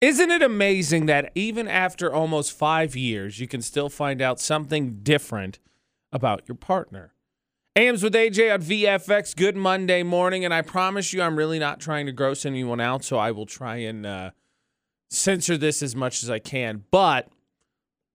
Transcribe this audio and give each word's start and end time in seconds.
Isn't 0.00 0.30
it 0.30 0.40
amazing 0.40 1.06
that 1.06 1.30
even 1.34 1.68
after 1.68 2.10
almost 2.10 2.52
five 2.52 2.96
years, 2.96 3.38
you 3.38 3.46
can 3.46 3.60
still 3.60 3.90
find 3.90 4.22
out 4.22 4.40
something 4.40 5.00
different 5.02 5.58
about 6.10 6.48
your 6.48 6.54
partner? 6.54 7.12
AMs 7.76 8.02
with 8.02 8.14
AJ 8.14 8.54
on 8.54 8.62
VFX. 8.62 9.36
Good 9.36 9.56
Monday 9.56 10.02
morning, 10.02 10.42
and 10.42 10.54
I 10.54 10.62
promise 10.62 11.12
you, 11.12 11.20
I'm 11.20 11.36
really 11.36 11.58
not 11.58 11.80
trying 11.80 12.06
to 12.06 12.12
gross 12.12 12.46
anyone 12.46 12.80
out, 12.80 13.04
so 13.04 13.18
I 13.18 13.30
will 13.30 13.44
try 13.44 13.76
and 13.76 14.06
uh, 14.06 14.30
censor 15.10 15.58
this 15.58 15.82
as 15.82 15.94
much 15.94 16.22
as 16.22 16.30
I 16.30 16.38
can. 16.38 16.84
But 16.90 17.28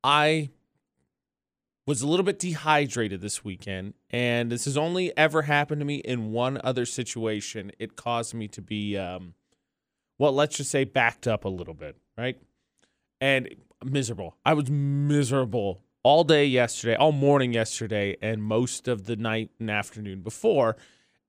I 0.04 0.50
was 1.86 2.02
a 2.02 2.08
little 2.08 2.26
bit 2.26 2.40
dehydrated 2.40 3.22
this 3.22 3.46
weekend, 3.46 3.94
and 4.10 4.52
this 4.52 4.66
has 4.66 4.76
only 4.76 5.16
ever 5.16 5.44
happened 5.44 5.82
to 5.82 5.86
me 5.86 5.98
in 5.98 6.32
one 6.32 6.60
other 6.64 6.86
situation. 6.86 7.72
It 7.78 7.96
caused 7.96 8.34
me 8.34 8.48
to 8.48 8.62
be, 8.62 8.98
um, 8.98 9.36
well, 10.18 10.32
let's 10.32 10.58
just 10.58 10.72
say 10.72 10.84
backed 10.84 11.28
up 11.28 11.46
a 11.46 11.50
little 11.50 11.74
bit, 11.74 11.98
right? 12.18 12.38
And 13.22 13.56
miserable. 13.84 14.38
I 14.46 14.54
was 14.54 14.70
miserable 14.70 15.82
all 16.04 16.24
day 16.24 16.46
yesterday, 16.46 16.96
all 16.96 17.12
morning 17.12 17.54
yesterday, 17.54 18.16
and 18.22 18.44
most 18.44 18.88
of 18.88 19.06
the 19.06 19.16
night 19.16 19.50
and 19.60 19.72
afternoon 19.72 20.22
before, 20.22 20.78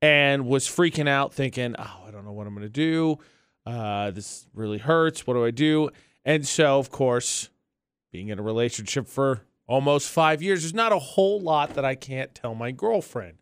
and 0.01 0.45
was 0.45 0.67
freaking 0.67 1.09
out, 1.09 1.33
thinking, 1.33 1.75
oh, 1.79 2.03
I 2.07 2.11
don't 2.11 2.25
know 2.25 2.31
what 2.31 2.47
I'm 2.47 2.53
going 2.53 2.67
to 2.67 2.69
do. 2.69 3.17
Uh, 3.65 4.11
this 4.11 4.47
really 4.53 4.77
hurts. 4.77 5.25
What 5.25 5.33
do 5.33 5.43
I 5.43 5.51
do? 5.51 5.89
And 6.23 6.47
so, 6.47 6.77
of 6.77 6.91
course, 6.91 7.49
being 8.11 8.29
in 8.29 8.39
a 8.39 8.43
relationship 8.43 9.07
for 9.07 9.41
almost 9.67 10.09
five 10.09 10.41
years, 10.41 10.61
there's 10.61 10.73
not 10.73 10.91
a 10.91 10.99
whole 10.99 11.39
lot 11.39 11.73
that 11.73 11.83
I 11.83 11.95
can't 11.95 12.33
tell 12.35 12.53
my 12.53 12.71
girlfriend. 12.71 13.37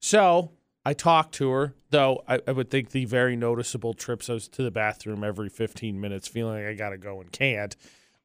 So 0.00 0.52
I 0.84 0.94
talked 0.94 1.34
to 1.34 1.50
her, 1.50 1.74
though 1.90 2.22
I, 2.26 2.40
I 2.46 2.52
would 2.52 2.70
think 2.70 2.90
the 2.90 3.04
very 3.04 3.36
noticeable 3.36 3.94
trips 3.94 4.30
I 4.30 4.34
was 4.34 4.48
to 4.48 4.62
the 4.62 4.70
bathroom 4.70 5.22
every 5.22 5.48
15 5.48 6.00
minutes, 6.00 6.28
feeling 6.28 6.62
like 6.62 6.66
I 6.66 6.74
got 6.74 6.90
to 6.90 6.98
go 6.98 7.20
and 7.20 7.30
can't, 7.30 7.76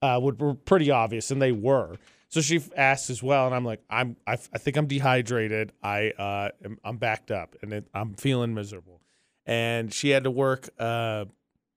uh, 0.01 0.19
would 0.21 0.39
were 0.39 0.53
pretty 0.53 0.91
obvious, 0.91 1.31
and 1.31 1.41
they 1.41 1.51
were. 1.51 1.97
So 2.29 2.41
she 2.41 2.61
asked 2.75 3.09
as 3.09 3.21
well, 3.21 3.45
and 3.45 3.55
I'm 3.55 3.65
like, 3.65 3.81
I'm, 3.89 4.17
I, 4.25 4.33
I 4.33 4.57
think 4.57 4.77
I'm 4.77 4.87
dehydrated. 4.87 5.71
I, 5.83 6.11
uh, 6.11 6.49
am, 6.65 6.77
I'm 6.83 6.97
backed 6.97 7.31
up, 7.31 7.55
and 7.61 7.73
it, 7.73 7.87
I'm 7.93 8.13
feeling 8.15 8.53
miserable. 8.53 9.01
And 9.45 9.93
she 9.93 10.09
had 10.09 10.23
to 10.23 10.31
work 10.31 10.69
uh, 10.79 11.25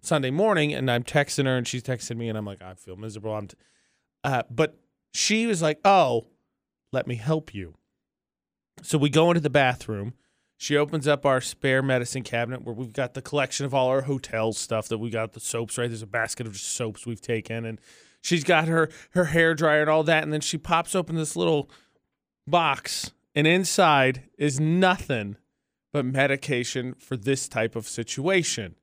Sunday 0.01 0.31
morning, 0.31 0.73
and 0.73 0.91
I'm 0.91 1.03
texting 1.03 1.47
her, 1.47 1.57
and 1.57 1.67
she's 1.67 1.83
texting 1.83 2.17
me, 2.17 2.29
and 2.29 2.39
I'm 2.39 2.47
like, 2.47 2.63
I 2.63 2.75
feel 2.75 2.97
miserable. 2.97 3.35
I'm, 3.35 3.49
t-. 3.49 3.57
Uh, 4.25 4.45
but 4.51 4.79
she 5.13 5.47
was 5.47 5.63
like, 5.63 5.81
"Oh, 5.85 6.29
let 6.93 7.07
me 7.07 7.17
help 7.17 7.53
you." 7.53 7.75
So 8.83 8.99
we 8.99 9.11
go 9.11 9.31
into 9.31 9.41
the 9.41 9.51
bathroom. 9.51 10.15
She 10.59 10.77
opens 10.77 11.07
up 11.07 11.27
our 11.27 11.41
spare 11.41 11.83
medicine 11.83 12.23
cabinet 12.23 12.63
where 12.63 12.75
we've 12.75 12.93
got 12.93 13.15
the 13.15 13.23
collection 13.23 13.67
of 13.67 13.75
all 13.75 13.89
our 13.89 14.03
hotel 14.03 14.53
stuff 14.53 14.89
that 14.89 14.99
we 14.99 15.11
got 15.11 15.33
the 15.33 15.41
soaps 15.41 15.77
right. 15.77 15.89
There's 15.89 16.03
a 16.03 16.07
basket 16.07 16.47
of 16.47 16.57
soaps 16.57 17.05
we've 17.05 17.21
taken, 17.21 17.67
and 17.67 17.79
she's 18.23 18.45
got 18.45 18.67
her 18.69 18.89
her 19.11 19.27
hair 19.27 19.55
dryer 19.55 19.83
and 19.83 19.91
all 19.91 20.03
that. 20.05 20.23
And 20.23 20.33
then 20.33 20.41
she 20.41 20.57
pops 20.57 20.95
open 20.95 21.17
this 21.17 21.37
little 21.37 21.71
box, 22.47 23.13
and 23.35 23.47
inside 23.47 24.23
is 24.39 24.59
nothing 24.59 25.37
but 25.93 26.07
medication 26.07 26.95
for 26.95 27.17
this 27.17 27.49
type 27.49 27.77
of 27.77 27.87
situation. 27.87 28.77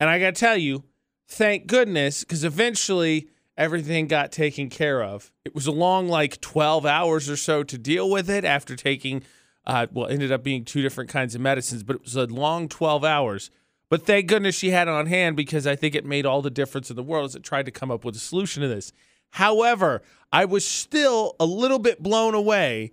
And 0.00 0.08
I 0.08 0.20
got 0.20 0.34
to 0.34 0.40
tell 0.40 0.56
you, 0.56 0.84
thank 1.26 1.66
goodness, 1.66 2.22
because 2.22 2.44
eventually 2.44 3.28
everything 3.56 4.06
got 4.06 4.30
taken 4.30 4.70
care 4.70 5.02
of. 5.02 5.32
It 5.44 5.54
was 5.54 5.66
a 5.66 5.72
long, 5.72 6.08
like 6.08 6.40
12 6.40 6.86
hours 6.86 7.28
or 7.28 7.36
so 7.36 7.64
to 7.64 7.76
deal 7.76 8.08
with 8.08 8.30
it 8.30 8.44
after 8.44 8.76
taking, 8.76 9.24
uh, 9.68 9.86
well, 9.92 10.08
ended 10.08 10.32
up 10.32 10.42
being 10.42 10.64
two 10.64 10.80
different 10.80 11.10
kinds 11.10 11.34
of 11.34 11.40
medicines, 11.42 11.82
but 11.82 11.96
it 11.96 12.02
was 12.02 12.16
a 12.16 12.26
long 12.26 12.68
12 12.68 13.04
hours. 13.04 13.50
But 13.90 14.04
thank 14.04 14.26
goodness 14.26 14.54
she 14.54 14.70
had 14.70 14.88
it 14.88 14.92
on 14.92 15.06
hand 15.06 15.36
because 15.36 15.66
I 15.66 15.76
think 15.76 15.94
it 15.94 16.04
made 16.04 16.26
all 16.26 16.42
the 16.42 16.50
difference 16.50 16.90
in 16.90 16.96
the 16.96 17.02
world 17.02 17.26
as 17.26 17.36
it 17.36 17.42
tried 17.42 17.66
to 17.66 17.70
come 17.70 17.90
up 17.90 18.04
with 18.04 18.16
a 18.16 18.18
solution 18.18 18.62
to 18.62 18.68
this. 18.68 18.92
However, 19.32 20.02
I 20.32 20.46
was 20.46 20.66
still 20.66 21.36
a 21.38 21.44
little 21.44 21.78
bit 21.78 22.02
blown 22.02 22.34
away 22.34 22.92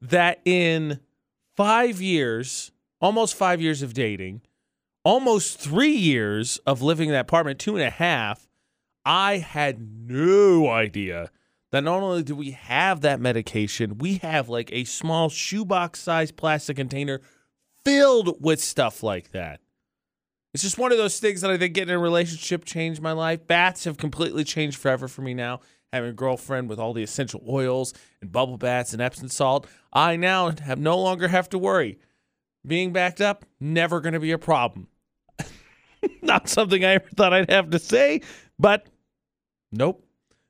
that 0.00 0.40
in 0.44 1.00
five 1.56 2.00
years, 2.00 2.72
almost 3.00 3.34
five 3.34 3.60
years 3.60 3.82
of 3.82 3.94
dating, 3.94 4.42
almost 5.04 5.58
three 5.58 5.92
years 5.92 6.58
of 6.66 6.82
living 6.82 7.08
in 7.08 7.14
that 7.14 7.22
apartment, 7.22 7.58
two 7.58 7.74
and 7.74 7.84
a 7.84 7.90
half, 7.90 8.48
I 9.04 9.38
had 9.38 9.80
no 10.08 10.68
idea 10.68 11.30
that 11.72 11.82
not 11.82 12.02
only 12.02 12.22
do 12.22 12.36
we 12.36 12.52
have 12.52 13.00
that 13.00 13.20
medication, 13.20 13.98
we 13.98 14.18
have 14.18 14.48
like 14.48 14.70
a 14.72 14.84
small 14.84 15.28
shoebox 15.28 16.00
sized 16.00 16.36
plastic 16.36 16.76
container 16.76 17.20
filled 17.84 18.40
with 18.40 18.62
stuff 18.62 19.02
like 19.02 19.32
that. 19.32 19.60
It's 20.54 20.62
just 20.62 20.78
one 20.78 20.92
of 20.92 20.98
those 20.98 21.18
things 21.18 21.40
that 21.40 21.50
I 21.50 21.56
think 21.56 21.74
getting 21.74 21.94
in 21.94 21.96
a 21.96 22.02
relationship 22.02 22.66
changed 22.66 23.00
my 23.00 23.12
life. 23.12 23.46
Baths 23.46 23.84
have 23.84 23.96
completely 23.96 24.44
changed 24.44 24.76
forever 24.76 25.08
for 25.08 25.22
me 25.22 25.32
now. 25.32 25.60
Having 25.94 26.10
a 26.10 26.14
girlfriend 26.14 26.68
with 26.68 26.78
all 26.78 26.92
the 26.92 27.02
essential 27.02 27.42
oils 27.48 27.94
and 28.20 28.30
bubble 28.30 28.58
baths 28.58 28.92
and 28.92 29.00
Epsom 29.00 29.28
salt, 29.28 29.66
I 29.92 30.16
now 30.16 30.52
have 30.64 30.78
no 30.78 30.98
longer 30.98 31.28
have 31.28 31.48
to 31.50 31.58
worry. 31.58 31.98
Being 32.66 32.92
backed 32.92 33.20
up, 33.20 33.44
never 33.60 34.00
going 34.00 34.12
to 34.12 34.20
be 34.20 34.32
a 34.32 34.38
problem. 34.38 34.88
Not 36.22 36.48
something 36.48 36.84
I 36.84 36.94
ever 36.94 37.08
thought 37.16 37.32
I'd 37.32 37.50
have 37.50 37.70
to 37.70 37.78
say, 37.78 38.20
but 38.58 38.86
nope. 39.70 40.06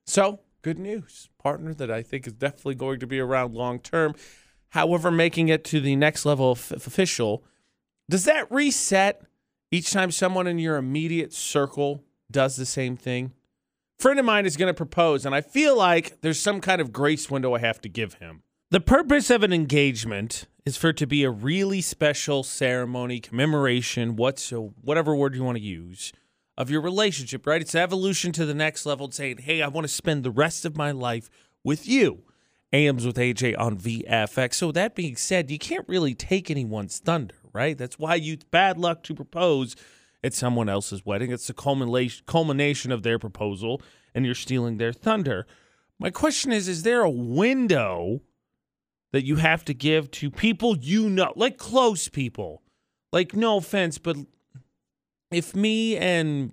So, 0.06 0.41
good 0.62 0.78
news. 0.78 1.28
Partner 1.39 1.75
that 1.75 1.91
I 1.91 2.03
think 2.03 2.27
is 2.27 2.33
definitely 2.33 2.77
going 2.77 3.00
to 3.00 3.06
be 3.06 3.21
around 3.21 3.55
long 3.55 3.78
term. 3.78 4.15
However, 4.71 5.11
making 5.11 5.49
it 5.49 5.65
to 5.65 5.81
the 5.81 5.97
next 5.97 6.25
level 6.25 6.53
of 6.53 6.73
official, 6.73 7.45
does 8.09 8.25
that 8.25 8.50
reset 8.50 9.22
each 9.71 9.91
time 9.91 10.11
someone 10.11 10.47
in 10.47 10.59
your 10.59 10.77
immediate 10.77 11.33
circle 11.33 12.05
does 12.31 12.56
the 12.56 12.67
same 12.67 12.97
thing? 12.97 13.33
friend 14.03 14.19
of 14.19 14.27
mine 14.27 14.45
is 14.45 14.56
going 14.56 14.67
to 14.67 14.75
propose, 14.75 15.25
and 15.25 15.33
I 15.33 15.41
feel 15.41 15.77
like 15.77 16.21
there's 16.22 16.41
some 16.41 16.61
kind 16.61 16.81
of 16.81 16.93
grace 16.93 17.31
window 17.31 17.55
I 17.55 17.61
have 17.61 17.81
to 17.83 17.89
give 17.89 18.15
him. 18.15 18.43
The 18.71 18.81
purpose 18.81 19.31
of 19.31 19.45
an 19.45 19.53
engagement 19.53 20.47
is 20.67 20.77
for 20.77 20.89
it 20.89 20.97
to 20.97 21.06
be 21.06 21.22
a 21.22 21.31
really 21.31 21.81
special 21.81 22.43
ceremony, 22.43 23.21
commemoration, 23.21 24.17
what's 24.17 24.51
whatever 24.51 25.15
word 25.15 25.37
you 25.37 25.45
want 25.45 25.59
to 25.59 25.62
use 25.62 26.12
of 26.57 26.71
your 26.71 26.81
relationship, 26.81 27.47
right? 27.47 27.61
It's 27.61 27.75
evolution 27.75 28.33
to 28.33 28.47
the 28.47 28.55
next 28.55 28.85
level, 28.85 29.11
saying, 29.11 29.39
hey, 29.39 29.63
I 29.63 29.69
want 29.69 29.87
to 29.87 29.93
spend 29.93 30.23
the 30.23 30.31
rest 30.31 30.65
of 30.65 30.77
my 30.77 30.91
life 30.91 31.31
with 31.65 31.89
you. 31.89 32.25
AMs 32.73 33.07
with 33.07 33.17
AJ 33.17 33.59
on 33.59 33.77
VFX. 33.77 34.55
So, 34.55 34.73
that 34.73 34.95
being 34.95 35.17
said, 35.17 35.51
you 35.51 35.59
can't 35.59 35.87
really 35.89 36.15
take 36.15 36.51
anyone's 36.51 36.99
thunder, 36.99 37.35
right? 37.53 37.77
That's 37.77 37.99
why 37.99 38.15
you 38.15 38.39
bad 38.51 38.79
luck 38.79 39.03
to 39.05 39.15
propose 39.15 39.77
at 40.25 40.35
someone 40.35 40.69
else's 40.69 41.05
wedding. 41.05 41.31
It's 41.31 41.47
the 41.47 41.55
culmination 42.27 42.93
of 42.93 43.03
their 43.03 43.19
proposal, 43.19 43.83
and 44.15 44.25
you're 44.25 44.34
stealing 44.34 44.79
their 44.79 44.93
thunder. 44.93 45.47
My 45.99 46.11
question 46.11 46.53
is 46.53 46.67
Is 46.67 46.83
there 46.83 47.03
a 47.03 47.11
window 47.11 48.23
that 49.13 49.25
you 49.25 49.37
have 49.37 49.65
to 49.67 49.75
give 49.75 50.11
to 50.13 50.31
people 50.31 50.77
you 50.77 51.11
know, 51.11 51.33
like 51.37 51.59
close 51.59 52.09
people? 52.09 52.63
Like, 53.13 53.34
no 53.34 53.59
offense, 53.59 53.99
but 53.99 54.17
if 55.34 55.54
me 55.54 55.97
and 55.97 56.53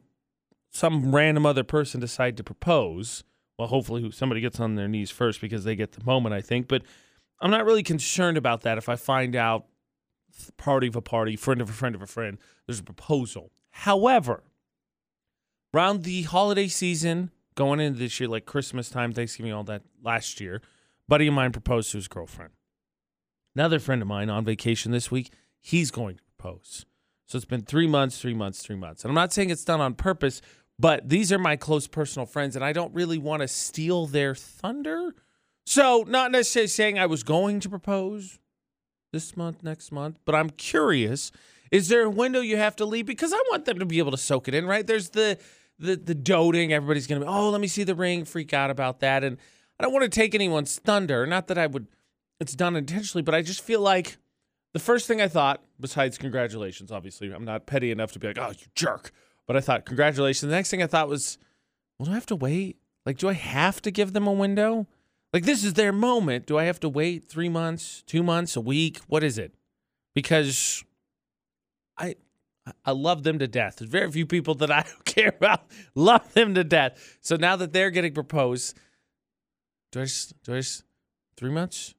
some 0.71 1.13
random 1.15 1.45
other 1.45 1.63
person 1.63 1.99
decide 1.99 2.37
to 2.37 2.43
propose, 2.43 3.23
well, 3.57 3.67
hopefully 3.67 4.09
somebody 4.11 4.41
gets 4.41 4.59
on 4.59 4.75
their 4.75 4.87
knees 4.87 5.11
first 5.11 5.41
because 5.41 5.63
they 5.63 5.75
get 5.75 5.93
the 5.93 6.03
moment, 6.03 6.33
I 6.33 6.41
think. 6.41 6.67
But 6.67 6.83
I'm 7.41 7.51
not 7.51 7.65
really 7.65 7.83
concerned 7.83 8.37
about 8.37 8.61
that 8.61 8.77
if 8.77 8.89
I 8.89 8.95
find 8.95 9.35
out 9.35 9.65
party 10.57 10.87
of 10.87 10.95
a 10.95 11.01
party, 11.01 11.35
friend 11.35 11.61
of 11.61 11.69
a 11.69 11.73
friend 11.73 11.95
of 11.95 12.01
a 12.01 12.07
friend, 12.07 12.37
there's 12.65 12.79
a 12.79 12.83
proposal. 12.83 13.51
However, 13.71 14.43
around 15.73 16.03
the 16.03 16.23
holiday 16.23 16.67
season, 16.67 17.31
going 17.55 17.79
into 17.79 17.99
this 17.99 18.19
year, 18.19 18.29
like 18.29 18.45
Christmas 18.45 18.89
time, 18.89 19.13
Thanksgiving, 19.13 19.51
all 19.51 19.63
that 19.65 19.83
last 20.03 20.39
year, 20.39 20.61
buddy 21.07 21.27
of 21.27 21.33
mine 21.33 21.51
proposed 21.51 21.91
to 21.91 21.97
his 21.97 22.07
girlfriend. 22.07 22.51
Another 23.55 23.79
friend 23.79 24.01
of 24.01 24.07
mine 24.07 24.29
on 24.29 24.45
vacation 24.45 24.91
this 24.91 25.11
week, 25.11 25.31
he's 25.59 25.91
going 25.91 26.15
to 26.15 26.23
propose. 26.37 26.85
So 27.29 27.35
it's 27.35 27.45
been 27.45 27.61
three 27.61 27.85
months, 27.85 28.19
three 28.19 28.33
months, 28.33 28.63
three 28.63 28.75
months. 28.75 29.03
And 29.03 29.11
I'm 29.11 29.15
not 29.15 29.31
saying 29.31 29.51
it's 29.51 29.63
done 29.63 29.79
on 29.79 29.93
purpose, 29.93 30.41
but 30.79 31.07
these 31.07 31.31
are 31.31 31.37
my 31.37 31.55
close 31.55 31.85
personal 31.85 32.25
friends, 32.25 32.55
and 32.55 32.65
I 32.65 32.73
don't 32.73 32.91
really 32.91 33.19
want 33.19 33.43
to 33.43 33.47
steal 33.47 34.07
their 34.07 34.33
thunder. 34.33 35.13
So, 35.67 36.03
not 36.07 36.31
necessarily 36.31 36.69
saying 36.69 36.97
I 36.97 37.05
was 37.05 37.21
going 37.21 37.59
to 37.59 37.69
propose 37.69 38.39
this 39.13 39.37
month, 39.37 39.61
next 39.61 39.91
month, 39.91 40.17
but 40.25 40.33
I'm 40.33 40.49
curious. 40.49 41.31
Is 41.69 41.87
there 41.87 42.01
a 42.01 42.09
window 42.09 42.41
you 42.41 42.57
have 42.57 42.75
to 42.77 42.85
leave? 42.85 43.05
Because 43.05 43.31
I 43.31 43.43
want 43.51 43.65
them 43.65 43.77
to 43.77 43.85
be 43.85 43.99
able 43.99 44.11
to 44.11 44.17
soak 44.17 44.47
it 44.47 44.55
in, 44.55 44.65
right? 44.65 44.87
There's 44.87 45.11
the 45.11 45.37
the 45.77 45.97
the 45.97 46.15
doting. 46.15 46.73
Everybody's 46.73 47.05
gonna 47.05 47.21
be, 47.21 47.27
oh, 47.27 47.51
let 47.51 47.61
me 47.61 47.67
see 47.67 47.83
the 47.83 47.93
ring, 47.93 48.25
freak 48.25 48.55
out 48.55 48.71
about 48.71 49.01
that. 49.01 49.23
And 49.23 49.37
I 49.79 49.83
don't 49.83 49.93
want 49.93 50.03
to 50.03 50.09
take 50.09 50.33
anyone's 50.33 50.79
thunder. 50.79 51.27
Not 51.27 51.45
that 51.47 51.59
I 51.59 51.67
would 51.67 51.85
it's 52.39 52.55
done 52.55 52.75
intentionally, 52.75 53.21
but 53.21 53.35
I 53.35 53.43
just 53.43 53.61
feel 53.61 53.81
like 53.81 54.17
the 54.73 54.79
first 54.79 55.07
thing 55.07 55.21
I 55.21 55.27
thought, 55.27 55.63
besides 55.79 56.17
congratulations, 56.17 56.91
obviously, 56.91 57.31
I'm 57.31 57.45
not 57.45 57.65
petty 57.65 57.91
enough 57.91 58.11
to 58.13 58.19
be 58.19 58.27
like, 58.27 58.37
oh, 58.37 58.49
you 58.49 58.67
jerk. 58.75 59.11
But 59.47 59.55
I 59.55 59.61
thought, 59.61 59.85
congratulations. 59.85 60.47
The 60.47 60.55
next 60.55 60.69
thing 60.69 60.83
I 60.83 60.87
thought 60.87 61.09
was, 61.09 61.37
well, 61.97 62.05
do 62.05 62.11
I 62.11 62.15
have 62.15 62.25
to 62.27 62.35
wait? 62.35 62.77
Like, 63.05 63.17
do 63.17 63.29
I 63.29 63.33
have 63.33 63.81
to 63.81 63.91
give 63.91 64.13
them 64.13 64.27
a 64.27 64.31
window? 64.31 64.87
Like, 65.33 65.43
this 65.43 65.63
is 65.63 65.73
their 65.73 65.91
moment. 65.91 66.45
Do 66.45 66.57
I 66.57 66.65
have 66.65 66.79
to 66.81 66.89
wait 66.89 67.27
three 67.27 67.49
months, 67.49 68.03
two 68.05 68.23
months, 68.23 68.55
a 68.55 68.61
week? 68.61 68.99
What 69.07 69.23
is 69.23 69.37
it? 69.37 69.53
Because 70.13 70.83
I 71.97 72.15
I 72.85 72.91
love 72.91 73.23
them 73.23 73.39
to 73.39 73.47
death. 73.47 73.77
There's 73.77 73.89
very 73.89 74.11
few 74.11 74.25
people 74.25 74.55
that 74.55 74.71
I 74.71 74.85
care 75.05 75.33
about. 75.35 75.65
Love 75.95 76.33
them 76.33 76.53
to 76.55 76.63
death. 76.63 77.17
So 77.21 77.35
now 77.35 77.55
that 77.55 77.73
they're 77.73 77.89
getting 77.89 78.13
proposed, 78.13 78.77
do 79.91 80.01
I 80.01 80.03
just, 80.03 80.41
do 80.43 80.53
I 80.53 80.57
just, 80.57 80.83
three 81.35 81.51
months? 81.51 81.95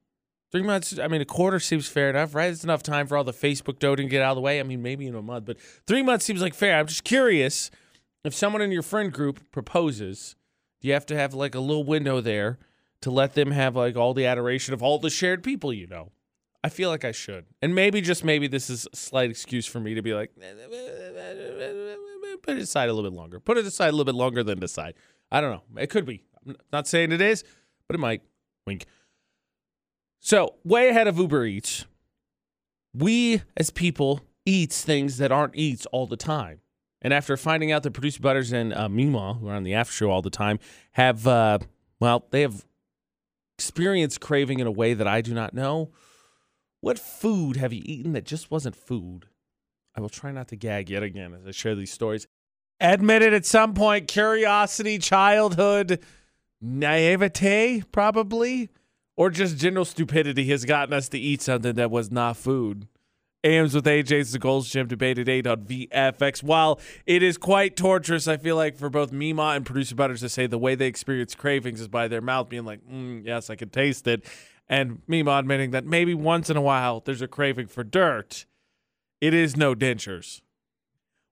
Three 0.50 0.62
months, 0.62 0.98
I 0.98 1.06
mean, 1.06 1.20
a 1.20 1.24
quarter 1.24 1.60
seems 1.60 1.86
fair 1.86 2.10
enough, 2.10 2.34
right? 2.34 2.50
It's 2.50 2.64
enough 2.64 2.82
time 2.82 3.06
for 3.06 3.16
all 3.16 3.22
the 3.22 3.32
Facebook 3.32 3.78
doting 3.78 4.06
to 4.06 4.10
get 4.10 4.22
out 4.22 4.32
of 4.32 4.36
the 4.36 4.40
way. 4.40 4.58
I 4.58 4.64
mean, 4.64 4.82
maybe 4.82 5.06
in 5.06 5.14
a 5.14 5.22
month, 5.22 5.44
but 5.44 5.60
three 5.86 6.02
months 6.02 6.24
seems 6.24 6.42
like 6.42 6.54
fair. 6.54 6.78
I'm 6.78 6.88
just 6.88 7.04
curious 7.04 7.70
if 8.24 8.34
someone 8.34 8.60
in 8.60 8.72
your 8.72 8.82
friend 8.82 9.12
group 9.12 9.40
proposes, 9.52 10.34
do 10.80 10.88
you 10.88 10.94
have 10.94 11.06
to 11.06 11.16
have 11.16 11.34
like 11.34 11.54
a 11.54 11.60
little 11.60 11.84
window 11.84 12.20
there 12.20 12.58
to 13.02 13.10
let 13.10 13.34
them 13.34 13.52
have 13.52 13.76
like 13.76 13.96
all 13.96 14.12
the 14.12 14.26
adoration 14.26 14.74
of 14.74 14.82
all 14.82 14.98
the 14.98 15.10
shared 15.10 15.44
people 15.44 15.72
you 15.72 15.86
know? 15.86 16.10
I 16.62 16.68
feel 16.68 16.90
like 16.90 17.04
I 17.04 17.12
should. 17.12 17.46
And 17.62 17.74
maybe, 17.74 18.00
just 18.00 18.22
maybe, 18.22 18.46
this 18.46 18.68
is 18.68 18.86
a 18.92 18.96
slight 18.96 19.30
excuse 19.30 19.66
for 19.66 19.80
me 19.80 19.94
to 19.94 20.02
be 20.02 20.12
like, 20.12 20.32
put 22.42 22.56
it 22.56 22.62
aside 22.62 22.88
a 22.88 22.92
little 22.92 23.08
bit 23.08 23.16
longer. 23.16 23.40
Put 23.40 23.56
it 23.56 23.64
aside 23.64 23.88
a 23.88 23.92
little 23.92 24.04
bit 24.04 24.14
longer 24.14 24.42
than 24.42 24.58
decide. 24.58 24.94
I 25.30 25.40
don't 25.40 25.52
know. 25.52 25.80
It 25.80 25.88
could 25.88 26.04
be. 26.04 26.24
I'm 26.46 26.56
not 26.72 26.86
saying 26.86 27.12
it 27.12 27.20
is, 27.20 27.44
but 27.86 27.94
it 27.94 27.98
might. 27.98 28.22
Wink. 28.66 28.84
So, 30.20 30.56
way 30.64 30.90
ahead 30.90 31.08
of 31.08 31.18
Uber 31.18 31.46
Eats, 31.46 31.86
we 32.94 33.42
as 33.56 33.70
people 33.70 34.20
eat 34.44 34.70
things 34.70 35.16
that 35.16 35.32
aren't 35.32 35.56
eats 35.56 35.86
all 35.86 36.06
the 36.06 36.16
time. 36.16 36.60
And 37.00 37.14
after 37.14 37.36
finding 37.38 37.72
out 37.72 37.82
that 37.84 37.92
producer 37.92 38.20
Butters 38.20 38.52
and 38.52 38.74
uh, 38.74 38.88
Mima, 38.90 39.34
who 39.34 39.48
are 39.48 39.54
on 39.54 39.62
the 39.62 39.72
after 39.72 39.92
show 39.92 40.10
all 40.10 40.20
the 40.20 40.28
time, 40.28 40.58
have, 40.92 41.26
uh, 41.26 41.58
well, 41.98 42.26
they 42.30 42.42
have 42.42 42.66
experienced 43.56 44.20
craving 44.20 44.58
in 44.60 44.66
a 44.66 44.70
way 44.70 44.92
that 44.92 45.06
I 45.06 45.22
do 45.22 45.32
not 45.32 45.54
know. 45.54 45.90
What 46.82 46.98
food 46.98 47.56
have 47.56 47.72
you 47.72 47.82
eaten 47.84 48.12
that 48.12 48.24
just 48.24 48.50
wasn't 48.50 48.76
food? 48.76 49.26
I 49.96 50.02
will 50.02 50.10
try 50.10 50.32
not 50.32 50.48
to 50.48 50.56
gag 50.56 50.90
yet 50.90 51.02
again 51.02 51.32
as 51.32 51.46
I 51.46 51.52
share 51.52 51.74
these 51.74 51.92
stories. 51.92 52.26
Admitted 52.78 53.32
at 53.32 53.46
some 53.46 53.72
point, 53.72 54.08
curiosity, 54.08 54.98
childhood, 54.98 56.00
naivete, 56.60 57.84
probably 57.92 58.70
or 59.16 59.30
just 59.30 59.58
general 59.58 59.84
stupidity 59.84 60.46
has 60.48 60.64
gotten 60.64 60.94
us 60.94 61.08
to 61.10 61.18
eat 61.18 61.42
something 61.42 61.74
that 61.74 61.90
was 61.90 62.10
not 62.10 62.36
food. 62.36 62.88
AMs 63.42 63.74
with 63.74 63.86
AJ's 63.86 64.32
the 64.32 64.38
Gold's 64.38 64.68
Gym 64.68 64.86
debate 64.86 65.18
at 65.18 65.28
8 65.28 65.46
on 65.46 65.64
VFX. 65.64 66.42
While 66.42 66.78
it 67.06 67.22
is 67.22 67.38
quite 67.38 67.74
torturous, 67.74 68.28
I 68.28 68.36
feel 68.36 68.56
like 68.56 68.76
for 68.76 68.90
both 68.90 69.12
Mima 69.12 69.52
and 69.54 69.64
producer 69.64 69.94
Butters 69.94 70.20
to 70.20 70.28
say 70.28 70.46
the 70.46 70.58
way 70.58 70.74
they 70.74 70.86
experience 70.86 71.34
cravings 71.34 71.80
is 71.80 71.88
by 71.88 72.06
their 72.06 72.20
mouth 72.20 72.50
being 72.50 72.66
like, 72.66 72.86
mm, 72.86 73.24
yes, 73.24 73.48
I 73.48 73.56
can 73.56 73.70
taste 73.70 74.06
it. 74.06 74.26
And 74.68 75.00
Mima 75.08 75.32
admitting 75.38 75.70
that 75.70 75.86
maybe 75.86 76.14
once 76.14 76.50
in 76.50 76.56
a 76.56 76.60
while 76.60 77.00
there's 77.00 77.22
a 77.22 77.28
craving 77.28 77.68
for 77.68 77.82
dirt. 77.82 78.44
It 79.20 79.32
is 79.32 79.56
no 79.56 79.74
dentures. 79.74 80.42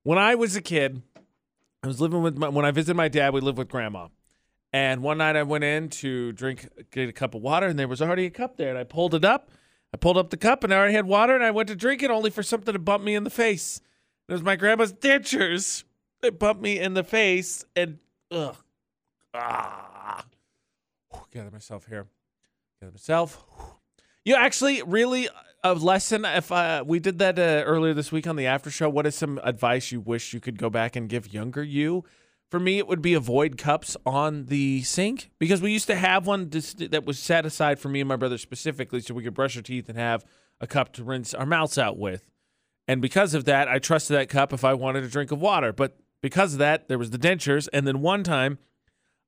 When 0.02 0.18
I 0.18 0.34
was 0.34 0.56
a 0.56 0.62
kid, 0.62 1.02
I 1.82 1.86
was 1.86 2.00
living 2.00 2.22
with 2.22 2.38
my, 2.38 2.48
when 2.48 2.64
I 2.64 2.70
visited 2.70 2.96
my 2.96 3.08
dad, 3.08 3.34
we 3.34 3.40
lived 3.40 3.58
with 3.58 3.68
grandma. 3.68 4.08
And 4.72 5.02
one 5.02 5.18
night 5.18 5.36
I 5.36 5.42
went 5.44 5.64
in 5.64 5.88
to 5.88 6.32
drink, 6.32 6.68
get 6.90 7.08
a 7.08 7.12
cup 7.12 7.34
of 7.34 7.42
water, 7.42 7.66
and 7.66 7.78
there 7.78 7.88
was 7.88 8.02
already 8.02 8.26
a 8.26 8.30
cup 8.30 8.56
there. 8.56 8.68
And 8.68 8.78
I 8.78 8.84
pulled 8.84 9.14
it 9.14 9.24
up. 9.24 9.50
I 9.94 9.96
pulled 9.96 10.18
up 10.18 10.30
the 10.30 10.36
cup, 10.36 10.64
and 10.64 10.74
I 10.74 10.76
already 10.76 10.94
had 10.94 11.06
water. 11.06 11.34
And 11.34 11.42
I 11.42 11.50
went 11.50 11.68
to 11.68 11.76
drink 11.76 12.02
it, 12.02 12.10
only 12.10 12.30
for 12.30 12.42
something 12.42 12.72
to 12.72 12.78
bump 12.78 13.02
me 13.02 13.14
in 13.14 13.24
the 13.24 13.30
face. 13.30 13.80
It 14.28 14.32
was 14.32 14.42
my 14.42 14.56
grandma's 14.56 14.92
dentures. 14.92 15.84
It 16.22 16.38
bumped 16.38 16.62
me 16.62 16.78
in 16.78 16.94
the 16.94 17.04
face, 17.04 17.64
and 17.76 17.98
ugh, 18.30 18.56
ah, 19.32 20.24
gather 21.32 21.50
myself 21.50 21.86
here, 21.86 22.08
gather 22.80 22.92
myself. 22.92 23.46
You 24.24 24.34
actually 24.34 24.82
really 24.82 25.28
a 25.62 25.74
lesson. 25.74 26.24
If 26.24 26.50
uh, 26.50 26.84
we 26.86 26.98
did 26.98 27.18
that 27.20 27.38
uh, 27.38 27.62
earlier 27.64 27.94
this 27.94 28.10
week 28.10 28.26
on 28.26 28.36
the 28.36 28.46
after 28.46 28.70
show, 28.70 28.88
what 28.88 29.06
is 29.06 29.14
some 29.14 29.40
advice 29.44 29.92
you 29.92 30.00
wish 30.00 30.34
you 30.34 30.40
could 30.40 30.58
go 30.58 30.68
back 30.68 30.96
and 30.96 31.08
give 31.08 31.32
younger 31.32 31.62
you? 31.62 32.04
For 32.50 32.58
me, 32.58 32.78
it 32.78 32.86
would 32.86 33.02
be 33.02 33.12
avoid 33.12 33.58
cups 33.58 33.96
on 34.06 34.46
the 34.46 34.82
sink 34.82 35.30
because 35.38 35.60
we 35.60 35.70
used 35.70 35.86
to 35.88 35.96
have 35.96 36.26
one 36.26 36.48
that 36.48 37.04
was 37.04 37.18
set 37.18 37.44
aside 37.44 37.78
for 37.78 37.90
me 37.90 38.00
and 38.00 38.08
my 38.08 38.16
brother 38.16 38.38
specifically 38.38 39.00
so 39.00 39.12
we 39.12 39.22
could 39.22 39.34
brush 39.34 39.56
our 39.56 39.62
teeth 39.62 39.88
and 39.88 39.98
have 39.98 40.24
a 40.60 40.66
cup 40.66 40.92
to 40.94 41.04
rinse 41.04 41.34
our 41.34 41.44
mouths 41.44 41.76
out 41.76 41.98
with. 41.98 42.30
And 42.86 43.02
because 43.02 43.34
of 43.34 43.44
that, 43.44 43.68
I 43.68 43.78
trusted 43.78 44.16
that 44.16 44.30
cup 44.30 44.54
if 44.54 44.64
I 44.64 44.72
wanted 44.72 45.04
a 45.04 45.08
drink 45.08 45.30
of 45.30 45.40
water. 45.40 45.74
But 45.74 45.98
because 46.22 46.54
of 46.54 46.58
that, 46.60 46.88
there 46.88 46.98
was 46.98 47.10
the 47.10 47.18
dentures. 47.18 47.68
And 47.70 47.86
then 47.86 48.00
one 48.00 48.24
time, 48.24 48.58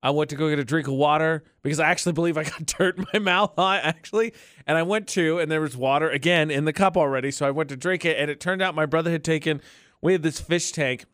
I 0.03 0.11
went 0.11 0.31
to 0.31 0.37
go 0.37 0.49
get 0.49 0.59
a 0.59 0.65
drink 0.65 0.89
of 0.89 0.95
water 0.95 1.45
because 1.63 1.79
I 1.79 1.91
actually 1.91 2.13
believe 2.13 2.39
I 2.39 2.45
got 2.45 2.65
dirt 2.65 2.99
in 2.99 3.05
my 3.13 3.19
mouth, 3.19 3.53
actually. 3.59 4.33
And 4.67 4.79
I 4.79 4.83
went 4.83 5.09
to, 5.09 5.39
and 5.39 5.51
there 5.51 5.61
was 5.61 5.77
water 5.77 6.09
again 6.09 6.51
in 6.51 6.65
the 6.65 6.73
cup 6.73 6.97
already. 6.97 7.31
So 7.31 7.47
I 7.47 7.51
went 7.51 7.69
to 7.69 7.77
drink 7.77 8.07
it, 8.07 8.17
and 8.19 8.31
it 8.31 8.41
turned 8.41 8.63
out 8.63 8.75
my 8.75 8.87
brother 8.87 9.11
had 9.11 9.25
taken, 9.25 9.61
we 10.01 10.13
had 10.13 10.23
this 10.23 10.41
fish 10.41 10.73
tank 10.73 11.05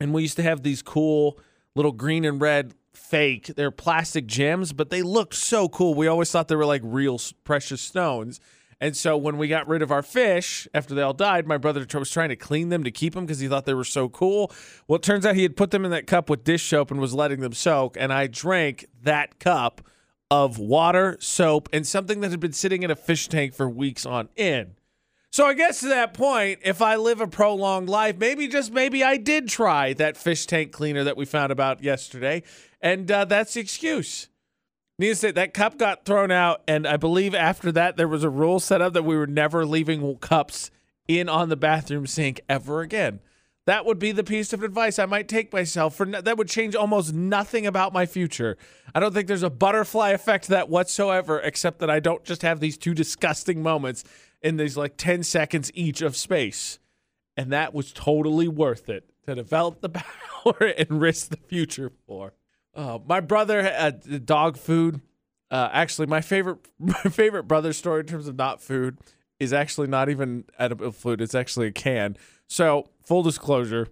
and 0.00 0.12
we 0.14 0.22
used 0.22 0.36
to 0.36 0.42
have 0.42 0.62
these 0.62 0.82
cool 0.82 1.38
little 1.74 1.92
green 1.92 2.24
and 2.24 2.40
red 2.40 2.74
fake. 2.92 3.46
They're 3.56 3.70
plastic 3.70 4.26
gems, 4.26 4.72
but 4.72 4.90
they 4.90 5.02
looked 5.02 5.34
so 5.34 5.68
cool. 5.68 5.94
We 5.94 6.06
always 6.06 6.30
thought 6.30 6.48
they 6.48 6.56
were 6.56 6.66
like 6.66 6.82
real 6.84 7.20
precious 7.44 7.80
stones. 7.80 8.40
And 8.80 8.96
so 8.96 9.16
when 9.16 9.36
we 9.36 9.46
got 9.46 9.68
rid 9.68 9.82
of 9.82 9.92
our 9.92 10.02
fish 10.02 10.66
after 10.72 10.94
they 10.94 11.02
all 11.02 11.12
died, 11.12 11.46
my 11.46 11.58
brother 11.58 11.86
was 11.92 12.10
trying 12.10 12.30
to 12.30 12.36
clean 12.36 12.70
them 12.70 12.82
to 12.84 12.90
keep 12.90 13.14
them 13.14 13.26
because 13.26 13.38
he 13.38 13.46
thought 13.46 13.66
they 13.66 13.74
were 13.74 13.84
so 13.84 14.08
cool. 14.08 14.50
Well, 14.88 14.96
it 14.96 15.02
turns 15.02 15.26
out 15.26 15.34
he 15.34 15.42
had 15.42 15.54
put 15.54 15.70
them 15.70 15.84
in 15.84 15.90
that 15.90 16.06
cup 16.06 16.30
with 16.30 16.44
dish 16.44 16.66
soap 16.66 16.90
and 16.90 16.98
was 16.98 17.12
letting 17.12 17.40
them 17.40 17.52
soak. 17.52 17.96
And 18.00 18.10
I 18.10 18.26
drank 18.26 18.86
that 19.02 19.38
cup 19.38 19.82
of 20.30 20.58
water, 20.58 21.18
soap, 21.20 21.68
and 21.72 21.86
something 21.86 22.20
that 22.20 22.30
had 22.30 22.40
been 22.40 22.52
sitting 22.52 22.82
in 22.82 22.90
a 22.90 22.96
fish 22.96 23.28
tank 23.28 23.52
for 23.52 23.68
weeks 23.68 24.06
on 24.06 24.30
end. 24.36 24.79
So 25.32 25.46
I 25.46 25.54
guess 25.54 25.80
to 25.80 25.88
that 25.88 26.12
point, 26.12 26.58
if 26.64 26.82
I 26.82 26.96
live 26.96 27.20
a 27.20 27.26
prolonged 27.28 27.88
life, 27.88 28.18
maybe 28.18 28.48
just 28.48 28.72
maybe 28.72 29.04
I 29.04 29.16
did 29.16 29.48
try 29.48 29.92
that 29.92 30.16
fish 30.16 30.44
tank 30.44 30.72
cleaner 30.72 31.04
that 31.04 31.16
we 31.16 31.24
found 31.24 31.52
about 31.52 31.84
yesterday, 31.84 32.42
and 32.80 33.08
uh, 33.10 33.24
that's 33.26 33.54
the 33.54 33.60
excuse. 33.60 34.28
Needless 34.98 35.20
to 35.20 35.28
say, 35.28 35.30
that 35.32 35.54
cup 35.54 35.78
got 35.78 36.04
thrown 36.04 36.32
out, 36.32 36.62
and 36.66 36.84
I 36.84 36.96
believe 36.96 37.32
after 37.32 37.70
that 37.72 37.96
there 37.96 38.08
was 38.08 38.24
a 38.24 38.28
rule 38.28 38.58
set 38.58 38.82
up 38.82 38.92
that 38.94 39.04
we 39.04 39.16
were 39.16 39.28
never 39.28 39.64
leaving 39.64 40.16
cups 40.16 40.72
in 41.06 41.28
on 41.28 41.48
the 41.48 41.56
bathroom 41.56 42.08
sink 42.08 42.40
ever 42.48 42.80
again. 42.80 43.20
That 43.66 43.86
would 43.86 44.00
be 44.00 44.10
the 44.10 44.24
piece 44.24 44.52
of 44.52 44.64
advice 44.64 44.98
I 44.98 45.06
might 45.06 45.28
take 45.28 45.52
myself 45.52 45.94
for. 45.94 46.06
that 46.06 46.36
would 46.36 46.48
change 46.48 46.74
almost 46.74 47.14
nothing 47.14 47.66
about 47.66 47.92
my 47.92 48.04
future. 48.04 48.58
I 48.94 49.00
don't 49.00 49.14
think 49.14 49.28
there's 49.28 49.44
a 49.44 49.50
butterfly 49.50 50.10
effect 50.10 50.44
to 50.44 50.50
that 50.50 50.68
whatsoever, 50.68 51.38
except 51.38 51.78
that 51.78 51.90
I 51.90 52.00
don't 52.00 52.24
just 52.24 52.42
have 52.42 52.58
these 52.58 52.76
two 52.76 52.94
disgusting 52.94 53.62
moments 53.62 54.02
in 54.42 54.56
these 54.56 54.76
like 54.76 54.96
10 54.96 55.22
seconds 55.22 55.70
each 55.74 56.02
of 56.02 56.16
space. 56.16 56.78
And 57.36 57.52
that 57.52 57.72
was 57.74 57.92
totally 57.92 58.48
worth 58.48 58.88
it 58.88 59.10
to 59.26 59.34
develop 59.34 59.80
the 59.80 59.88
power 60.44 60.66
and 60.78 61.00
risk 61.00 61.30
the 61.30 61.36
future 61.36 61.92
for. 62.06 62.34
Uh, 62.74 62.98
my 63.06 63.20
brother 63.20 63.62
had 63.62 64.02
uh, 64.10 64.18
dog 64.18 64.56
food. 64.56 65.00
Uh, 65.50 65.68
actually, 65.72 66.06
my 66.06 66.20
favorite 66.20 66.58
my 66.78 66.94
favorite 66.94 67.44
brother 67.44 67.72
story 67.72 68.00
in 68.00 68.06
terms 68.06 68.28
of 68.28 68.36
not 68.36 68.60
food 68.60 68.98
is 69.38 69.52
actually 69.52 69.88
not 69.88 70.08
even 70.08 70.44
edible 70.58 70.92
food. 70.92 71.20
It's 71.20 71.34
actually 71.34 71.68
a 71.68 71.72
can. 71.72 72.16
So 72.46 72.90
full 73.02 73.22
disclosure, 73.22 73.88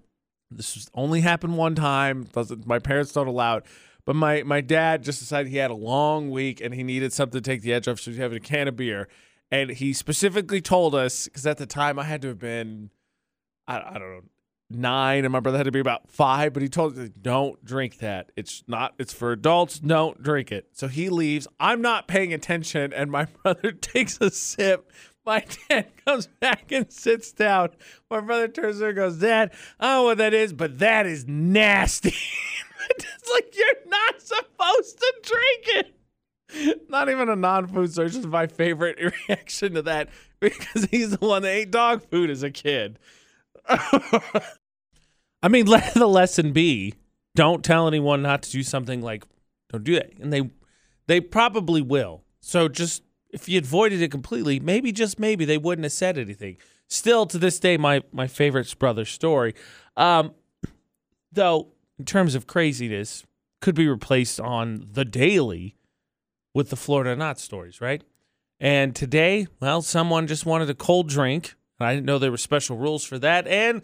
this 0.50 0.88
only 0.94 1.22
happened 1.22 1.56
one 1.56 1.74
time. 1.74 2.24
Doesn't 2.32 2.66
my 2.66 2.78
parents 2.78 3.12
don't 3.12 3.26
allow 3.26 3.58
it. 3.58 3.66
But 4.04 4.16
my 4.16 4.42
my 4.42 4.60
dad 4.60 5.02
just 5.02 5.18
decided 5.18 5.50
he 5.50 5.58
had 5.58 5.70
a 5.70 5.74
long 5.74 6.30
week 6.30 6.60
and 6.60 6.72
he 6.72 6.82
needed 6.82 7.12
something 7.12 7.42
to 7.42 7.50
take 7.50 7.62
the 7.62 7.72
edge 7.72 7.88
off, 7.88 8.00
so 8.00 8.10
he's 8.10 8.20
having 8.20 8.38
a 8.38 8.40
can 8.40 8.68
of 8.68 8.76
beer 8.76 9.08
and 9.50 9.70
he 9.70 9.92
specifically 9.92 10.60
told 10.60 10.94
us 10.94 11.24
because 11.24 11.46
at 11.46 11.58
the 11.58 11.66
time 11.66 11.98
I 11.98 12.04
had 12.04 12.22
to 12.22 12.28
have 12.28 12.38
been, 12.38 12.90
I, 13.66 13.80
I, 13.80 13.92
don't 13.94 14.10
know, 14.10 14.20
nine, 14.70 15.24
and 15.24 15.32
my 15.32 15.40
brother 15.40 15.58
had 15.58 15.64
to 15.64 15.72
be 15.72 15.80
about 15.80 16.08
five. 16.10 16.52
But 16.52 16.62
he 16.62 16.68
told 16.68 16.98
us, 16.98 17.08
"Don't 17.20 17.64
drink 17.64 17.98
that. 17.98 18.32
It's 18.36 18.62
not. 18.66 18.94
It's 18.98 19.12
for 19.12 19.32
adults. 19.32 19.78
Don't 19.78 20.22
drink 20.22 20.52
it." 20.52 20.68
So 20.72 20.88
he 20.88 21.08
leaves. 21.08 21.48
I'm 21.58 21.80
not 21.80 22.08
paying 22.08 22.32
attention, 22.34 22.92
and 22.92 23.10
my 23.10 23.24
brother 23.42 23.72
takes 23.72 24.20
a 24.20 24.30
sip. 24.30 24.90
My 25.28 25.44
dad 25.68 25.88
comes 26.06 26.26
back 26.26 26.72
and 26.72 26.90
sits 26.90 27.32
down. 27.32 27.70
My 28.10 28.20
brother 28.20 28.48
turns 28.48 28.80
around 28.80 28.88
and 28.88 28.96
goes, 28.96 29.18
Dad, 29.18 29.52
I 29.78 29.84
don't 29.84 29.96
know 29.96 30.02
what 30.04 30.18
that 30.18 30.32
is, 30.32 30.54
but 30.54 30.78
that 30.78 31.04
is 31.04 31.26
nasty. 31.28 32.14
it's 32.90 33.30
like 33.30 33.54
you're 33.54 33.90
not 33.90 34.22
supposed 34.22 34.98
to 34.98 35.14
drink 35.22 35.64
it. 35.66 35.97
Not 36.88 37.08
even 37.08 37.28
a 37.28 37.36
non-food 37.36 37.92
search 37.92 38.14
is 38.14 38.26
my 38.26 38.46
favorite 38.46 38.98
reaction 39.28 39.74
to 39.74 39.82
that 39.82 40.08
because 40.40 40.84
he's 40.90 41.16
the 41.16 41.26
one 41.26 41.42
that 41.42 41.50
ate 41.50 41.70
dog 41.70 42.02
food 42.08 42.30
as 42.30 42.42
a 42.42 42.50
kid. 42.50 42.98
I 43.68 45.48
mean, 45.48 45.66
let 45.66 45.94
the 45.94 46.06
lesson 46.06 46.52
be: 46.52 46.94
don't 47.34 47.64
tell 47.64 47.86
anyone 47.86 48.22
not 48.22 48.42
to 48.42 48.50
do 48.50 48.62
something 48.62 49.02
like 49.02 49.24
don't 49.70 49.84
do 49.84 49.94
that, 49.94 50.18
and 50.18 50.32
they 50.32 50.50
they 51.06 51.20
probably 51.20 51.82
will. 51.82 52.24
So 52.40 52.68
just 52.68 53.02
if 53.30 53.48
you 53.48 53.58
avoided 53.58 54.00
it 54.00 54.10
completely, 54.10 54.58
maybe 54.58 54.90
just 54.90 55.18
maybe 55.18 55.44
they 55.44 55.58
wouldn't 55.58 55.84
have 55.84 55.92
said 55.92 56.16
anything. 56.16 56.56
Still 56.88 57.26
to 57.26 57.38
this 57.38 57.60
day, 57.60 57.76
my 57.76 58.02
my 58.10 58.26
favorite 58.26 58.74
brother 58.78 59.04
story. 59.04 59.54
Um, 59.96 60.32
though 61.32 61.68
in 61.98 62.04
terms 62.04 62.34
of 62.34 62.46
craziness, 62.46 63.24
could 63.60 63.74
be 63.74 63.88
replaced 63.88 64.40
on 64.40 64.86
the 64.92 65.04
daily 65.04 65.74
with 66.58 66.70
the 66.70 66.76
Florida 66.76 67.14
Not 67.14 67.38
stories, 67.38 67.80
right? 67.80 68.02
And 68.58 68.92
today, 68.94 69.46
well, 69.60 69.80
someone 69.80 70.26
just 70.26 70.44
wanted 70.44 70.68
a 70.68 70.74
cold 70.74 71.08
drink. 71.08 71.54
I 71.78 71.94
didn't 71.94 72.06
know 72.06 72.18
there 72.18 72.32
were 72.32 72.36
special 72.36 72.76
rules 72.76 73.04
for 73.04 73.16
that. 73.20 73.46
And 73.46 73.82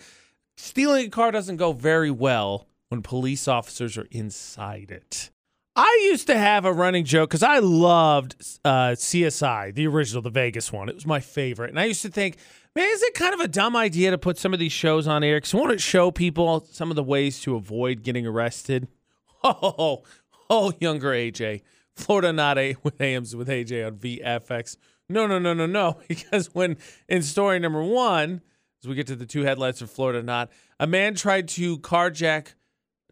stealing 0.57 1.07
a 1.07 1.09
car 1.09 1.31
doesn't 1.31 1.59
go 1.59 1.73
very 1.73 2.11
well 2.11 2.67
when 2.89 3.01
police 3.01 3.47
officers 3.47 3.97
are 3.97 4.09
inside 4.11 4.91
it. 4.91 5.31
I 5.77 6.09
used 6.11 6.27
to 6.27 6.37
have 6.37 6.65
a 6.65 6.73
running 6.73 7.05
joke 7.05 7.31
because 7.31 7.45
I 7.45 7.61
loved 7.61 8.35
uh, 8.65 8.97
CSI, 8.97 9.73
the 9.73 9.87
original, 9.87 10.23
the 10.23 10.31
Vegas 10.31 10.73
one. 10.73 10.89
It 10.89 10.97
was 10.97 11.07
my 11.07 11.21
favorite. 11.21 11.71
And 11.71 11.79
I 11.79 11.85
used 11.85 12.03
to 12.03 12.11
think, 12.11 12.39
man, 12.75 12.89
is 12.91 13.05
it 13.05 13.15
kind 13.15 13.35
of 13.35 13.41
a 13.41 13.47
dumb 13.47 13.77
idea 13.77 14.11
to 14.11 14.19
put 14.19 14.37
some 14.37 14.53
of 14.53 14.59
these 14.59 14.73
shows 14.73 15.07
on 15.07 15.23
air? 15.23 15.37
Because 15.37 15.55
I 15.55 15.59
want 15.59 15.71
to 15.71 15.79
show 15.79 16.11
people 16.11 16.67
some 16.73 16.91
of 16.91 16.97
the 16.97 17.05
ways 17.05 17.39
to 17.43 17.55
avoid 17.55 18.03
getting 18.03 18.27
arrested. 18.27 18.89
Oh, 19.47 19.75
Oh, 19.79 20.03
oh, 20.49 20.73
younger 20.81 21.11
AJ. 21.11 21.63
Florida 21.97 22.33
not 22.33 22.59
a 22.59 22.77
with 22.83 23.01
AMs 23.01 23.37
with 23.37 23.49
AJ 23.49 23.87
on 23.87 23.97
VFX. 23.97 24.77
No, 25.09 25.27
no, 25.27 25.39
no, 25.39 25.55
no, 25.55 25.67
no. 25.67 26.01
Because 26.09 26.55
when 26.55 26.77
in 27.09 27.23
story 27.23 27.59
number 27.59 27.83
one, 27.83 28.41
as 28.83 28.89
we 28.89 28.95
get 28.95 29.07
to 29.09 29.17
the 29.17 29.27
two 29.27 29.43
headlights 29.43 29.81
of 29.83 29.91
Florida 29.91 30.23
not, 30.23 30.51
a 30.81 30.87
man 30.87 31.15
tried 31.15 31.49
to 31.49 31.79
carjack 31.79 32.55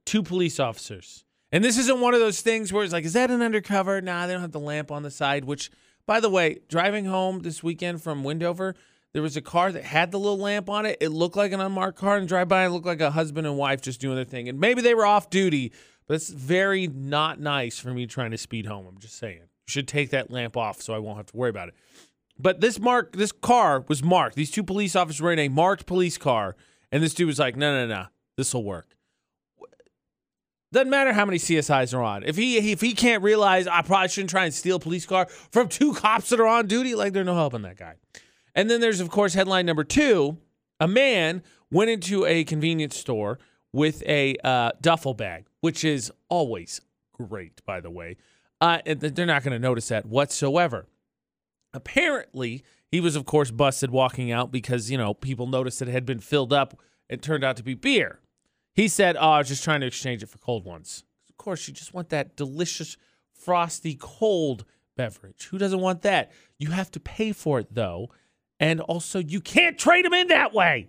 two 0.05 0.23
police 0.23 0.59
officers. 0.59 1.25
And 1.51 1.63
this 1.63 1.79
isn't 1.79 2.01
one 2.01 2.15
of 2.15 2.21
those 2.21 2.41
things 2.41 2.73
where 2.73 2.83
it's 2.83 2.93
like, 2.93 3.05
is 3.05 3.13
that 3.13 3.31
an 3.31 3.43
undercover? 3.43 4.01
Nah, 4.01 4.27
they 4.27 4.33
don't 4.33 4.41
have 4.41 4.53
the 4.53 4.61
lamp 4.61 4.91
on 4.91 5.03
the 5.03 5.11
side. 5.11 5.45
Which, 5.45 5.71
by 6.07 6.19
the 6.19 6.31
way, 6.31 6.61
driving 6.69 7.05
home 7.05 7.41
this 7.41 7.63
weekend 7.63 8.03
from 8.03 8.25
Wendover, 8.25 8.75
there 9.13 9.21
was 9.21 9.37
a 9.37 9.43
car 9.43 9.71
that 9.71 9.85
had 9.85 10.11
the 10.11 10.19
little 10.19 10.39
lamp 10.39 10.71
on 10.71 10.87
it. 10.87 10.97
It 11.01 11.11
looked 11.11 11.37
like 11.37 11.53
an 11.53 11.61
unmarked 11.61 11.99
car, 11.99 12.17
and 12.17 12.27
drive 12.27 12.49
by, 12.49 12.65
it 12.65 12.71
looked 12.71 12.87
like 12.87 13.03
a 13.03 13.11
husband 13.11 13.47
and 13.47 13.59
wife 13.59 13.83
just 13.83 14.01
doing 14.01 14.17
their 14.17 14.25
thing. 14.25 14.49
And 14.49 14.59
maybe 14.59 14.81
they 14.81 14.95
were 14.95 15.05
off 15.05 15.29
duty, 15.29 15.73
but 16.07 16.15
it's 16.15 16.31
very 16.31 16.87
not 16.87 17.41
nice 17.41 17.79
for 17.79 17.91
me 17.91 18.07
trying 18.07 18.31
to 18.33 18.39
speed 18.39 18.67
home. 18.67 18.87
I'm 18.87 18.99
just 18.99 19.17
saying. 19.17 19.41
You 19.41 19.71
should 19.71 19.89
take 19.89 20.11
that 20.11 20.31
lamp 20.31 20.57
off 20.57 20.83
so 20.83 20.95
I 20.95 20.99
won't 20.99 21.17
have 21.17 21.27
to 21.27 21.37
worry 21.37 21.51
about 21.51 21.69
it. 21.69 21.75
But 22.39 22.61
this 22.61 22.81
mark, 22.81 23.15
this 23.15 23.33
car 23.33 23.85
was 23.89 24.03
marked. 24.03 24.35
These 24.37 24.51
two 24.51 24.65
police 24.65 24.97
officers 24.97 25.21
were 25.21 25.33
in 25.33 25.39
a 25.39 25.49
marked 25.49 25.87
police 25.87 26.19
car, 26.19 26.57
and 26.91 27.03
this 27.03 27.15
dude 27.15 27.29
was 27.29 27.39
like, 27.39 27.57
"No, 27.57 27.73
no, 27.73 27.87
no, 27.87 28.07
this 28.37 28.53
will 28.53 28.65
work." 28.65 28.97
Doesn't 30.73 30.89
matter 30.89 31.13
how 31.13 31.27
many 31.27 31.39
CSIs 31.39 31.93
are 31.93 32.03
on. 32.03 32.25
If 32.25 32.37
he 32.37 32.73
if 32.73 32.81
he 32.81 32.95
can't 32.95 33.23
realize 33.23 33.67
I 33.67 33.83
probably 33.83 34.09
shouldn't 34.09 34.31
try 34.31 34.45
and 34.45 34.55
steal 34.55 34.77
a 34.77 34.81
police 34.81 35.05
car 35.05 35.27
from 35.51 35.69
two 35.69 35.93
cops 35.93 36.31
that 36.31 36.41
are 36.41 36.47
on 36.47 36.67
duty, 36.67 36.95
like 36.95 37.13
there's 37.13 37.27
no 37.27 37.35
helping 37.35 37.63
that 37.63 37.77
guy. 37.77 37.97
And 38.55 38.71
then 38.71 38.81
there's 38.81 39.01
of 39.01 39.11
course 39.11 39.35
headline 39.35 39.67
number 39.67 39.85
two: 39.85 40.39
a 40.81 40.89
man 40.89 41.43
went 41.71 41.91
into 41.91 42.25
a 42.25 42.45
convenience 42.45 42.97
store 42.97 43.39
with 43.73 44.03
a 44.07 44.37
uh, 44.45 44.73
duffel 44.81 45.15
bag, 45.15 45.47
which 45.61 45.85
is 45.85 46.13
always 46.29 46.81
great, 47.13 47.65
by 47.65 47.81
the 47.81 47.91
way. 47.91 48.17
Uh, 48.61 48.79
they're 48.85 49.27
not 49.27 49.43
going 49.43 49.53
to 49.53 49.59
notice 49.59 49.89
that 49.89 50.07
whatsoever. 50.07 50.87
Apparently, 51.75 52.63
he 52.91 53.01
was 53.01 53.17
of 53.17 53.25
course 53.25 53.51
busted 53.51 53.91
walking 53.91 54.31
out 54.31 54.53
because 54.53 54.91
you 54.91 54.99
know 54.99 55.15
people 55.15 55.47
noticed 55.47 55.79
that 55.79 55.89
it 55.89 55.93
had 55.93 56.07
been 56.07 56.21
filled 56.21 56.53
up. 56.53 56.79
It 57.09 57.23
turned 57.23 57.45
out 57.45 57.57
to 57.57 57.63
be 57.63 57.75
beer. 57.75 58.21
He 58.75 58.89
said, 58.89 59.17
Oh, 59.17 59.31
I 59.31 59.39
was 59.39 59.49
just 59.49 59.65
trying 59.65 59.81
to 59.81 59.87
exchange 59.87 60.23
it 60.23 60.29
for 60.29 60.39
cold 60.39 60.65
ones. 60.65 61.05
Of 61.29 61.37
course, 61.37 61.67
you 61.67 61.75
just 61.75 61.93
want 61.93 62.11
that 62.11 62.37
delicious, 62.37 62.97
frosty, 63.35 63.97
cold 63.99 64.65
beverage. 64.97 65.49
Who 65.51 65.59
doesn't 65.59 65.81
want 65.81 66.03
that? 66.03 66.31
You 66.59 66.71
have 66.71 66.91
to 66.93 67.01
pay 67.01 67.33
for 67.33 67.59
it, 67.59 67.75
though. 67.75 68.11
And 68.61 68.81
also, 68.81 69.19
you 69.19 69.41
can't 69.41 69.79
trade 69.79 70.05
them 70.05 70.15
in 70.15 70.29
that 70.29 70.55
way. 70.55 70.89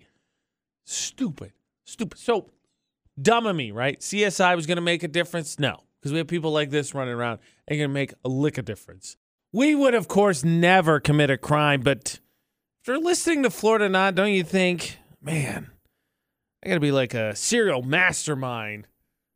Stupid. 0.86 1.54
Stupid. 1.86 2.20
So, 2.20 2.50
dumb 3.22 3.46
of 3.46 3.56
me, 3.56 3.72
right? 3.72 4.00
CSI 4.00 4.56
was 4.56 4.66
going 4.66 4.78
to 4.78 4.82
make 4.82 5.04
a 5.04 5.08
difference? 5.08 5.60
No, 5.60 5.84
because 6.00 6.12
we 6.12 6.18
have 6.18 6.28
people 6.28 6.52
like 6.52 6.70
this 6.70 6.94
running 6.94 7.14
around 7.14 7.40
and 7.68 7.78
going 7.78 7.90
to 7.90 7.94
make 7.94 8.14
a 8.24 8.30
lick 8.30 8.58
of 8.58 8.66
difference. 8.66 9.18
We 9.52 9.76
would, 9.76 9.94
of 9.94 10.08
course, 10.08 10.44
never 10.44 11.00
commit 11.00 11.30
a 11.30 11.38
crime, 11.38 11.82
but 11.82 12.20
after 12.82 12.98
listening 12.98 13.44
to 13.44 13.50
Florida 13.50 13.88
Not, 13.88 14.16
don't 14.16 14.32
you 14.32 14.44
think, 14.44 14.98
man, 15.22 15.70
I 16.64 16.70
got 16.70 16.74
to 16.76 16.80
be 16.80 16.92
like 16.92 17.14
a 17.14 17.36
serial 17.36 17.82
mastermind 17.82 18.88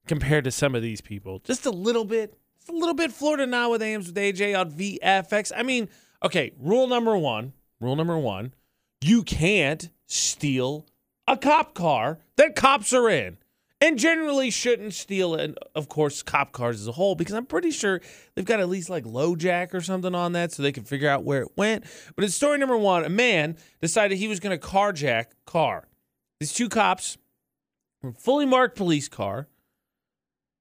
compared 0.08 0.44
to 0.46 0.52
some 0.52 0.76
of 0.76 0.82
these 0.82 1.02
people. 1.02 1.40
Just 1.44 1.66
a 1.66 1.72
little 1.72 2.06
bit, 2.06 2.38
just 2.58 2.70
a 2.70 2.76
little 2.76 2.96
bit 2.96 3.12
Florida 3.12 3.46
now 3.46 3.72
with 3.72 3.82
AMs 3.82 4.08
with 4.08 4.16
AJ 4.16 4.60
on 4.60 4.72
VFX. 4.72 5.52
I 5.56 5.64
mean, 5.64 5.90
okay, 6.24 6.52
rule 6.60 6.88
number 6.88 7.18
one, 7.18 7.54
rule 7.80 7.96
number 7.96 8.18
one, 8.18 8.54
you 9.02 9.24
can't 9.24 9.90
steal 10.08 10.88
a 11.28 11.38
cop 11.38 11.74
car 11.74 12.20
that 12.38 12.56
cops 12.56 12.92
are 12.94 13.10
in. 13.10 13.38
And 13.80 14.00
generally 14.00 14.50
shouldn't 14.50 14.96
steal, 14.96 15.36
and 15.36 15.56
of 15.76 15.88
course, 15.88 16.24
cop 16.24 16.52
cars 16.52 16.82
as 16.82 16.88
a 16.88 16.92
whole, 16.94 17.14
because 17.14 17.36
I'm 17.36 17.46
pretty 17.46 17.70
sure 17.70 18.02
they've 18.34 18.44
got 18.44 18.60
at 18.60 18.70
least 18.70 18.90
like 18.90 19.04
LoJack 19.04 19.74
or 19.76 19.82
something 19.82 20.16
on 20.16 20.32
that 20.32 20.52
so 20.52 20.64
they 20.64 20.72
can 20.72 20.84
figure 20.84 21.08
out 21.08 21.24
where 21.24 21.44
it 21.44 21.52
went. 21.56 21.86
But 22.16 22.24
in 22.24 22.32
story 22.32 22.58
number 22.58 22.76
one, 22.76 23.06
a 23.06 23.10
man 23.10 23.56
decided 23.80 24.18
he 24.18 24.28
was 24.28 24.40
going 24.40 24.58
to 24.58 24.68
carjack 24.68 25.26
car. 25.46 25.88
These 26.40 26.54
two 26.54 26.70
cops 26.70 27.20
fully 28.18 28.48
marked 28.48 28.76
police 28.76 29.08
car. 29.08 29.48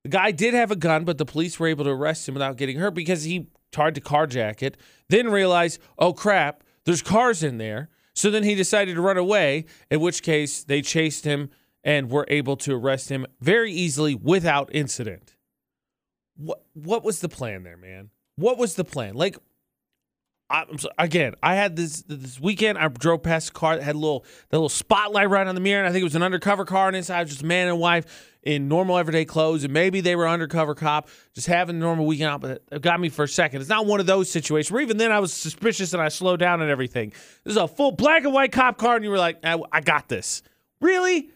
The 0.05 0.11
guy 0.11 0.31
did 0.31 0.53
have 0.53 0.71
a 0.71 0.77
gun, 0.77 1.05
but 1.05 1.17
the 1.17 1.25
police 1.25 1.59
were 1.59 1.69
able 1.69 1.85
to 1.85 1.91
arrest 1.91 2.29
him 2.29 2.35
without 2.35 2.59
getting 2.59 2.79
hurt 2.79 2.95
because 2.95 3.25
he 3.25 3.49
tried 3.73 3.95
to 3.95 4.01
carjack 4.03 4.63
it. 4.63 4.77
Then 5.09 5.31
realized, 5.31 5.81
oh 5.99 6.13
crap, 6.13 6.63
there's 6.85 7.03
cars 7.03 7.43
in 7.43 7.57
there. 7.57 7.89
So 8.15 8.31
then 8.31 8.45
he 8.45 8.55
decided 8.55 8.95
to 8.95 9.01
run 9.01 9.17
away, 9.17 9.65
in 9.91 10.01
which 10.01 10.23
case 10.23 10.65
they 10.65 10.83
chased 10.83 11.25
him 11.25 11.51
and 11.87 12.11
were 12.11 12.27
able 12.29 12.57
to 12.57 12.75
arrest 12.75 13.09
him 13.09 13.25
very 13.41 13.73
easily 13.73 14.15
without 14.15 14.69
incident. 14.75 15.37
What 16.37 16.63
what 16.75 17.05
was 17.05 17.21
the 17.21 17.29
plan 17.31 17.63
there, 17.63 17.79
man? 17.79 18.11
What 18.35 18.59
was 18.59 18.75
the 18.75 18.85
plan? 18.85 19.15
Like 19.15 19.39
I'm 20.51 20.79
so, 20.79 20.91
again, 20.99 21.35
I 21.43 21.55
had 21.55 21.77
this 21.77 22.03
this 22.03 22.39
weekend. 22.39 22.77
I 22.77 22.89
drove 22.89 23.23
past 23.23 23.51
a 23.51 23.53
car 23.53 23.77
that 23.77 23.83
had 23.83 23.95
a 23.95 23.99
little 23.99 24.25
the 24.51 24.57
little 24.57 24.69
spotlight 24.69 25.31
right 25.31 25.47
on 25.47 25.55
the 25.55 25.61
mirror, 25.61 25.81
and 25.81 25.89
I 25.89 25.93
think 25.93 26.03
it 26.03 26.05
was 26.05 26.17
an 26.17 26.23
undercover 26.23 26.65
car. 26.65 26.89
And 26.89 26.97
inside 26.97 27.23
was 27.23 27.31
just 27.31 27.45
man 27.45 27.69
and 27.69 27.79
wife 27.79 28.35
in 28.43 28.69
normal 28.69 28.99
everyday 28.99 29.25
clothes, 29.25 29.65
and 29.65 29.73
maybe 29.73 30.01
they 30.01 30.15
were 30.15 30.29
undercover 30.29 30.75
cop, 30.75 31.09
just 31.35 31.47
having 31.47 31.77
a 31.77 31.79
normal 31.79 32.05
weekend 32.05 32.31
out. 32.31 32.41
But 32.41 32.63
it 32.71 32.83
got 32.83 33.01
me 33.01 33.09
for 33.09 33.25
a 33.25 33.29
second. 33.29 33.61
It's 33.61 33.71
not 33.71 33.87
one 33.87 33.99
of 33.99 34.07
those 34.07 34.31
situations 34.31 34.71
where 34.71 34.83
even 34.83 34.99
then 34.99 35.11
I 35.11 35.21
was 35.21 35.33
suspicious 35.33 35.93
and 35.95 36.03
I 36.03 36.09
slowed 36.09 36.41
down 36.41 36.61
and 36.63 36.71
everything. 36.71 37.11
This 37.45 37.53
is 37.53 37.57
a 37.57 37.67
full 37.67 37.93
black 37.93 38.25
and 38.25 38.35
white 38.35 38.53
cop 38.53 38.77
car, 38.77 38.97
and 38.97 39.05
you 39.05 39.11
were 39.11 39.19
like, 39.19 39.39
I, 39.45 39.59
I 39.73 39.81
got 39.81 40.09
this. 40.09 40.43
Really? 40.81 41.31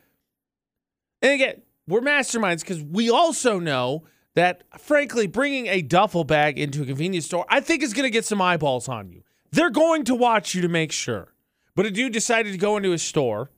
And 1.22 1.32
again, 1.32 1.62
we're 1.86 2.00
masterminds 2.00 2.60
because 2.60 2.82
we 2.82 3.10
also 3.10 3.58
know 3.58 4.04
that, 4.34 4.62
frankly, 4.78 5.26
bringing 5.26 5.66
a 5.66 5.82
duffel 5.82 6.24
bag 6.24 6.58
into 6.58 6.82
a 6.82 6.86
convenience 6.86 7.26
store, 7.26 7.44
I 7.48 7.60
think 7.60 7.82
is 7.82 7.92
going 7.92 8.04
to 8.04 8.10
get 8.10 8.24
some 8.24 8.40
eyeballs 8.40 8.88
on 8.88 9.10
you. 9.10 9.22
They're 9.50 9.70
going 9.70 10.04
to 10.04 10.14
watch 10.14 10.54
you 10.54 10.62
to 10.62 10.68
make 10.68 10.92
sure. 10.92 11.34
But 11.74 11.86
a 11.86 11.90
dude 11.90 12.12
decided 12.12 12.52
to 12.52 12.58
go 12.58 12.76
into 12.76 12.90
his 12.90 13.02
store. 13.02 13.50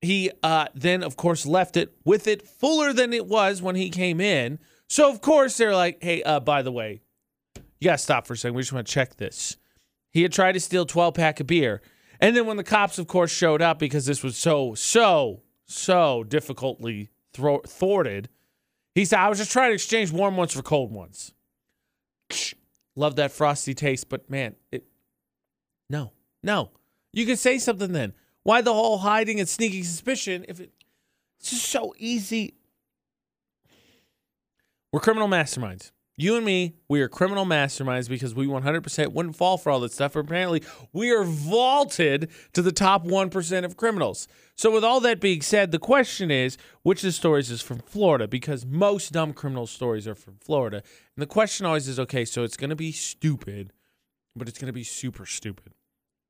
He 0.00 0.30
uh, 0.42 0.66
then, 0.74 1.02
of 1.02 1.16
course, 1.16 1.44
left 1.44 1.76
it 1.76 1.94
with 2.04 2.26
it 2.26 2.46
fuller 2.46 2.92
than 2.92 3.12
it 3.12 3.26
was 3.26 3.60
when 3.60 3.74
he 3.74 3.90
came 3.90 4.20
in. 4.20 4.58
So, 4.88 5.10
of 5.10 5.20
course, 5.20 5.56
they're 5.56 5.74
like, 5.74 6.02
hey, 6.02 6.22
uh, 6.22 6.40
by 6.40 6.62
the 6.62 6.72
way, 6.72 7.02
you 7.80 7.86
got 7.86 7.92
to 7.92 7.98
stop 7.98 8.26
for 8.26 8.34
a 8.34 8.36
second. 8.36 8.54
We 8.54 8.62
just 8.62 8.72
want 8.72 8.86
to 8.86 8.92
check 8.92 9.16
this. 9.16 9.56
He 10.10 10.22
had 10.22 10.32
tried 10.32 10.52
to 10.52 10.60
steal 10.60 10.86
12 10.86 11.14
pack 11.14 11.40
of 11.40 11.46
beer. 11.46 11.82
And 12.20 12.36
then 12.36 12.46
when 12.46 12.56
the 12.56 12.64
cops, 12.64 12.98
of 12.98 13.06
course, 13.06 13.30
showed 13.30 13.62
up 13.62 13.78
because 13.78 14.06
this 14.06 14.22
was 14.22 14.36
so, 14.36 14.74
so, 14.74 15.42
so 15.70 16.24
difficultly 16.24 17.10
thro- 17.32 17.62
thwarted, 17.66 18.28
he 18.94 19.04
said, 19.04 19.20
I 19.20 19.28
was 19.28 19.38
just 19.38 19.52
trying 19.52 19.70
to 19.70 19.74
exchange 19.74 20.10
warm 20.10 20.36
ones 20.36 20.52
for 20.52 20.62
cold 20.62 20.92
ones. 20.92 21.32
Love 22.96 23.16
that 23.16 23.32
frosty 23.32 23.72
taste, 23.72 24.08
but 24.08 24.28
man, 24.28 24.56
it 24.72 24.84
no, 25.88 26.12
no. 26.42 26.70
You 27.12 27.26
can 27.26 27.36
say 27.36 27.58
something 27.58 27.92
then. 27.92 28.12
Why 28.42 28.60
the 28.62 28.72
whole 28.72 28.98
hiding 28.98 29.40
and 29.40 29.48
sneaking 29.48 29.84
suspicion 29.84 30.44
if 30.48 30.60
it, 30.60 30.70
it's 31.38 31.50
just 31.50 31.66
so 31.66 31.94
easy? 31.98 32.54
We're 34.92 35.00
criminal 35.00 35.28
masterminds. 35.28 35.92
You 36.20 36.36
and 36.36 36.44
me, 36.44 36.74
we 36.86 37.00
are 37.00 37.08
criminal 37.08 37.46
masterminds 37.46 38.06
because 38.06 38.34
we 38.34 38.46
100% 38.46 39.12
wouldn't 39.12 39.36
fall 39.36 39.56
for 39.56 39.72
all 39.72 39.80
that 39.80 39.92
stuff. 39.92 40.12
But 40.12 40.20
Apparently, 40.20 40.62
we 40.92 41.10
are 41.12 41.24
vaulted 41.24 42.30
to 42.52 42.60
the 42.60 42.72
top 42.72 43.06
1% 43.06 43.64
of 43.64 43.78
criminals. 43.78 44.28
So, 44.54 44.70
with 44.70 44.84
all 44.84 45.00
that 45.00 45.18
being 45.18 45.40
said, 45.40 45.70
the 45.72 45.78
question 45.78 46.30
is 46.30 46.58
which 46.82 46.98
of 46.98 47.04
the 47.04 47.12
stories 47.12 47.50
is 47.50 47.62
from 47.62 47.78
Florida? 47.78 48.28
Because 48.28 48.66
most 48.66 49.12
dumb 49.12 49.32
criminal 49.32 49.66
stories 49.66 50.06
are 50.06 50.14
from 50.14 50.36
Florida. 50.42 50.82
And 51.16 51.22
the 51.22 51.26
question 51.26 51.64
always 51.64 51.88
is 51.88 51.98
okay, 51.98 52.26
so 52.26 52.44
it's 52.44 52.58
going 52.58 52.68
to 52.68 52.76
be 52.76 52.92
stupid, 52.92 53.72
but 54.36 54.46
it's 54.46 54.58
going 54.58 54.66
to 54.66 54.74
be 54.74 54.84
super 54.84 55.24
stupid. 55.24 55.72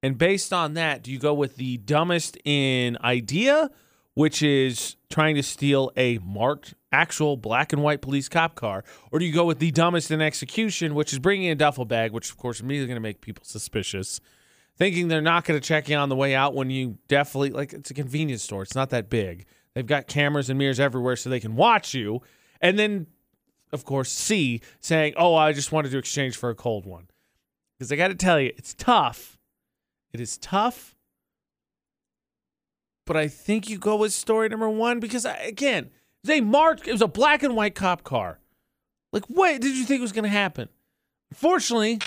And 0.04 0.16
based 0.16 0.52
on 0.52 0.74
that, 0.74 1.02
do 1.02 1.10
you 1.10 1.18
go 1.18 1.34
with 1.34 1.56
the 1.56 1.78
dumbest 1.78 2.38
in 2.44 2.96
idea, 3.02 3.70
which 4.14 4.40
is 4.40 4.94
trying 5.10 5.34
to 5.34 5.42
steal 5.42 5.90
a 5.96 6.18
marked 6.18 6.74
actual 6.92 7.36
black 7.36 7.72
and 7.72 7.82
white 7.82 8.00
police 8.00 8.28
cop 8.28 8.54
car, 8.54 8.84
or 9.10 9.18
do 9.18 9.24
you 9.24 9.32
go 9.32 9.44
with 9.44 9.58
the 9.58 9.70
dumbest 9.70 10.10
in 10.10 10.20
execution, 10.20 10.94
which 10.94 11.12
is 11.12 11.18
bringing 11.18 11.50
a 11.50 11.54
duffel 11.54 11.84
bag, 11.84 12.12
which 12.12 12.30
of 12.30 12.36
course 12.36 12.60
immediately 12.60 12.88
going 12.88 12.96
to 12.96 13.00
make 13.00 13.20
people 13.20 13.44
suspicious, 13.44 14.20
thinking 14.76 15.08
they're 15.08 15.20
not 15.20 15.44
going 15.44 15.58
to 15.58 15.66
check 15.66 15.88
you 15.88 15.96
on 15.96 16.08
the 16.08 16.16
way 16.16 16.34
out 16.34 16.54
when 16.54 16.70
you 16.70 16.98
definitely 17.08 17.50
like 17.50 17.72
it's 17.72 17.90
a 17.90 17.94
convenience 17.94 18.42
store. 18.42 18.62
It's 18.62 18.74
not 18.74 18.90
that 18.90 19.08
big. 19.08 19.46
They've 19.74 19.86
got 19.86 20.06
cameras 20.08 20.50
and 20.50 20.58
mirrors 20.58 20.80
everywhere 20.80 21.16
so 21.16 21.30
they 21.30 21.40
can 21.40 21.56
watch 21.56 21.94
you, 21.94 22.22
and 22.60 22.78
then 22.78 23.06
of 23.72 23.84
course 23.84 24.10
C 24.10 24.60
saying, 24.80 25.14
"Oh, 25.16 25.34
I 25.34 25.52
just 25.52 25.72
wanted 25.72 25.90
to 25.92 25.98
exchange 25.98 26.36
for 26.36 26.50
a 26.50 26.54
cold 26.54 26.86
one," 26.86 27.08
because 27.78 27.92
I 27.92 27.96
got 27.96 28.08
to 28.08 28.14
tell 28.14 28.40
you, 28.40 28.52
it's 28.56 28.74
tough. 28.74 29.38
It 30.12 30.20
is 30.20 30.38
tough 30.38 30.96
but 33.10 33.16
I 33.16 33.26
think 33.26 33.68
you 33.68 33.76
go 33.76 33.96
with 33.96 34.12
story 34.12 34.48
number 34.48 34.70
one 34.70 35.00
because 35.00 35.26
I, 35.26 35.34
again, 35.38 35.90
they 36.24 36.40
marked 36.40 36.86
it 36.86 36.92
was 36.92 37.02
a 37.02 37.08
black 37.08 37.42
and 37.42 37.56
white 37.56 37.74
cop 37.74 38.04
car. 38.04 38.38
Like, 39.12 39.24
what 39.26 39.60
did 39.60 39.76
you 39.76 39.84
think 39.84 40.00
was 40.00 40.12
going 40.12 40.24
to 40.24 40.28
happen? 40.28 40.68
Fortunately, 41.34 41.98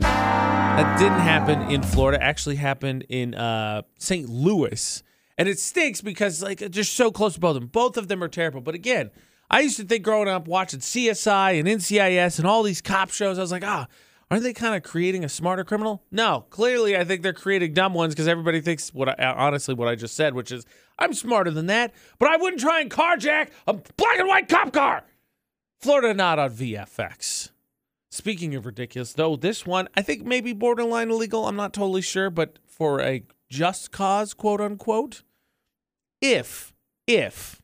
that 0.00 0.96
didn't 0.98 1.20
happen 1.20 1.70
in 1.70 1.82
Florida. 1.82 2.22
Actually, 2.22 2.56
happened 2.56 3.04
in 3.08 3.34
uh, 3.34 3.82
St. 3.98 4.28
Louis, 4.28 5.02
and 5.38 5.48
it 5.48 5.58
stinks 5.58 6.00
because 6.00 6.42
like 6.42 6.70
just 6.70 6.94
so 6.94 7.10
close 7.10 7.34
to 7.34 7.40
both 7.40 7.56
of 7.56 7.62
them. 7.62 7.68
Both 7.68 7.96
of 7.96 8.08
them 8.08 8.22
are 8.22 8.28
terrible. 8.28 8.60
But 8.60 8.74
again, 8.74 9.10
I 9.50 9.60
used 9.60 9.76
to 9.78 9.84
think 9.84 10.04
growing 10.04 10.28
up 10.28 10.46
watching 10.48 10.80
CSI 10.80 11.58
and 11.58 11.68
NCIS 11.68 12.38
and 12.38 12.46
all 12.46 12.62
these 12.62 12.80
cop 12.80 13.10
shows, 13.10 13.38
I 13.38 13.42
was 13.42 13.52
like, 13.52 13.64
ah, 13.64 13.86
aren't 14.30 14.44
they 14.44 14.52
kind 14.52 14.74
of 14.74 14.82
creating 14.82 15.24
a 15.24 15.28
smarter 15.28 15.64
criminal? 15.64 16.02
No, 16.10 16.46
clearly 16.50 16.96
I 16.96 17.04
think 17.04 17.22
they're 17.22 17.32
creating 17.32 17.74
dumb 17.74 17.94
ones 17.94 18.14
because 18.14 18.28
everybody 18.28 18.60
thinks 18.60 18.94
what 18.94 19.08
I, 19.08 19.12
uh, 19.12 19.34
honestly 19.36 19.74
what 19.74 19.88
I 19.88 19.94
just 19.94 20.14
said, 20.14 20.34
which 20.34 20.52
is 20.52 20.64
I'm 20.98 21.12
smarter 21.14 21.50
than 21.50 21.66
that, 21.66 21.92
but 22.18 22.28
I 22.28 22.36
wouldn't 22.36 22.60
try 22.60 22.80
and 22.80 22.90
carjack 22.90 23.50
a 23.66 23.72
black 23.72 24.18
and 24.18 24.28
white 24.28 24.48
cop 24.48 24.72
car. 24.72 25.04
Florida 25.80 26.14
not 26.14 26.38
on 26.38 26.50
VFX. 26.50 27.50
Speaking 28.10 28.54
of 28.54 28.66
ridiculous, 28.66 29.12
though, 29.12 29.36
this 29.36 29.66
one 29.66 29.88
I 29.96 30.02
think 30.02 30.24
maybe 30.24 30.52
borderline 30.52 31.10
illegal. 31.10 31.46
I'm 31.46 31.56
not 31.56 31.72
totally 31.72 32.02
sure, 32.02 32.30
but 32.30 32.58
for 32.66 33.00
a 33.00 33.24
just 33.48 33.90
cause, 33.90 34.34
quote 34.34 34.60
unquote, 34.60 35.22
if 36.20 36.72
if 37.06 37.60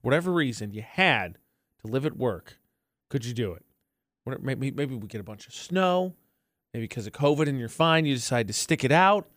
whatever 0.00 0.32
reason 0.32 0.72
you 0.72 0.82
had 0.82 1.38
to 1.80 1.88
live 1.90 2.06
at 2.06 2.16
work, 2.16 2.58
could 3.10 3.24
you 3.24 3.34
do 3.34 3.52
it? 3.52 3.65
Maybe 4.26 4.70
maybe 4.70 4.94
we 4.94 5.06
get 5.06 5.20
a 5.20 5.24
bunch 5.24 5.46
of 5.46 5.54
snow, 5.54 6.14
maybe 6.74 6.84
because 6.84 7.06
of 7.06 7.12
COVID 7.12 7.48
and 7.48 7.58
you're 7.58 7.68
fine, 7.68 8.06
you 8.06 8.14
decide 8.14 8.46
to 8.48 8.52
stick 8.52 8.84
it 8.84 8.92
out. 8.92 9.28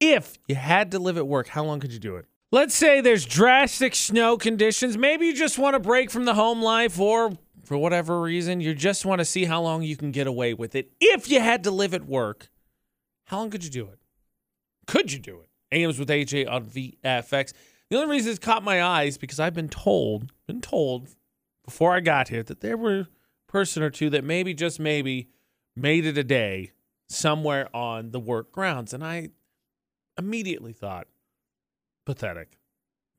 If 0.00 0.38
you 0.46 0.54
had 0.54 0.92
to 0.92 0.98
live 0.98 1.16
at 1.16 1.26
work, 1.26 1.48
how 1.48 1.64
long 1.64 1.80
could 1.80 1.92
you 1.92 1.98
do 1.98 2.16
it? 2.16 2.26
Let's 2.50 2.74
say 2.74 3.00
there's 3.00 3.26
drastic 3.26 3.94
snow 3.94 4.38
conditions. 4.38 4.96
Maybe 4.96 5.26
you 5.26 5.34
just 5.34 5.58
want 5.58 5.74
to 5.74 5.80
break 5.80 6.10
from 6.10 6.24
the 6.24 6.34
home 6.34 6.62
life 6.62 6.98
or 6.98 7.36
for 7.68 7.76
whatever 7.76 8.20
reason, 8.20 8.60
you 8.60 8.74
just 8.74 9.04
want 9.04 9.18
to 9.18 9.24
see 9.26 9.44
how 9.44 9.60
long 9.60 9.82
you 9.82 9.94
can 9.94 10.10
get 10.10 10.26
away 10.26 10.54
with 10.54 10.74
it. 10.74 10.90
If 11.00 11.30
you 11.30 11.40
had 11.40 11.64
to 11.64 11.70
live 11.70 11.92
at 11.92 12.06
work, 12.06 12.48
how 13.26 13.40
long 13.40 13.50
could 13.50 13.62
you 13.62 13.70
do 13.70 13.88
it? 13.88 13.98
Could 14.86 15.12
you 15.12 15.18
do 15.18 15.40
it? 15.40 15.76
AMs 15.76 15.98
with 15.98 16.08
AJ 16.08 16.50
on 16.50 16.64
VFX. 16.64 17.52
The 17.90 17.96
only 17.96 18.08
reason 18.08 18.30
it's 18.30 18.38
caught 18.38 18.64
my 18.64 18.82
eyes 18.82 19.18
because 19.18 19.38
I've 19.38 19.52
been 19.52 19.68
told, 19.68 20.32
been 20.46 20.62
told 20.62 21.08
before 21.62 21.94
I 21.94 22.00
got 22.00 22.28
here 22.28 22.42
that 22.44 22.62
there 22.62 22.78
were 22.78 23.00
a 23.00 23.08
person 23.48 23.82
or 23.82 23.90
two 23.90 24.10
that 24.10 24.22
maybe 24.22 24.54
just 24.54 24.78
maybe 24.78 25.28
made 25.74 26.06
it 26.06 26.16
a 26.16 26.24
day 26.24 26.72
somewhere 27.08 27.74
on 27.74 28.10
the 28.10 28.20
work 28.20 28.52
grounds, 28.52 28.92
and 28.92 29.04
I 29.04 29.30
immediately 30.18 30.72
thought, 30.72 31.08
pathetic, 32.04 32.58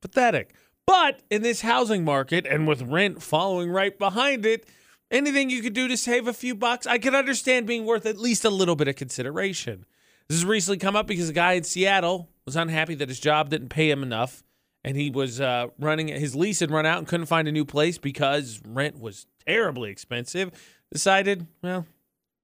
pathetic. 0.01 0.53
But 0.85 1.21
in 1.29 1.41
this 1.41 1.61
housing 1.61 2.03
market 2.03 2.45
and 2.45 2.67
with 2.67 2.81
rent 2.81 3.21
following 3.21 3.69
right 3.69 3.97
behind 3.97 4.45
it, 4.45 4.67
anything 5.11 5.49
you 5.49 5.61
could 5.61 5.73
do 5.73 5.87
to 5.87 5.97
save 5.97 6.27
a 6.27 6.33
few 6.33 6.55
bucks, 6.55 6.87
I 6.87 6.97
could 6.97 7.15
understand 7.15 7.67
being 7.67 7.85
worth 7.85 8.05
at 8.05 8.17
least 8.17 8.45
a 8.45 8.49
little 8.49 8.75
bit 8.75 8.87
of 8.87 8.95
consideration. 8.95 9.85
This 10.27 10.39
has 10.39 10.45
recently 10.45 10.77
come 10.77 10.95
up 10.95 11.07
because 11.07 11.29
a 11.29 11.33
guy 11.33 11.53
in 11.53 11.63
Seattle 11.63 12.29
was 12.45 12.55
unhappy 12.55 12.95
that 12.95 13.09
his 13.09 13.19
job 13.19 13.49
didn't 13.49 13.69
pay 13.69 13.89
him 13.89 14.03
enough 14.03 14.43
and 14.83 14.95
he 14.95 15.09
was 15.09 15.41
uh, 15.41 15.67
running 15.79 16.07
his 16.07 16.35
lease 16.35 16.59
had 16.59 16.71
run 16.71 16.85
out 16.85 16.99
and 16.99 17.07
couldn't 17.07 17.25
find 17.25 17.47
a 17.47 17.51
new 17.51 17.65
place 17.65 17.97
because 17.97 18.61
rent 18.65 18.99
was 18.99 19.25
terribly 19.49 19.89
expensive. 19.89 20.51
Decided, 20.91 21.47
well, 21.61 21.85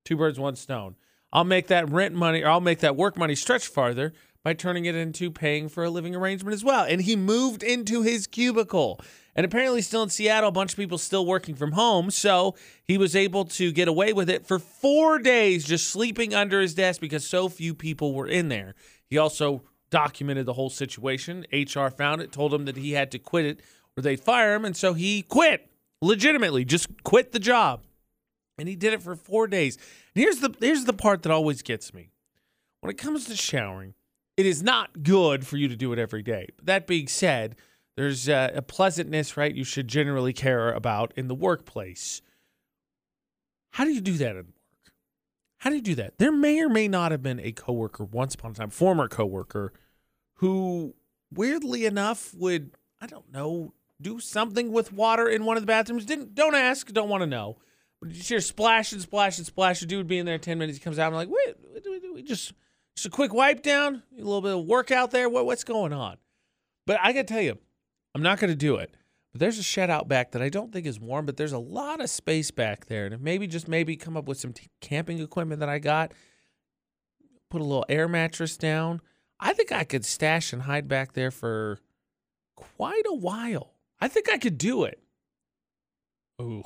two 0.03 0.17
birds, 0.17 0.39
one 0.39 0.55
stone. 0.55 0.95
I'll 1.31 1.43
make 1.43 1.67
that 1.67 1.89
rent 1.89 2.15
money 2.15 2.43
or 2.43 2.50
I'll 2.50 2.62
make 2.62 2.79
that 2.79 2.95
work 2.95 3.17
money 3.17 3.35
stretch 3.35 3.67
farther 3.67 4.13
by 4.43 4.53
turning 4.53 4.85
it 4.85 4.95
into 4.95 5.31
paying 5.31 5.69
for 5.69 5.83
a 5.83 5.89
living 5.89 6.15
arrangement 6.15 6.53
as 6.53 6.63
well. 6.63 6.85
And 6.85 7.01
he 7.01 7.15
moved 7.15 7.63
into 7.63 8.03
his 8.03 8.27
cubicle. 8.27 9.01
And 9.35 9.45
apparently, 9.45 9.81
still 9.81 10.03
in 10.03 10.09
Seattle, 10.09 10.50
a 10.50 10.51
bunch 10.51 10.74
of 10.74 10.77
people 10.77 10.97
still 10.97 11.25
working 11.25 11.55
from 11.55 11.74
home. 11.74 12.09
So 12.09 12.55
he 12.83 12.97
was 12.97 13.15
able 13.15 13.45
to 13.45 13.71
get 13.71 13.88
away 13.88 14.13
with 14.13 14.29
it 14.29 14.47
for 14.47 14.59
four 14.59 15.19
days, 15.19 15.65
just 15.65 15.89
sleeping 15.89 16.34
under 16.34 16.62
his 16.62 16.73
desk 16.73 17.01
because 17.01 17.27
so 17.27 17.49
few 17.49 17.73
people 17.73 18.13
were 18.13 18.27
in 18.27 18.47
there. 18.47 18.75
He 19.10 19.17
also 19.17 19.63
documented 19.89 20.45
the 20.45 20.53
whole 20.53 20.69
situation. 20.69 21.45
HR 21.51 21.88
found 21.89 22.21
it, 22.21 22.32
told 22.32 22.53
him 22.53 22.65
that 22.65 22.77
he 22.77 22.93
had 22.93 23.12
to 23.12 23.19
quit 23.19 23.45
it 23.45 23.62
or 23.97 24.03
they'd 24.03 24.19
fire 24.19 24.56
him. 24.56 24.63
And 24.63 24.77
so 24.77 24.93
he 24.93 25.21
quit 25.21 25.69
legitimately, 26.01 26.65
just 26.65 26.88
quit 27.03 27.31
the 27.31 27.39
job. 27.39 27.84
And 28.58 28.69
he 28.69 28.75
did 28.75 28.93
it 28.93 29.01
for 29.01 29.15
four 29.15 29.47
days. 29.47 29.77
And 30.15 30.23
here's 30.23 30.39
the 30.39 30.55
here's 30.60 30.86
the 30.86 30.93
part 30.93 31.23
that 31.23 31.31
always 31.31 31.62
gets 31.62 31.93
me. 31.93 32.12
When 32.79 32.89
it 32.89 32.97
comes 32.97 33.25
to 33.25 33.36
showering, 33.36 33.95
it 34.38 34.45
is 34.45 34.63
not 34.63 35.03
good 35.03 35.45
for 35.45 35.58
you 35.58 35.67
to 35.67 35.75
do 35.75 35.91
it 35.91 35.99
every 35.99 36.21
day. 36.21 36.47
But 36.55 36.65
that 36.67 36.88
being 36.88 37.08
said, 37.08 37.55
there's 37.95 38.27
a, 38.27 38.63
pleasantness, 38.67 39.38
right? 39.38 39.53
You 39.53 39.63
should 39.63 39.88
generally 39.88 40.34
care 40.34 40.71
about 40.71 41.13
in 41.15 41.27
the 41.27 41.36
workplace. 41.36 42.21
How 43.71 43.86
do 43.86 43.91
you 43.91 44.01
do 44.01 44.13
that 44.17 44.31
in 44.31 44.38
work? 44.38 44.53
How 45.58 45.69
do 45.69 45.77
you 45.77 45.81
do 45.81 45.95
that? 45.95 46.17
There 46.17 46.31
may 46.31 46.60
or 46.60 46.69
may 46.69 46.88
not 46.88 47.12
have 47.12 47.23
been 47.23 47.39
a 47.39 47.51
coworker 47.51 48.03
once 48.03 48.36
upon 48.36 48.51
a 48.51 48.53
time, 48.53 48.69
former 48.69 49.08
coworker, 49.08 49.73
who 50.36 50.93
weirdly 51.34 51.86
enough 51.86 52.34
would, 52.36 52.71
I 53.01 53.08
don't 53.08 53.31
know, 53.31 53.73
do 54.01 54.19
something 54.19 54.71
with 54.71 54.91
water 54.91 55.27
in 55.27 55.45
one 55.45 55.58
of 55.58 55.63
the 55.63 55.67
bathrooms. 55.67 56.05
Didn't 56.05 56.36
don't 56.36 56.55
ask, 56.55 56.91
don't 56.91 57.10
want 57.10 57.21
to 57.21 57.27
know. 57.27 57.58
But 58.01 58.12
you 58.12 58.21
hear 58.21 58.41
splash 58.41 58.91
and 58.91 59.01
splash 59.01 59.38
and 59.38 59.47
splash. 59.47 59.81
A 59.81 59.86
dude 59.86 59.97
would 59.97 60.08
be 60.08 60.19
in 60.19 60.25
there 60.25 60.38
ten 60.38 60.58
minutes. 60.58 60.77
He 60.77 60.84
comes 60.84 60.99
out. 60.99 61.08
I'm 61.08 61.13
like, 61.13 61.29
wait, 61.29 61.55
we 62.13 62.21
just 62.23 62.53
just 62.95 63.08
a 63.08 63.10
quick 63.10 63.34
wipe 63.34 63.62
down, 63.62 64.03
a 64.13 64.17
little 64.17 64.41
bit 64.41 64.55
of 64.55 64.65
workout 64.65 65.12
there. 65.12 65.29
What, 65.29 65.45
what's 65.45 65.63
going 65.63 65.93
on? 65.93 66.17
But 66.88 66.99
I 67.01 67.13
got 67.13 67.27
to 67.27 67.34
tell 67.34 67.41
you, 67.41 67.58
I'm 68.13 68.21
not 68.21 68.39
to 68.39 68.55
do 68.55 68.77
it. 68.77 68.95
But 69.34 69.41
there's 69.41 69.60
a 69.60 69.63
shed 69.63 69.89
out 69.89 70.08
back 70.08 70.31
that 70.31 70.41
I 70.41 70.47
don't 70.47 70.71
think 70.71 70.86
is 70.86 70.97
warm, 70.97 71.25
but 71.25 71.36
there's 71.36 71.51
a 71.51 71.60
lot 71.60 71.99
of 71.99 72.10
space 72.10 72.51
back 72.51 72.86
there. 72.86 73.08
And 73.08 73.21
maybe 73.21 73.47
just 73.47 73.67
maybe 73.67 73.97
come 73.97 74.15
up 74.15 74.29
with 74.29 74.39
some 74.39 74.53
t- 74.53 74.69
camping 74.79 75.19
equipment 75.19 75.60
that 75.60 75.67
I 75.67 75.79
got, 75.79 76.13
put 77.49 77.60
a 77.60 77.65
little 77.65 77.86
air 77.89 78.08
mattress 78.08 78.55
down. 78.55 79.01
I 79.38 79.51
think 79.51 79.73
I 79.73 79.84
could 79.84 80.05
stash 80.05 80.53
and 80.53 80.62
hide 80.62 80.88
back 80.88 81.12
there 81.12 81.31
for 81.31 81.79
quite 82.55 83.03
a 83.08 83.13
while. 83.13 83.73
I 83.99 84.08
think 84.08 84.29
I 84.29 84.38
could 84.38 84.58
do 84.58 84.84
it. 84.84 84.99
Ooh. 86.41 86.63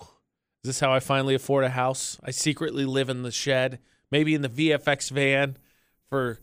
Is 0.64 0.70
this 0.70 0.80
how 0.80 0.92
I 0.92 1.00
finally 1.00 1.36
afford 1.36 1.64
a 1.64 1.70
house? 1.70 2.20
I 2.24 2.32
secretly 2.32 2.86
live 2.86 3.10
in 3.10 3.24
the 3.24 3.32
shed, 3.32 3.80
maybe 4.12 4.36
in 4.36 4.42
the 4.42 4.50
VFX 4.50 5.10
van 5.10 5.58
for 6.10 6.40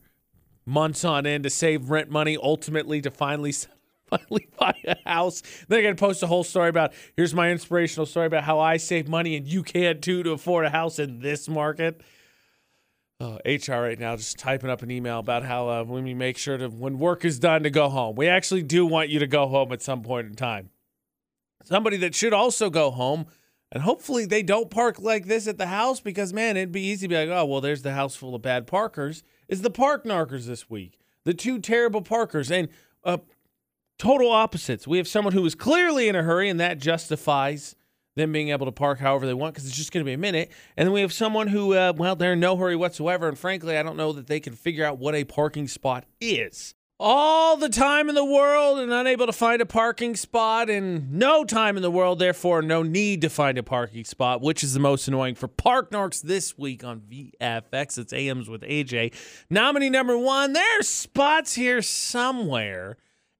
months 0.64 1.04
on 1.04 1.26
end 1.26 1.44
to 1.44 1.50
save 1.50 1.90
rent 1.90 2.10
money, 2.10 2.36
ultimately 2.36 3.00
to 3.02 3.10
finally 3.10 3.52
finally 4.08 4.48
buy 4.58 4.74
a 4.86 4.96
house. 5.04 5.42
Then 5.68 5.80
I 5.80 5.82
got 5.82 5.88
to 5.90 5.94
post 5.96 6.22
a 6.22 6.26
whole 6.26 6.44
story 6.44 6.68
about 6.68 6.92
here's 7.16 7.34
my 7.34 7.50
inspirational 7.50 8.06
story 8.06 8.26
about 8.26 8.44
how 8.44 8.58
I 8.60 8.76
save 8.76 9.08
money 9.08 9.36
and 9.36 9.46
you 9.46 9.62
can 9.62 10.00
too 10.00 10.22
to 10.22 10.30
afford 10.30 10.64
a 10.64 10.70
house 10.70 10.98
in 10.98 11.20
this 11.20 11.48
market. 11.48 12.00
Oh, 13.18 13.38
HR 13.46 13.80
right 13.80 13.98
now 13.98 14.14
just 14.16 14.38
typing 14.38 14.68
up 14.68 14.82
an 14.82 14.90
email 14.90 15.18
about 15.18 15.42
how 15.42 15.68
uh, 15.68 15.84
when 15.84 16.04
we 16.04 16.14
make 16.14 16.36
sure 16.36 16.56
to 16.58 16.68
when 16.68 16.98
work 16.98 17.24
is 17.24 17.38
done 17.38 17.62
to 17.64 17.70
go 17.70 17.88
home. 17.88 18.14
We 18.14 18.28
actually 18.28 18.62
do 18.62 18.86
want 18.86 19.08
you 19.08 19.18
to 19.18 19.26
go 19.26 19.46
home 19.48 19.72
at 19.72 19.82
some 19.82 20.02
point 20.02 20.26
in 20.26 20.34
time. 20.34 20.70
Somebody 21.64 21.96
that 21.98 22.14
should 22.14 22.32
also 22.32 22.70
go 22.70 22.90
home 22.90 23.26
and 23.72 23.82
hopefully 23.82 24.26
they 24.26 24.42
don't 24.42 24.70
park 24.70 25.00
like 25.00 25.26
this 25.26 25.48
at 25.48 25.58
the 25.58 25.66
house 25.66 26.00
because 26.00 26.32
man, 26.32 26.56
it'd 26.56 26.72
be 26.72 26.82
easy 26.82 27.08
to 27.08 27.14
be 27.14 27.26
like, 27.26 27.36
oh 27.36 27.44
well, 27.44 27.60
there's 27.60 27.82
the 27.82 27.92
house 27.92 28.14
full 28.14 28.34
of 28.34 28.42
bad 28.42 28.66
parkers 28.66 29.22
is 29.48 29.62
the 29.62 29.70
park 29.70 30.04
narkers 30.04 30.46
this 30.46 30.70
week. 30.70 30.98
The 31.24 31.34
two 31.34 31.58
terrible 31.58 32.02
parkers 32.02 32.50
and 32.50 32.68
uh, 33.04 33.18
total 33.98 34.30
opposites. 34.30 34.86
We 34.86 34.98
have 34.98 35.08
someone 35.08 35.32
who 35.32 35.44
is 35.44 35.54
clearly 35.54 36.08
in 36.08 36.16
a 36.16 36.22
hurry, 36.22 36.48
and 36.48 36.60
that 36.60 36.78
justifies 36.78 37.74
them 38.14 38.32
being 38.32 38.48
able 38.48 38.66
to 38.66 38.72
park 38.72 38.98
however 38.98 39.26
they 39.26 39.34
want 39.34 39.54
because 39.54 39.66
it's 39.66 39.76
just 39.76 39.92
going 39.92 40.04
to 40.04 40.08
be 40.08 40.14
a 40.14 40.18
minute. 40.18 40.50
And 40.76 40.86
then 40.86 40.92
we 40.92 41.02
have 41.02 41.12
someone 41.12 41.48
who, 41.48 41.74
uh, 41.74 41.92
well, 41.96 42.16
they're 42.16 42.32
in 42.32 42.40
no 42.40 42.56
hurry 42.56 42.76
whatsoever. 42.76 43.28
And 43.28 43.38
frankly, 43.38 43.76
I 43.76 43.82
don't 43.82 43.96
know 43.96 44.12
that 44.12 44.26
they 44.26 44.40
can 44.40 44.54
figure 44.54 44.84
out 44.84 44.98
what 44.98 45.14
a 45.14 45.24
parking 45.24 45.68
spot 45.68 46.04
is 46.20 46.74
all 46.98 47.56
the 47.56 47.68
time 47.68 48.08
in 48.08 48.14
the 48.14 48.24
world 48.24 48.78
and 48.78 48.90
unable 48.90 49.26
to 49.26 49.32
find 49.32 49.60
a 49.60 49.66
parking 49.66 50.16
spot 50.16 50.70
and 50.70 51.12
no 51.12 51.44
time 51.44 51.76
in 51.76 51.82
the 51.82 51.90
world 51.90 52.18
therefore 52.18 52.62
no 52.62 52.82
need 52.82 53.20
to 53.20 53.28
find 53.28 53.58
a 53.58 53.62
parking 53.62 54.04
spot 54.04 54.40
which 54.40 54.64
is 54.64 54.72
the 54.72 54.80
most 54.80 55.06
annoying 55.06 55.34
for 55.34 55.46
park 55.46 55.90
narks 55.90 56.22
this 56.22 56.56
week 56.56 56.82
on 56.82 57.00
vfx 57.00 57.98
it's 57.98 58.14
ams 58.14 58.48
with 58.48 58.62
aj 58.62 59.12
nominee 59.50 59.90
number 59.90 60.16
one 60.16 60.54
there's 60.54 60.88
spots 61.06 61.54
here 61.54 61.82
somewhere. 61.82 62.96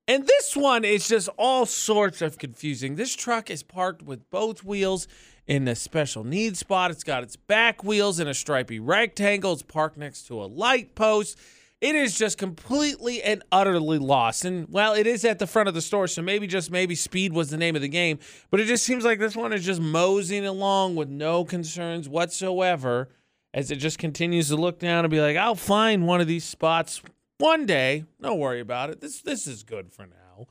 And 0.08 0.26
this 0.26 0.56
one 0.56 0.84
is 0.84 1.08
just 1.08 1.28
all 1.36 1.66
sorts 1.66 2.22
of 2.22 2.38
confusing. 2.38 2.94
This 2.94 3.16
truck 3.16 3.50
is 3.50 3.62
parked 3.62 4.02
with 4.02 4.30
both 4.30 4.62
wheels 4.62 5.08
in 5.46 5.66
a 5.66 5.74
special 5.74 6.22
needs 6.22 6.60
spot. 6.60 6.90
It's 6.90 7.02
got 7.02 7.24
its 7.24 7.36
back 7.36 7.82
wheels 7.82 8.20
in 8.20 8.28
a 8.28 8.34
stripy 8.34 8.78
rectangle. 8.78 9.52
It's 9.52 9.62
parked 9.62 9.96
next 9.96 10.26
to 10.28 10.42
a 10.42 10.46
light 10.46 10.94
post 10.94 11.38
it 11.86 11.94
is 11.94 12.18
just 12.18 12.36
completely 12.36 13.22
and 13.22 13.44
utterly 13.52 13.98
lost. 13.98 14.44
And 14.44 14.66
well, 14.68 14.92
it 14.92 15.06
is 15.06 15.24
at 15.24 15.38
the 15.38 15.46
front 15.46 15.68
of 15.68 15.74
the 15.74 15.80
store, 15.80 16.08
so 16.08 16.20
maybe 16.20 16.46
just 16.48 16.70
maybe 16.70 16.96
speed 16.96 17.32
was 17.32 17.50
the 17.50 17.56
name 17.56 17.76
of 17.76 17.82
the 17.82 17.88
game. 17.88 18.18
But 18.50 18.58
it 18.58 18.66
just 18.66 18.84
seems 18.84 19.04
like 19.04 19.20
this 19.20 19.36
one 19.36 19.52
is 19.52 19.64
just 19.64 19.80
moseying 19.80 20.46
along 20.46 20.96
with 20.96 21.08
no 21.08 21.44
concerns 21.44 22.08
whatsoever 22.08 23.08
as 23.54 23.70
it 23.70 23.76
just 23.76 23.98
continues 23.98 24.48
to 24.48 24.56
look 24.56 24.80
down 24.80 25.04
and 25.04 25.10
be 25.10 25.20
like, 25.20 25.36
I'll 25.36 25.54
find 25.54 26.06
one 26.06 26.20
of 26.20 26.26
these 26.26 26.44
spots 26.44 27.00
One 27.38 27.66
day, 27.66 28.04
don't 28.20 28.38
worry 28.38 28.60
about 28.60 28.90
it. 28.90 29.00
This 29.00 29.22
this 29.22 29.46
is 29.46 29.62
good 29.62 29.92
for 29.92 30.06
now. 30.06 30.46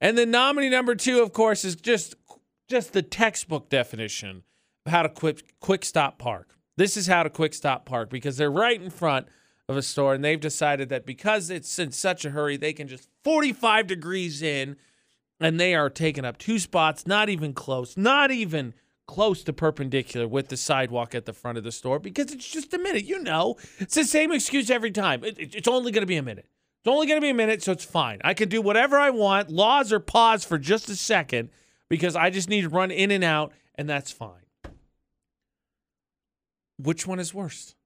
And 0.00 0.16
then 0.16 0.30
nominee 0.30 0.70
number 0.70 0.94
two, 0.94 1.20
of 1.20 1.32
course, 1.32 1.64
is 1.64 1.76
just 1.76 2.14
just 2.68 2.94
the 2.94 3.02
textbook 3.02 3.68
definition 3.68 4.44
of 4.86 4.92
how 4.92 5.02
to 5.02 5.08
quick 5.08 5.58
quick 5.60 5.84
stop 5.84 6.18
park. 6.18 6.56
This 6.76 6.96
is 6.96 7.06
how 7.06 7.22
to 7.22 7.30
quick 7.30 7.52
stop 7.52 7.84
park 7.84 8.08
because 8.08 8.38
they're 8.38 8.50
right 8.50 8.80
in 8.80 8.88
front 8.88 9.26
of 9.68 9.76
a 9.76 9.82
store 9.82 10.14
and 10.14 10.24
they've 10.24 10.40
decided 10.40 10.88
that 10.88 11.06
because 11.06 11.50
it's 11.50 11.78
in 11.78 11.92
such 11.92 12.24
a 12.24 12.30
hurry, 12.30 12.56
they 12.56 12.72
can 12.72 12.88
just 12.88 13.08
45 13.24 13.86
degrees 13.86 14.42
in 14.42 14.76
and 15.40 15.58
they 15.58 15.74
are 15.74 15.90
taking 15.90 16.24
up 16.24 16.38
two 16.38 16.58
spots, 16.58 17.06
not 17.06 17.28
even 17.28 17.52
close, 17.52 17.96
not 17.96 18.30
even 18.30 18.74
close 19.06 19.42
to 19.44 19.52
perpendicular 19.52 20.26
with 20.26 20.48
the 20.48 20.56
sidewalk 20.56 21.14
at 21.14 21.26
the 21.26 21.32
front 21.32 21.58
of 21.58 21.64
the 21.64 21.72
store 21.72 21.98
because 21.98 22.32
it's 22.32 22.48
just 22.48 22.72
a 22.72 22.78
minute. 22.78 23.04
You 23.04 23.22
know, 23.22 23.56
it's 23.78 23.94
the 23.94 24.04
same 24.04 24.32
excuse 24.32 24.70
every 24.70 24.90
time. 24.90 25.24
It, 25.24 25.38
it, 25.38 25.54
it's 25.54 25.68
only 25.68 25.92
going 25.92 26.02
to 26.02 26.06
be 26.06 26.16
a 26.16 26.22
minute. 26.22 26.46
It's 26.80 26.88
only 26.88 27.06
going 27.06 27.18
to 27.18 27.24
be 27.24 27.30
a 27.30 27.34
minute, 27.34 27.62
so 27.62 27.72
it's 27.72 27.84
fine. 27.84 28.20
I 28.24 28.34
can 28.34 28.48
do 28.48 28.60
whatever 28.60 28.98
I 28.98 29.10
want. 29.10 29.50
Laws 29.50 29.92
are 29.92 30.00
paused 30.00 30.48
for 30.48 30.58
just 30.58 30.88
a 30.88 30.96
second 30.96 31.50
because 31.88 32.16
I 32.16 32.30
just 32.30 32.48
need 32.48 32.62
to 32.62 32.68
run 32.68 32.90
in 32.90 33.10
and 33.10 33.22
out, 33.22 33.52
and 33.76 33.88
that's 33.88 34.10
fine. 34.10 34.42
Which 36.78 37.06
one 37.06 37.20
is 37.20 37.32
worse? 37.32 37.76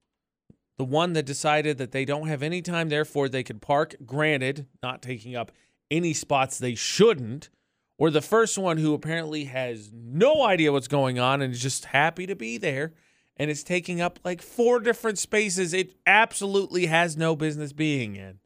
The 0.77 0.85
one 0.85 1.13
that 1.13 1.25
decided 1.25 1.77
that 1.79 1.91
they 1.91 2.05
don't 2.05 2.27
have 2.27 2.43
any 2.43 2.61
time, 2.61 2.89
therefore 2.89 3.29
they 3.29 3.43
could 3.43 3.61
park, 3.61 3.95
granted, 4.05 4.67
not 4.83 5.01
taking 5.01 5.35
up 5.35 5.51
any 5.89 6.13
spots 6.13 6.57
they 6.57 6.75
shouldn't, 6.75 7.49
or 7.97 8.11
the 8.11 8.21
first 8.21 8.57
one 8.57 8.77
who 8.77 8.93
apparently 8.93 9.45
has 9.45 9.91
no 9.93 10.43
idea 10.45 10.71
what's 10.71 10.87
going 10.87 11.17
on 11.17 11.41
and 11.41 11.53
is 11.53 11.61
just 11.61 11.85
happy 11.85 12.27
to 12.27 12.35
be 12.35 12.57
there 12.57 12.93
and 13.37 13.49
is 13.49 13.63
taking 13.63 14.01
up 14.01 14.19
like 14.23 14.41
four 14.41 14.79
different 14.79 15.17
spaces 15.17 15.73
it 15.73 15.95
absolutely 16.05 16.87
has 16.87 17.17
no 17.17 17.35
business 17.35 17.73
being 17.73 18.15
in. 18.15 18.39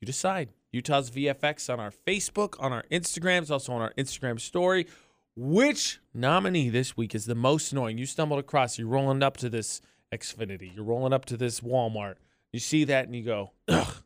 You 0.00 0.06
decide. 0.06 0.50
Utah's 0.72 1.10
VFX 1.10 1.72
on 1.72 1.80
our 1.80 1.90
Facebook, 1.90 2.54
on 2.60 2.72
our 2.72 2.84
Instagrams, 2.90 3.50
also 3.50 3.72
on 3.72 3.80
our 3.80 3.94
Instagram 3.96 4.38
story. 4.38 4.86
Which 5.34 6.00
nominee 6.12 6.68
this 6.68 6.96
week 6.96 7.14
is 7.14 7.26
the 7.26 7.34
most 7.34 7.72
annoying? 7.72 7.98
You 7.98 8.06
stumbled 8.06 8.40
across, 8.40 8.78
you're 8.78 8.88
rolling 8.88 9.22
up 9.22 9.36
to 9.38 9.48
this 9.48 9.80
Xfinity, 10.12 10.74
you're 10.74 10.84
rolling 10.84 11.12
up 11.12 11.24
to 11.26 11.36
this 11.36 11.60
Walmart. 11.60 12.16
You 12.52 12.60
see 12.60 12.84
that 12.84 13.06
and 13.06 13.14
you 13.14 13.22
go, 13.22 13.52
ugh. 13.68 14.02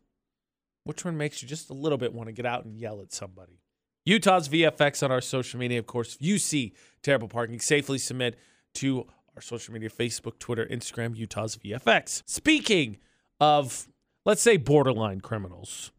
Which 0.84 1.04
one 1.04 1.16
makes 1.16 1.42
you 1.42 1.48
just 1.48 1.70
a 1.70 1.74
little 1.74 1.98
bit 1.98 2.12
want 2.12 2.28
to 2.28 2.32
get 2.32 2.46
out 2.46 2.64
and 2.64 2.76
yell 2.76 3.00
at 3.02 3.12
somebody? 3.12 3.60
Utah's 4.06 4.48
VFX 4.48 5.02
on 5.02 5.12
our 5.12 5.20
social 5.20 5.60
media. 5.60 5.78
Of 5.78 5.86
course, 5.86 6.14
if 6.14 6.22
you 6.22 6.38
see 6.38 6.72
terrible 7.02 7.28
parking, 7.28 7.60
safely 7.60 7.98
submit 7.98 8.38
to 8.74 9.06
our 9.36 9.42
social 9.42 9.74
media 9.74 9.90
Facebook, 9.90 10.38
Twitter, 10.38 10.66
Instagram, 10.66 11.16
Utah's 11.16 11.56
VFX. 11.56 12.22
Speaking 12.26 12.96
of, 13.38 13.88
let's 14.24 14.42
say, 14.42 14.56
borderline 14.56 15.20
criminals, 15.20 15.92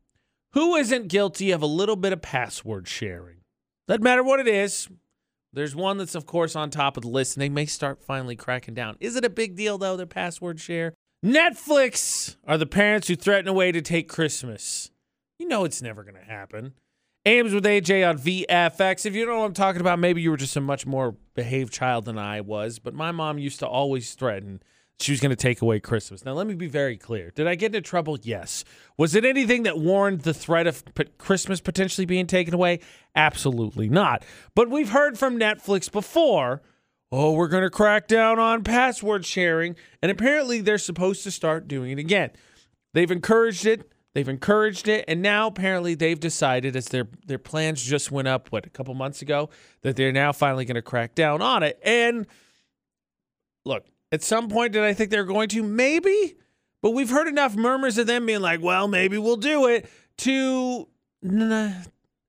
who 0.53 0.75
isn't 0.75 1.07
guilty 1.07 1.51
of 1.51 1.61
a 1.61 1.67
little 1.67 1.95
bit 1.95 2.11
of 2.11 2.21
password 2.21 2.87
sharing? 2.87 3.37
Doesn't 3.87 4.03
matter 4.03 4.23
what 4.23 4.39
it 4.39 4.47
is. 4.47 4.89
There's 5.53 5.75
one 5.75 5.97
that's, 5.97 6.15
of 6.15 6.25
course, 6.25 6.55
on 6.55 6.69
top 6.69 6.95
of 6.95 7.03
the 7.03 7.09
list, 7.09 7.35
and 7.35 7.41
they 7.41 7.49
may 7.49 7.65
start 7.65 8.03
finally 8.03 8.35
cracking 8.35 8.73
down. 8.73 8.95
Is 8.99 9.15
it 9.15 9.25
a 9.25 9.29
big 9.29 9.55
deal, 9.55 9.77
though, 9.77 9.97
their 9.97 10.05
password 10.05 10.59
share? 10.59 10.93
Netflix 11.25 12.37
are 12.47 12.57
the 12.57 12.65
parents 12.65 13.07
who 13.07 13.15
threaten 13.15 13.47
a 13.47 13.53
way 13.53 13.71
to 13.71 13.81
take 13.81 14.07
Christmas. 14.07 14.91
You 15.37 15.47
know 15.47 15.65
it's 15.65 15.81
never 15.81 16.03
going 16.03 16.15
to 16.15 16.21
happen. 16.21 16.73
Ames 17.25 17.53
with 17.53 17.65
AJ 17.65 18.09
on 18.09 18.17
VFX. 18.17 19.05
If 19.05 19.13
you 19.13 19.25
don't 19.25 19.35
know 19.35 19.41
what 19.41 19.47
I'm 19.47 19.53
talking 19.53 19.81
about, 19.81 19.99
maybe 19.99 20.21
you 20.21 20.31
were 20.31 20.37
just 20.37 20.55
a 20.55 20.61
much 20.61 20.87
more 20.87 21.15
behaved 21.35 21.71
child 21.71 22.05
than 22.05 22.17
I 22.17 22.41
was, 22.41 22.79
but 22.79 22.95
my 22.95 23.11
mom 23.11 23.37
used 23.37 23.59
to 23.59 23.67
always 23.67 24.15
threaten 24.15 24.63
she 25.01 25.11
was 25.11 25.19
going 25.19 25.31
to 25.31 25.35
take 25.35 25.61
away 25.61 25.79
Christmas. 25.79 26.23
Now, 26.25 26.33
let 26.33 26.47
me 26.47 26.53
be 26.53 26.67
very 26.67 26.97
clear. 26.97 27.31
Did 27.35 27.47
I 27.47 27.55
get 27.55 27.75
into 27.75 27.81
trouble? 27.81 28.17
Yes. 28.21 28.63
Was 28.97 29.15
it 29.15 29.25
anything 29.25 29.63
that 29.63 29.77
warned 29.77 30.21
the 30.21 30.33
threat 30.33 30.67
of 30.67 30.83
Christmas 31.17 31.61
potentially 31.61 32.05
being 32.05 32.27
taken 32.27 32.53
away? 32.53 32.79
Absolutely 33.15 33.89
not. 33.89 34.23
But 34.55 34.69
we've 34.69 34.89
heard 34.89 35.17
from 35.17 35.37
Netflix 35.37 35.91
before 35.91 36.61
oh, 37.11 37.33
we're 37.33 37.47
going 37.47 37.63
to 37.63 37.69
crack 37.69 38.07
down 38.07 38.39
on 38.39 38.63
password 38.63 39.25
sharing. 39.25 39.75
And 40.01 40.09
apparently, 40.09 40.61
they're 40.61 40.77
supposed 40.77 41.23
to 41.23 41.31
start 41.31 41.67
doing 41.67 41.91
it 41.91 41.99
again. 41.99 42.31
They've 42.93 43.11
encouraged 43.11 43.65
it. 43.65 43.91
They've 44.13 44.27
encouraged 44.27 44.89
it, 44.89 45.05
and 45.07 45.21
now 45.21 45.47
apparently 45.47 45.95
they've 45.95 46.19
decided, 46.19 46.75
as 46.75 46.87
their 46.87 47.07
their 47.27 47.39
plans 47.39 47.81
just 47.81 48.11
went 48.11 48.27
up, 48.27 48.51
what 48.51 48.65
a 48.65 48.69
couple 48.69 48.93
months 48.93 49.21
ago, 49.21 49.49
that 49.83 49.95
they're 49.95 50.11
now 50.11 50.33
finally 50.33 50.65
going 50.65 50.75
to 50.75 50.81
crack 50.81 51.15
down 51.15 51.41
on 51.41 51.63
it. 51.63 51.79
And 51.81 52.27
look, 53.63 53.85
at 54.11 54.23
some 54.23 54.49
point, 54.49 54.73
did 54.73 54.83
I 54.83 54.93
think 54.93 55.09
they're 55.09 55.23
going 55.23 55.49
to? 55.49 55.63
Maybe, 55.63 56.35
but 56.81 56.91
we've 56.91 57.09
heard 57.09 57.27
enough 57.27 57.55
murmurs 57.55 57.97
of 57.97 58.07
them 58.07 58.25
being 58.25 58.41
like, 58.41 58.61
"Well, 58.61 58.87
maybe 58.87 59.17
we'll 59.17 59.37
do 59.37 59.67
it." 59.67 59.89
To 60.19 60.87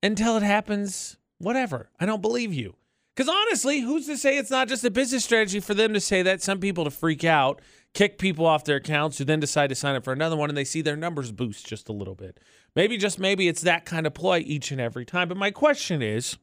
until 0.03 0.37
it 0.37 0.43
happens, 0.43 1.17
whatever. 1.39 1.91
I 2.01 2.07
don't 2.07 2.23
believe 2.23 2.53
you. 2.55 2.77
Because 3.15 3.29
honestly, 3.29 3.81
who's 3.81 4.07
to 4.07 4.17
say 4.17 4.39
it's 4.39 4.51
not 4.51 4.69
just 4.69 4.85
a 4.85 4.91
business 4.91 5.25
strategy 5.25 5.61
for 5.61 5.75
them 5.75 5.93
to 5.93 6.01
say 6.01 6.23
that? 6.23 6.41
Some 6.41 6.61
people 6.61 6.85
to 6.85 6.91
freak 6.91 7.25
out, 7.25 7.61
kick 7.93 8.19
people 8.19 8.47
off 8.47 8.65
their 8.65 8.77
accounts 8.77 9.19
who 9.19 9.25
then 9.25 9.39
decide 9.41 9.69
to 9.69 9.75
sign 9.75 9.97
up 9.97 10.05
for 10.05 10.15
another 10.15 10.37
one 10.37 10.49
and 10.49 10.57
they 10.57 10.65
see 10.65 10.81
their 10.81 10.97
numbers 10.97 11.31
boost 11.31 11.67
just 11.67 11.91
a 11.91 11.93
little 11.93 12.15
bit. 12.15 12.41
Maybe, 12.75 12.97
just 12.97 13.19
maybe, 13.19 13.49
it's 13.49 13.61
that 13.63 13.85
kind 13.85 14.07
of 14.07 14.15
ploy 14.15 14.39
each 14.39 14.71
and 14.71 14.81
every 14.81 15.05
time. 15.05 15.29
But 15.29 15.37
my 15.37 15.51
question 15.51 16.01
is 16.01 16.39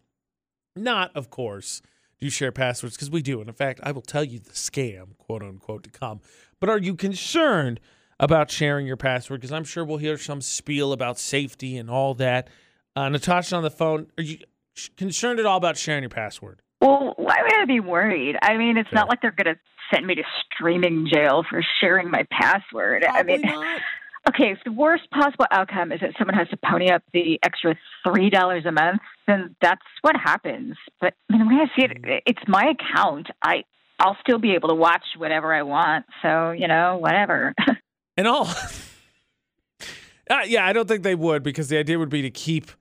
not, 0.75 1.15
of 1.15 1.31
course, 1.31 1.81
do 2.19 2.25
you 2.25 2.31
share 2.31 2.51
passwords? 2.51 2.95
Because 2.95 3.09
we 3.09 3.21
do. 3.21 3.39
And 3.39 3.47
in 3.47 3.55
fact, 3.55 3.79
I 3.83 3.91
will 3.91 4.01
tell 4.01 4.23
you 4.23 4.39
the 4.39 4.51
scam, 4.51 5.17
quote 5.17 5.41
unquote, 5.41 5.83
to 5.83 5.89
come. 5.89 6.19
But 6.59 6.69
are 6.69 6.77
you 6.77 6.95
concerned 6.95 7.79
about 8.19 8.51
sharing 8.51 8.85
your 8.85 8.97
password? 8.97 9.39
Because 9.39 9.53
I'm 9.53 9.63
sure 9.63 9.85
we'll 9.85 9.97
hear 9.97 10.17
some 10.17 10.41
spiel 10.41 10.91
about 10.91 11.17
safety 11.17 11.77
and 11.77 11.89
all 11.89 12.13
that. 12.15 12.49
Uh, 12.95 13.07
Natasha 13.07 13.55
on 13.55 13.63
the 13.63 13.71
phone, 13.71 14.07
are 14.17 14.23
you 14.23 14.39
concerned 14.97 15.39
at 15.39 15.45
all 15.45 15.57
about 15.57 15.77
sharing 15.77 16.03
your 16.03 16.09
password? 16.09 16.61
Well, 16.81 17.13
why 17.17 17.35
would 17.41 17.53
I 17.53 17.65
be 17.65 17.79
worried? 17.79 18.35
I 18.41 18.57
mean, 18.57 18.77
it's 18.77 18.91
not 18.91 19.09
like 19.09 19.21
they're 19.21 19.31
going 19.31 19.55
to 19.55 19.59
send 19.93 20.05
me 20.05 20.15
to 20.15 20.23
streaming 20.53 21.07
jail 21.11 21.43
for 21.49 21.63
sharing 21.79 22.09
my 22.11 22.25
password. 22.31 23.03
Probably 23.03 23.33
I 23.33 23.37
mean, 23.37 23.41
not. 23.41 23.81
okay, 24.29 24.51
if 24.51 24.59
the 24.65 24.71
worst 24.71 25.09
possible 25.11 25.45
outcome 25.51 25.91
is 25.91 26.01
that 26.01 26.11
someone 26.17 26.35
has 26.35 26.47
to 26.49 26.57
pony 26.57 26.91
up 26.91 27.03
the 27.13 27.39
extra 27.43 27.75
three 28.05 28.29
dollars 28.29 28.65
a 28.65 28.71
month, 28.71 29.01
then 29.29 29.55
that's 29.61 29.81
what 30.01 30.15
happens. 30.15 30.75
But 30.99 31.13
I 31.31 31.37
mean, 31.37 31.45
when 31.47 31.55
I 31.59 31.65
see 31.75 31.87
Mm. 31.87 32.07
it, 32.07 32.23
it's 32.25 32.41
my 32.47 32.73
account. 32.75 33.27
I 33.43 33.63
I'll 33.99 34.17
still 34.21 34.39
be 34.39 34.53
able 34.55 34.69
to 34.69 34.75
watch 34.75 35.03
whatever 35.17 35.53
I 35.53 35.61
want. 35.63 36.05
So 36.21 36.51
you 36.51 36.67
know, 36.67 36.97
whatever. 36.97 37.53
And 38.17 38.27
all. 38.27 38.47
uh, 40.29 40.41
yeah, 40.45 40.65
I 40.65 40.73
don't 40.73 40.87
think 40.89 41.03
they 41.03 41.15
would 41.15 41.41
because 41.41 41.69
the 41.69 41.77
idea 41.77 41.97
would 41.97 42.09
be 42.09 42.21
to 42.21 42.29
keep 42.29 42.71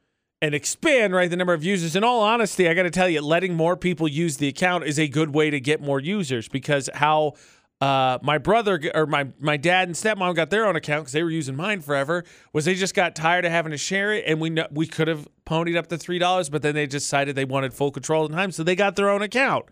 and 0.43 0.55
expand, 0.55 1.15
right, 1.15 1.31
the 1.31 1.37
number 1.37 1.53
of 1.53 1.63
users. 1.65 1.95
In 1.97 2.03
all 2.03 2.23
honesty, 2.23 2.69
I 2.69 2.75
got 2.75 2.85
to 2.85 2.91
tell 2.91 3.09
you, 3.09 3.21
letting 3.21 3.55
more 3.55 3.77
people 3.77 4.09
use 4.09 4.37
the 4.39 4.49
account 4.49 4.85
is 4.85 4.99
a 4.99 5.07
good 5.09 5.35
way 5.35 5.51
to 5.51 5.61
get 5.61 5.81
more 5.81 6.01
users 6.01 6.49
because 6.49 6.91
how 6.95 7.35
uh, 7.81 8.19
my 8.23 8.39
brother 8.39 8.81
or 8.95 9.07
my 9.07 9.29
my 9.39 9.57
dad 9.57 9.87
and 9.89 9.95
stepmom 9.97 10.35
got 10.35 10.51
their 10.51 10.67
own 10.67 10.75
account 10.75 11.03
because 11.03 11.13
they 11.13 11.23
were 11.23 11.31
using 11.31 11.55
mine 11.55 11.81
forever 11.81 12.25
was 12.53 12.65
they 12.65 12.75
just 12.75 12.95
got 12.95 13.15
tired 13.15 13.45
of 13.45 13.53
having 13.53 13.71
to 13.71 13.79
share 13.79 14.13
it 14.13 14.25
and 14.27 14.41
we 14.41 14.51
know, 14.51 14.67
we 14.73 14.87
could 14.87 15.07
have 15.07 15.29
ponied 15.47 15.77
up 15.77 15.87
the 15.87 15.97
three 15.97 16.19
dollars 16.19 16.49
but 16.49 16.63
then 16.63 16.75
they 16.75 16.87
decided 16.87 17.37
they 17.37 17.45
wanted 17.45 17.73
full 17.73 17.93
control 17.93 18.27
the 18.27 18.35
time 18.35 18.51
so 18.51 18.65
they 18.65 18.75
got 18.75 18.97
their 18.97 19.09
own 19.09 19.23
account. 19.23 19.65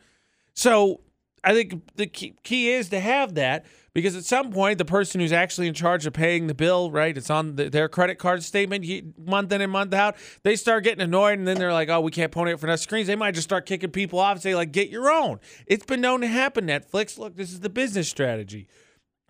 So 0.54 1.00
I 1.42 1.52
think 1.52 1.96
the 1.96 2.06
key, 2.06 2.36
key 2.44 2.70
is 2.70 2.88
to 2.90 3.00
have 3.00 3.34
that 3.34 3.66
because 3.96 4.14
at 4.14 4.26
some 4.26 4.52
point 4.52 4.76
the 4.76 4.84
person 4.84 5.22
who's 5.22 5.32
actually 5.32 5.66
in 5.66 5.72
charge 5.72 6.04
of 6.04 6.12
paying 6.12 6.48
the 6.48 6.54
bill, 6.54 6.90
right? 6.90 7.16
It's 7.16 7.30
on 7.30 7.56
the, 7.56 7.70
their 7.70 7.88
credit 7.88 8.16
card 8.16 8.42
statement 8.42 8.84
month 9.18 9.50
in 9.50 9.62
and 9.62 9.72
month 9.72 9.94
out. 9.94 10.16
They 10.42 10.54
start 10.54 10.84
getting 10.84 11.00
annoyed 11.00 11.38
and 11.38 11.48
then 11.48 11.56
they're 11.56 11.72
like, 11.72 11.88
"Oh, 11.88 12.02
we 12.02 12.10
can't 12.10 12.30
pony 12.30 12.52
it 12.52 12.60
for 12.60 12.66
enough 12.66 12.80
screens." 12.80 13.06
They 13.06 13.16
might 13.16 13.32
just 13.32 13.48
start 13.48 13.64
kicking 13.64 13.90
people 13.90 14.18
off 14.18 14.32
and 14.32 14.42
say 14.42 14.54
like, 14.54 14.70
"Get 14.70 14.90
your 14.90 15.10
own." 15.10 15.40
It's 15.66 15.86
been 15.86 16.02
known 16.02 16.20
to 16.20 16.26
happen. 16.26 16.66
Netflix, 16.66 17.16
look, 17.16 17.36
this 17.36 17.50
is 17.50 17.60
the 17.60 17.70
business 17.70 18.06
strategy. 18.06 18.68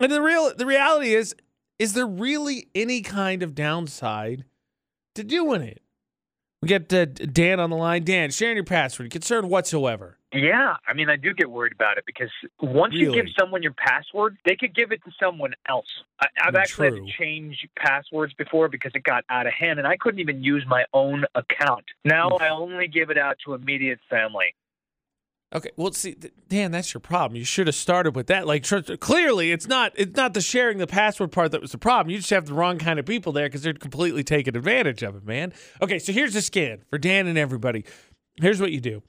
And 0.01 0.11
the 0.11 0.21
real 0.21 0.53
the 0.53 0.65
reality 0.65 1.13
is 1.13 1.33
is 1.79 1.93
there 1.93 2.05
really 2.05 2.67
any 2.75 2.99
kind 2.99 3.43
of 3.43 3.55
downside 3.55 4.43
to 5.15 5.23
doing 5.23 5.61
it? 5.61 5.81
We 6.61 6.67
get 6.67 6.91
uh, 6.91 7.05
Dan 7.05 7.59
on 7.59 7.69
the 7.69 7.75
line. 7.75 8.03
Dan, 8.03 8.31
sharing 8.31 8.57
your 8.57 8.63
password, 8.63 9.11
Concerned 9.11 9.49
whatsoever. 9.49 10.17
Yeah, 10.33 10.75
I 10.87 10.93
mean, 10.93 11.09
I 11.09 11.15
do 11.15 11.33
get 11.33 11.49
worried 11.49 11.71
about 11.71 11.97
it 11.97 12.03
because 12.05 12.29
once 12.59 12.93
you 12.95 13.13
give 13.13 13.27
someone 13.39 13.63
your 13.63 13.73
password, 13.73 14.37
they 14.45 14.55
could 14.55 14.75
give 14.75 14.91
it 14.91 15.01
to 15.05 15.11
someone 15.19 15.53
else. 15.69 15.87
I, 16.19 16.27
I've 16.43 16.53
Mm, 16.53 16.59
actually 16.59 16.85
had 16.87 16.95
to 16.95 17.11
change 17.17 17.67
passwords 17.77 18.33
before 18.33 18.67
because 18.67 18.91
it 18.93 19.03
got 19.03 19.23
out 19.29 19.47
of 19.47 19.53
hand, 19.53 19.79
and 19.79 19.87
I 19.87 19.95
couldn't 19.97 20.19
even 20.19 20.43
use 20.43 20.65
my 20.67 20.83
own 20.93 21.23
account. 21.35 21.85
Now 22.03 22.29
I 22.41 22.49
only 22.49 22.87
give 22.87 23.09
it 23.09 23.17
out 23.17 23.37
to 23.45 23.53
immediate 23.53 23.99
family. 24.09 24.53
Okay, 25.55 25.69
well, 25.77 25.93
see, 25.93 26.17
Dan, 26.49 26.71
that's 26.71 26.93
your 26.93 26.99
problem. 26.99 27.37
You 27.37 27.45
should 27.45 27.67
have 27.67 27.75
started 27.75 28.17
with 28.17 28.27
that. 28.27 28.45
Like, 28.45 28.63
tr- 28.63 28.79
clearly, 28.99 29.53
it's 29.53 29.65
not 29.65 29.93
it's 29.95 30.15
not 30.17 30.33
the 30.33 30.41
sharing 30.41 30.77
the 30.77 30.87
password 30.87 31.31
part 31.31 31.51
that 31.53 31.61
was 31.61 31.71
the 31.71 31.77
problem. 31.77 32.11
You 32.11 32.17
just 32.17 32.29
have 32.31 32.47
the 32.47 32.53
wrong 32.53 32.77
kind 32.77 32.99
of 32.99 33.05
people 33.05 33.31
there 33.31 33.47
because 33.47 33.61
they're 33.61 33.73
completely 33.73 34.25
taking 34.25 34.57
advantage 34.57 35.03
of 35.03 35.15
it, 35.15 35.25
man. 35.25 35.53
Okay, 35.81 35.99
so 35.99 36.11
here's 36.11 36.33
the 36.33 36.41
scan 36.41 36.83
for 36.89 36.97
Dan 36.97 37.27
and 37.27 37.37
everybody. 37.37 37.85
Here's 38.41 38.59
what 38.59 38.73
you 38.73 38.81
do. 38.81 39.03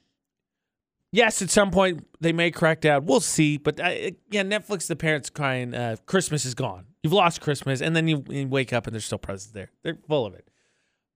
Yes, 1.11 1.41
at 1.41 1.49
some 1.49 1.71
point 1.71 2.07
they 2.21 2.31
may 2.31 2.51
crack 2.51 2.81
down. 2.81 3.05
We'll 3.05 3.19
see, 3.19 3.57
but 3.57 3.79
uh, 3.79 3.89
yeah, 4.29 4.43
Netflix, 4.43 4.87
the 4.87 4.95
parents 4.95 5.29
crying, 5.29 5.73
uh, 5.73 5.97
Christmas 6.05 6.45
is 6.45 6.53
gone. 6.53 6.85
You've 7.03 7.13
lost 7.13 7.41
Christmas, 7.41 7.81
and 7.81 7.95
then 7.95 8.07
you, 8.07 8.23
you 8.29 8.47
wake 8.47 8.71
up 8.71 8.87
and 8.87 8.93
there's 8.93 9.05
still 9.05 9.17
presents 9.17 9.51
there. 9.51 9.71
They're 9.83 9.97
full 10.07 10.25
of 10.25 10.35
it. 10.35 10.47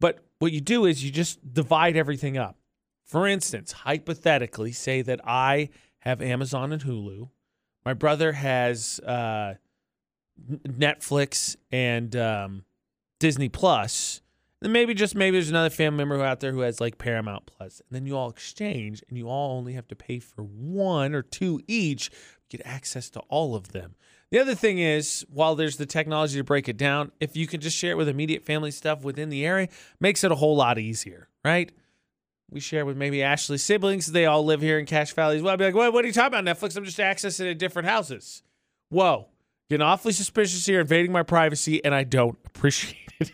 But 0.02 0.20
what 0.40 0.52
you 0.52 0.60
do 0.60 0.86
is 0.86 1.04
you 1.04 1.12
just 1.12 1.54
divide 1.54 1.96
everything 1.96 2.38
up. 2.38 2.58
For 3.14 3.28
instance, 3.28 3.72
hypothetically, 3.72 4.72
say 4.72 5.04
that 5.04 5.22
I 5.24 5.70
have 6.00 6.20
Amazon 6.20 6.72
and 6.72 6.82
Hulu. 6.82 7.30
My 7.86 7.94
brother 7.94 8.32
has 8.32 9.00
uh, 9.02 9.54
Netflix 10.50 11.56
and 11.72 12.16
um, 12.16 12.66
Disney 13.20 13.50
Plus. 13.50 14.22
Then 14.62 14.72
maybe 14.72 14.96
just 14.96 15.14
maybe 15.14 15.38
there's 15.38 15.52
another 15.52 15.70
family 15.70 16.04
member 16.04 16.26
out 16.26 16.40
there 16.40 16.54
who 16.54 16.62
has 16.62 16.82
like 16.82 16.98
Paramount 16.98 17.46
Plus. 17.46 17.82
And 17.82 17.96
then 17.96 18.08
you 18.08 18.18
all 18.18 18.32
exchange 18.32 19.04
and 19.08 19.16
you 19.16 19.30
all 19.30 19.60
only 19.60 19.74
have 19.74 19.88
to 19.90 19.96
pay 19.96 20.18
for 20.18 20.42
one 20.42 21.14
or 21.14 21.22
two 21.22 21.62
each. 21.68 22.10
Get 22.50 22.64
access 22.66 23.12
to 23.12 23.20
all 23.30 23.54
of 23.54 23.74
them. 23.74 23.94
The 24.32 24.40
other 24.40 24.56
thing 24.56 24.80
is, 24.80 25.24
while 25.30 25.54
there's 25.54 25.78
the 25.78 25.86
technology 25.86 26.40
to 26.40 26.44
break 26.44 26.68
it 26.68 26.78
down, 26.78 27.12
if 27.20 27.38
you 27.38 27.46
can 27.46 27.62
just 27.62 27.78
share 27.78 27.92
it 27.92 27.98
with 27.98 28.10
immediate 28.10 28.44
family 28.44 28.72
stuff 28.72 29.04
within 29.04 29.30
the 29.30 29.46
area, 29.46 29.68
makes 30.00 30.24
it 30.24 30.32
a 30.32 30.36
whole 30.36 30.56
lot 30.56 30.80
easier, 30.80 31.30
right? 31.46 31.72
We 32.54 32.60
share 32.60 32.86
with 32.86 32.96
maybe 32.96 33.24
Ashley's 33.24 33.64
siblings. 33.64 34.12
They 34.12 34.28
all 34.28 34.46
live 34.46 34.62
here 34.62 34.78
in 34.78 34.86
Cache 34.86 35.14
Valley 35.14 35.38
as 35.38 35.42
well. 35.42 35.54
I'd 35.54 35.60
be 35.60 35.66
like, 35.66 35.74
what, 35.74 35.92
what 35.92 36.06
are 36.06 36.08
you 36.08 36.14
talking 36.14 36.38
about, 36.38 36.46
Netflix? 36.46 36.78
I'm 36.78 36.86
just 36.86 37.00
accessing 37.00 37.48
it 37.48 37.52
at 37.52 37.58
different 37.58 37.88
houses. 37.88 38.44
Whoa. 38.90 39.30
Getting 39.72 39.82
awfully 39.82 40.14
suspicious 40.14 40.64
here, 40.64 40.82
invading 40.82 41.12
my 41.12 41.24
privacy, 41.24 41.84
and 41.84 41.96
I 41.96 42.04
don't 42.04 42.38
appreciate 42.46 43.12
it. 43.20 43.32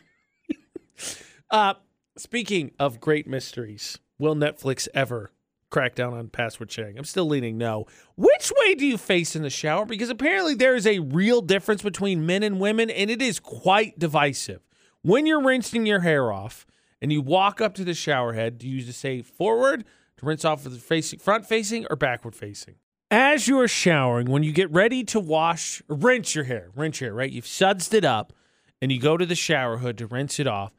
uh, 1.52 1.74
speaking 2.18 2.72
of 2.80 3.02
great 3.02 3.28
mysteries, 3.28 4.00
will 4.18 4.36
Netflix 4.36 4.88
ever 4.94 5.32
crack 5.70 5.96
down 5.96 6.14
on 6.14 6.30
password 6.30 6.72
sharing? 6.72 6.98
I'm 6.98 7.04
still 7.04 7.26
leaning 7.26 7.58
no. 7.58 7.88
Which 8.16 8.54
way 8.58 8.76
do 8.76 8.86
you 8.86 8.98
face 8.98 9.36
in 9.36 9.42
the 9.42 9.50
shower? 9.50 9.86
Because 9.86 10.10
apparently 10.10 10.54
there 10.54 10.76
is 10.76 10.88
a 10.88 11.00
real 11.00 11.42
difference 11.42 11.82
between 11.82 12.26
men 12.26 12.42
and 12.42 12.58
women, 12.58 12.90
and 12.90 13.10
it 13.10 13.22
is 13.22 13.42
quite 13.42 14.00
divisive. 14.00 14.62
When 15.02 15.26
you're 15.26 15.44
rinsing 15.44 15.86
your 15.86 16.00
hair 16.00 16.32
off 16.32 16.66
and 17.02 17.12
you 17.12 17.22
walk 17.22 17.62
up 17.62 17.74
to 17.76 17.84
the 17.84 17.94
shower 17.94 18.34
head, 18.34 18.58
do 18.58 18.68
you 18.68 18.82
just 18.82 19.00
say 19.00 19.22
forward 19.22 19.86
to 20.18 20.26
rinse 20.26 20.44
off 20.46 20.64
with 20.64 20.74
the 20.74 20.80
facing 20.80 21.20
front 21.20 21.46
facing 21.46 21.86
or 21.90 21.96
backward 21.96 22.36
facing? 22.36 22.76
As 23.12 23.48
you 23.48 23.60
are 23.60 23.68
showering, 23.68 24.30
when 24.30 24.44
you 24.44 24.52
get 24.52 24.72
ready 24.72 25.04
to 25.06 25.20
wash, 25.20 25.82
or 25.90 25.96
rinse 25.96 26.36
your 26.36 26.44
hair, 26.44 26.70
rinse 26.76 27.02
your 27.02 27.10
hair, 27.10 27.16
right? 27.16 27.32
You've 27.32 27.46
sudsed 27.46 27.94
it 27.94 28.06
up 28.06 28.34
and 28.82 28.92
you 28.92 29.00
go 29.00 29.18
to 29.18 29.26
the 29.26 29.36
shower 29.36 29.78
hood 29.78 29.98
to 29.98 30.06
rinse 30.06 30.40
it 30.40 30.48
off. 30.48 30.74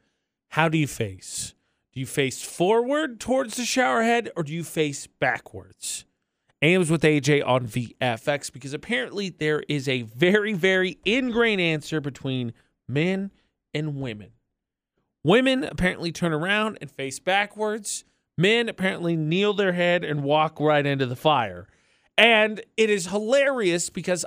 How 0.49 0.69
do 0.69 0.77
you 0.77 0.87
face? 0.87 1.53
Do 1.91 1.99
you 1.99 2.05
face 2.05 2.41
forward 2.41 3.19
towards 3.19 3.57
the 3.57 3.65
shower 3.65 4.03
head 4.03 4.31
or 4.35 4.43
do 4.43 4.53
you 4.53 4.63
face 4.63 5.07
backwards? 5.07 6.05
Ames 6.61 6.89
with 6.89 7.01
AJ 7.01 7.45
on 7.45 7.67
VFX 7.67 8.53
because 8.53 8.73
apparently 8.73 9.29
there 9.29 9.63
is 9.67 9.89
a 9.89 10.03
very, 10.03 10.53
very 10.53 10.99
ingrained 11.03 11.59
answer 11.59 11.99
between 11.99 12.53
men 12.87 13.31
and 13.73 13.99
women. 13.99 14.31
Women 15.23 15.63
apparently 15.63 16.11
turn 16.11 16.33
around 16.33 16.77
and 16.81 16.89
face 16.89 17.19
backwards. 17.19 18.03
Men 18.37 18.69
apparently 18.69 19.15
kneel 19.15 19.53
their 19.53 19.73
head 19.73 20.03
and 20.03 20.23
walk 20.23 20.59
right 20.59 20.85
into 20.85 21.05
the 21.05 21.15
fire. 21.15 21.67
And 22.17 22.61
it 22.77 22.89
is 22.89 23.07
hilarious 23.07 23.89
because 23.89 24.25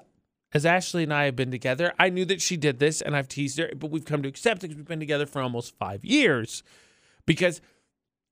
as 0.52 0.64
Ashley 0.64 1.02
and 1.02 1.12
I 1.12 1.24
have 1.24 1.34
been 1.34 1.50
together, 1.50 1.92
I 1.98 2.10
knew 2.10 2.24
that 2.26 2.40
she 2.40 2.56
did 2.56 2.78
this 2.78 3.00
and 3.00 3.16
I've 3.16 3.28
teased 3.28 3.58
her, 3.58 3.70
but 3.76 3.90
we've 3.90 4.04
come 4.04 4.22
to 4.22 4.28
accept 4.28 4.58
it 4.58 4.68
because 4.68 4.76
we've 4.76 4.86
been 4.86 5.00
together 5.00 5.26
for 5.26 5.42
almost 5.42 5.76
five 5.76 6.04
years. 6.04 6.62
Because 7.26 7.60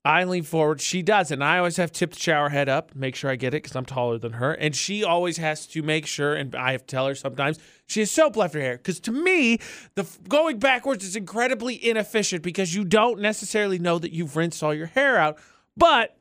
I 0.04 0.24
lean 0.24 0.42
forward, 0.42 0.80
she 0.80 1.00
does, 1.00 1.30
and 1.30 1.44
I 1.44 1.58
always 1.58 1.76
have 1.76 1.92
tipped 1.92 2.14
the 2.14 2.20
shower 2.20 2.48
head 2.48 2.68
up, 2.68 2.92
make 2.94 3.14
sure 3.14 3.30
I 3.30 3.36
get 3.36 3.54
it 3.54 3.62
because 3.62 3.76
I'm 3.76 3.84
taller 3.84 4.18
than 4.18 4.32
her, 4.32 4.52
and 4.52 4.74
she 4.74 5.04
always 5.04 5.36
has 5.36 5.64
to 5.68 5.82
make 5.82 6.06
sure, 6.06 6.34
and 6.34 6.56
I 6.56 6.72
have 6.72 6.80
to 6.82 6.86
tell 6.86 7.06
her 7.06 7.14
sometimes 7.14 7.60
she 7.86 8.00
has 8.00 8.10
soap 8.10 8.36
left 8.36 8.54
her 8.54 8.60
hair. 8.60 8.78
Because 8.78 8.98
to 9.00 9.12
me, 9.12 9.58
the 9.94 10.04
going 10.28 10.58
backwards 10.58 11.04
is 11.04 11.14
incredibly 11.14 11.74
inefficient 11.88 12.42
because 12.42 12.74
you 12.74 12.84
don't 12.84 13.20
necessarily 13.20 13.78
know 13.78 14.00
that 14.00 14.12
you've 14.12 14.34
rinsed 14.34 14.62
all 14.64 14.74
your 14.74 14.86
hair 14.86 15.18
out, 15.18 15.38
but 15.76 16.16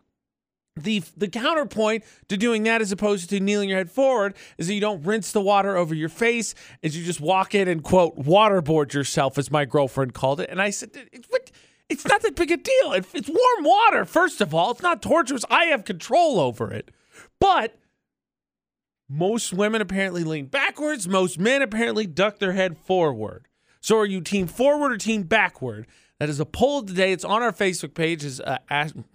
the 0.75 1.03
the 1.17 1.27
counterpoint 1.27 2.03
to 2.29 2.37
doing 2.37 2.63
that 2.63 2.81
as 2.81 2.91
opposed 2.91 3.29
to 3.29 3.39
kneeling 3.39 3.67
your 3.67 3.77
head 3.77 3.91
forward 3.91 4.35
is 4.57 4.67
that 4.67 4.73
you 4.73 4.79
don't 4.79 5.03
rinse 5.03 5.33
the 5.33 5.41
water 5.41 5.75
over 5.75 5.93
your 5.93 6.07
face 6.07 6.55
as 6.81 6.95
you 6.95 7.03
just 7.03 7.19
walk 7.19 7.53
in 7.53 7.67
and 7.67 7.83
quote 7.83 8.17
waterboard 8.17 8.93
yourself 8.93 9.37
as 9.37 9.51
my 9.51 9.65
girlfriend 9.65 10.13
called 10.13 10.39
it. 10.39 10.49
And 10.49 10.61
i 10.61 10.69
said 10.69 10.91
it's 11.91 12.05
not 12.05 12.21
that 12.21 12.35
big 12.35 12.51
a 12.51 12.57
deal 12.57 12.93
It- 12.93 13.05
it's 13.13 13.29
warm 13.29 13.63
water 13.63 14.05
first 14.05 14.41
of 14.41 14.53
all 14.53 14.71
it's 14.71 14.81
not 14.81 15.01
torturous 15.01 15.43
i 15.49 15.65
have 15.65 15.85
control 15.85 16.39
over 16.39 16.71
it 16.71 16.91
but 17.39 17.77
most 19.09 19.53
women 19.53 19.81
apparently 19.81 20.23
lean 20.23 20.45
backwards 20.45 21.07
most 21.07 21.37
men 21.39 21.61
apparently 21.61 22.07
duck 22.07 22.39
their 22.39 22.53
head 22.53 22.77
forward 22.77 23.47
so 23.81 23.97
are 23.97 24.05
you 24.05 24.21
team 24.21 24.47
forward 24.47 24.91
or 24.91 24.97
team 24.97 25.23
backward 25.23 25.87
that 26.19 26.29
is 26.29 26.39
a 26.39 26.45
poll 26.45 26.83
today. 26.83 27.13
It's 27.13 27.25
on 27.25 27.41
our 27.41 27.51
Facebook 27.51 27.95
page. 27.95 28.23
As 28.23 28.39
uh, 28.41 28.59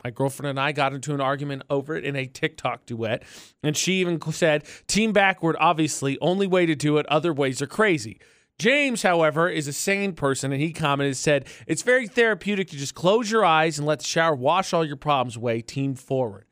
my 0.02 0.10
girlfriend 0.10 0.50
and 0.50 0.58
I 0.58 0.72
got 0.72 0.92
into 0.92 1.14
an 1.14 1.20
argument 1.20 1.62
over 1.70 1.94
it 1.94 2.04
in 2.04 2.16
a 2.16 2.26
TikTok 2.26 2.84
duet, 2.84 3.22
and 3.62 3.76
she 3.76 4.00
even 4.00 4.20
said, 4.32 4.64
"Team 4.88 5.12
backward, 5.12 5.54
obviously, 5.60 6.18
only 6.20 6.48
way 6.48 6.66
to 6.66 6.74
do 6.74 6.98
it. 6.98 7.06
Other 7.06 7.32
ways 7.32 7.62
are 7.62 7.68
crazy." 7.68 8.18
James, 8.58 9.02
however, 9.02 9.48
is 9.48 9.68
a 9.68 9.72
sane 9.72 10.14
person, 10.14 10.52
and 10.52 10.62
he 10.62 10.72
commented, 10.72 11.16
said, 11.16 11.46
"It's 11.66 11.82
very 11.82 12.08
therapeutic 12.08 12.68
to 12.68 12.76
just 12.76 12.94
close 12.94 13.30
your 13.30 13.44
eyes 13.44 13.78
and 13.78 13.86
let 13.86 13.98
the 13.98 14.06
shower 14.06 14.34
wash 14.34 14.72
all 14.72 14.84
your 14.84 14.96
problems 14.96 15.36
away. 15.36 15.60
Team 15.60 15.94
forward, 15.94 16.46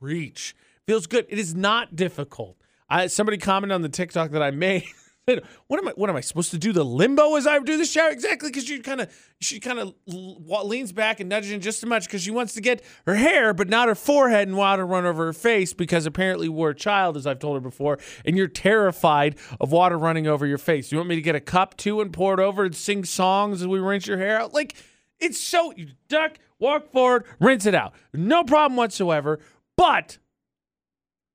preach. 0.00 0.56
Feels 0.86 1.06
good. 1.06 1.26
It 1.28 1.38
is 1.38 1.54
not 1.54 1.94
difficult." 1.94 2.56
I, 2.88 3.06
somebody 3.06 3.38
commented 3.38 3.74
on 3.74 3.82
the 3.82 3.88
TikTok 3.88 4.32
that 4.32 4.42
I 4.42 4.50
made. 4.50 4.84
What 5.24 5.78
am 5.78 5.86
I? 5.86 5.92
What 5.92 6.10
am 6.10 6.16
I 6.16 6.20
supposed 6.20 6.50
to 6.50 6.58
do? 6.58 6.72
The 6.72 6.84
limbo 6.84 7.36
as 7.36 7.46
I 7.46 7.56
do 7.60 7.76
the 7.76 7.84
shower 7.84 8.10
exactly 8.10 8.50
because 8.50 8.64
she 8.64 8.80
kind 8.80 9.00
of 9.00 9.32
she 9.40 9.60
kind 9.60 9.78
of 9.78 9.94
leans 10.08 10.90
back 10.90 11.20
and 11.20 11.28
nudges 11.28 11.52
in 11.52 11.60
just 11.60 11.80
as 11.80 11.88
much 11.88 12.06
because 12.06 12.22
she 12.22 12.32
wants 12.32 12.54
to 12.54 12.60
get 12.60 12.82
her 13.06 13.14
hair, 13.14 13.54
but 13.54 13.68
not 13.68 13.86
her 13.86 13.94
forehead 13.94 14.48
and 14.48 14.56
water 14.56 14.84
run 14.84 15.06
over 15.06 15.26
her 15.26 15.32
face 15.32 15.74
because 15.74 16.06
apparently 16.06 16.48
we're 16.48 16.70
a 16.70 16.74
child, 16.74 17.16
as 17.16 17.24
I've 17.24 17.38
told 17.38 17.54
her 17.54 17.60
before, 17.60 18.00
and 18.24 18.36
you're 18.36 18.48
terrified 18.48 19.36
of 19.60 19.70
water 19.70 19.96
running 19.96 20.26
over 20.26 20.44
your 20.44 20.58
face. 20.58 20.90
You 20.90 20.98
want 20.98 21.08
me 21.08 21.14
to 21.14 21.22
get 21.22 21.36
a 21.36 21.40
cup 21.40 21.76
too 21.76 22.00
and 22.00 22.12
pour 22.12 22.34
it 22.34 22.40
over 22.40 22.64
and 22.64 22.74
sing 22.74 23.04
songs 23.04 23.62
as 23.62 23.68
we 23.68 23.78
rinse 23.78 24.08
your 24.08 24.18
hair 24.18 24.40
out? 24.40 24.52
Like 24.52 24.74
it's 25.20 25.38
so 25.38 25.72
you 25.76 25.90
duck, 26.08 26.38
walk 26.58 26.90
forward, 26.90 27.26
rinse 27.38 27.64
it 27.64 27.76
out, 27.76 27.94
no 28.12 28.42
problem 28.42 28.76
whatsoever. 28.76 29.38
But 29.76 30.18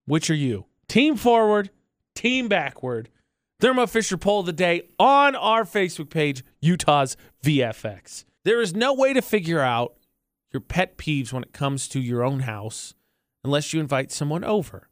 which 0.06 0.30
are 0.30 0.36
you? 0.36 0.66
Team 0.90 1.16
forward, 1.16 1.70
team 2.16 2.50
backward. 2.50 3.08
Thermo 3.60 3.88
Fisher 3.88 4.18
poll 4.18 4.42
of 4.42 4.46
the 4.46 4.54
day 4.54 4.84
on 5.00 5.36
our 5.36 5.64
Facebook 5.64 6.12
page, 6.12 6.44
Utah's 6.62 7.18
VFX. 7.44 8.24
There 8.46 8.62
is 8.62 8.76
no 8.76 8.94
way 8.94 9.14
to 9.14 9.22
figure 9.22 9.62
out 9.62 9.96
your 10.54 10.62
pet 10.62 10.96
peeves 10.96 11.34
when 11.34 11.42
it 11.42 11.54
comes 11.54 11.88
to 11.90 12.00
your 12.00 12.24
own 12.24 12.42
house 12.42 12.94
unless 13.44 13.74
you 13.74 13.80
invite 13.80 14.12
someone 14.12 14.44
over. 14.44 14.90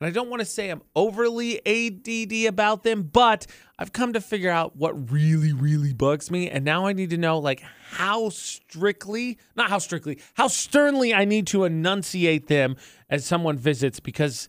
And 0.00 0.08
I 0.08 0.10
don't 0.10 0.28
want 0.28 0.40
to 0.40 0.44
say 0.44 0.70
I'm 0.70 0.82
overly 0.96 1.64
ADD 1.64 2.48
about 2.48 2.82
them, 2.82 3.04
but 3.04 3.46
I've 3.78 3.92
come 3.92 4.12
to 4.14 4.20
figure 4.20 4.50
out 4.50 4.74
what 4.74 5.12
really, 5.12 5.52
really 5.52 5.92
bugs 5.92 6.32
me. 6.32 6.50
And 6.50 6.64
now 6.64 6.86
I 6.86 6.94
need 6.94 7.10
to 7.10 7.16
know, 7.16 7.38
like, 7.38 7.62
how 7.90 8.28
strictly, 8.30 9.38
not 9.54 9.70
how 9.70 9.78
strictly, 9.78 10.18
how 10.34 10.48
sternly 10.48 11.14
I 11.14 11.24
need 11.24 11.46
to 11.48 11.62
enunciate 11.62 12.48
them 12.48 12.74
as 13.08 13.24
someone 13.24 13.56
visits 13.56 14.00
because 14.00 14.48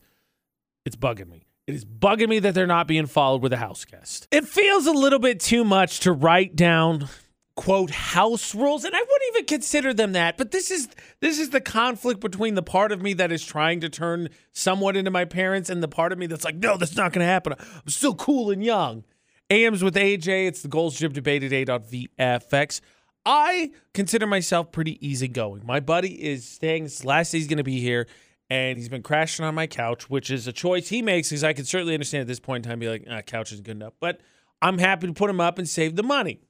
it's 0.83 0.95
bugging 0.95 1.29
me. 1.29 1.45
It 1.67 1.73
is 1.73 1.83
bugging 1.83 2.29
me 2.29 2.39
that 2.39 2.53
they're 2.53 2.67
not 2.67 2.87
being 2.87 3.07
followed 3.07 3.41
with 3.41 3.51
a 3.51 3.57
house 3.57 3.85
guest. 3.85 4.27
It 4.31 4.47
feels 4.47 4.85
a 4.85 4.91
little 4.91 5.19
bit 5.19 5.39
too 5.39 5.63
much 5.63 6.01
to 6.01 6.11
write 6.11 6.55
down 6.55 7.09
quote 7.55 7.89
house 7.89 8.53
rules 8.53 8.83
and 8.83 8.93
I 8.93 8.99
wouldn't 8.99 9.29
even 9.29 9.45
consider 9.45 9.93
them 9.93 10.11
that 10.11 10.37
but 10.37 10.51
this 10.51 10.69
is 10.69 10.89
this 11.21 11.39
is 11.39 11.51
the 11.51 11.61
conflict 11.61 12.19
between 12.19 12.55
the 12.55 12.61
part 12.61 12.91
of 12.91 13.01
me 13.01 13.13
that 13.13 13.31
is 13.31 13.45
trying 13.45 13.79
to 13.79 13.87
turn 13.87 14.27
somewhat 14.51 14.97
into 14.97 15.09
my 15.09 15.23
parents 15.23 15.69
and 15.69 15.81
the 15.81 15.87
part 15.87 16.11
of 16.11 16.17
me 16.17 16.27
that's 16.27 16.43
like 16.43 16.55
no 16.55 16.75
that's 16.75 16.97
not 16.97 17.13
going 17.13 17.25
to 17.25 17.31
happen. 17.31 17.53
I'm 17.57 17.87
still 17.87 18.13
cool 18.13 18.51
and 18.51 18.63
young. 18.63 19.05
AMs 19.49 19.83
with 19.83 19.95
AJ 19.95 20.47
it's 20.47 20.61
the 20.61 20.67
Gold's 20.67 20.99
Gym 20.99 21.13
debate 21.13 21.43
at 21.43 21.53
8 21.53 21.69
on 21.69 21.83
VFX 21.83 22.81
I 23.25 23.71
consider 23.93 24.27
myself 24.27 24.71
pretty 24.71 25.05
easygoing. 25.05 25.65
My 25.65 25.79
buddy 25.79 26.13
is 26.23 26.47
staying 26.47 26.89
last 27.03 27.31
day 27.31 27.39
he's 27.39 27.47
going 27.47 27.57
to 27.57 27.63
be 27.63 27.79
here 27.79 28.05
and 28.49 28.77
he's 28.77 28.89
been 28.89 29.01
crashing 29.01 29.45
on 29.45 29.55
my 29.55 29.67
couch, 29.67 30.09
which 30.09 30.29
is 30.29 30.47
a 30.47 30.53
choice 30.53 30.89
he 30.89 31.01
makes 31.01 31.29
because 31.29 31.43
I 31.43 31.53
can 31.53 31.65
certainly 31.65 31.93
understand 31.93 32.21
at 32.21 32.27
this 32.27 32.39
point 32.39 32.65
in 32.65 32.69
time, 32.69 32.79
be 32.79 32.89
like, 32.89 33.05
ah, 33.09 33.21
couch 33.21 33.51
isn't 33.51 33.65
good 33.65 33.75
enough. 33.75 33.93
But 33.99 34.21
I'm 34.61 34.77
happy 34.77 35.07
to 35.07 35.13
put 35.13 35.29
him 35.29 35.41
up 35.41 35.57
and 35.57 35.67
save 35.67 35.95
the 35.95 36.03
money. 36.03 36.41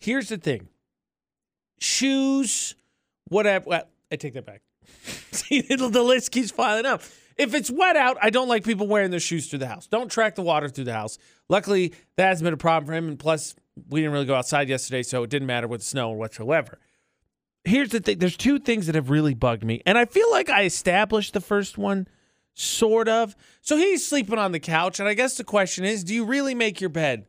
Here's 0.00 0.28
the 0.28 0.36
thing 0.36 0.68
shoes, 1.78 2.74
whatever. 3.28 3.64
Well, 3.68 3.88
I 4.10 4.16
take 4.16 4.34
that 4.34 4.46
back. 4.46 4.62
See, 5.30 5.60
the 5.60 6.02
list 6.02 6.32
keeps 6.32 6.52
piling 6.52 6.86
up. 6.86 7.02
If 7.36 7.54
it's 7.54 7.70
wet 7.70 7.96
out, 7.96 8.16
I 8.22 8.30
don't 8.30 8.48
like 8.48 8.64
people 8.64 8.86
wearing 8.86 9.10
their 9.10 9.20
shoes 9.20 9.48
through 9.48 9.58
the 9.58 9.66
house. 9.66 9.86
Don't 9.86 10.10
track 10.10 10.36
the 10.36 10.42
water 10.42 10.68
through 10.70 10.84
the 10.84 10.94
house. 10.94 11.18
Luckily, 11.50 11.92
that 12.16 12.28
hasn't 12.28 12.44
been 12.44 12.54
a 12.54 12.58
problem 12.58 12.86
for 12.86 12.94
him. 12.94 13.08
And 13.08 13.18
plus, 13.18 13.54
we 13.90 14.00
didn't 14.00 14.14
really 14.14 14.24
go 14.24 14.34
outside 14.34 14.70
yesterday, 14.70 15.02
so 15.02 15.22
it 15.22 15.28
didn't 15.28 15.46
matter 15.46 15.68
with 15.68 15.82
snow 15.82 16.10
or 16.10 16.16
whatsoever 16.16 16.78
here's 17.66 17.90
the 17.90 18.00
thing 18.00 18.18
there's 18.18 18.36
two 18.36 18.58
things 18.58 18.86
that 18.86 18.94
have 18.94 19.10
really 19.10 19.34
bugged 19.34 19.64
me 19.64 19.82
and 19.86 19.98
i 19.98 20.04
feel 20.04 20.30
like 20.30 20.48
i 20.48 20.64
established 20.64 21.32
the 21.34 21.40
first 21.40 21.76
one 21.76 22.06
sort 22.54 23.08
of 23.08 23.36
so 23.60 23.76
he's 23.76 24.06
sleeping 24.06 24.38
on 24.38 24.52
the 24.52 24.60
couch 24.60 24.98
and 24.98 25.08
i 25.08 25.14
guess 25.14 25.36
the 25.36 25.44
question 25.44 25.84
is 25.84 26.04
do 26.04 26.14
you 26.14 26.24
really 26.24 26.54
make 26.54 26.80
your 26.80 26.90
bed 26.90 27.26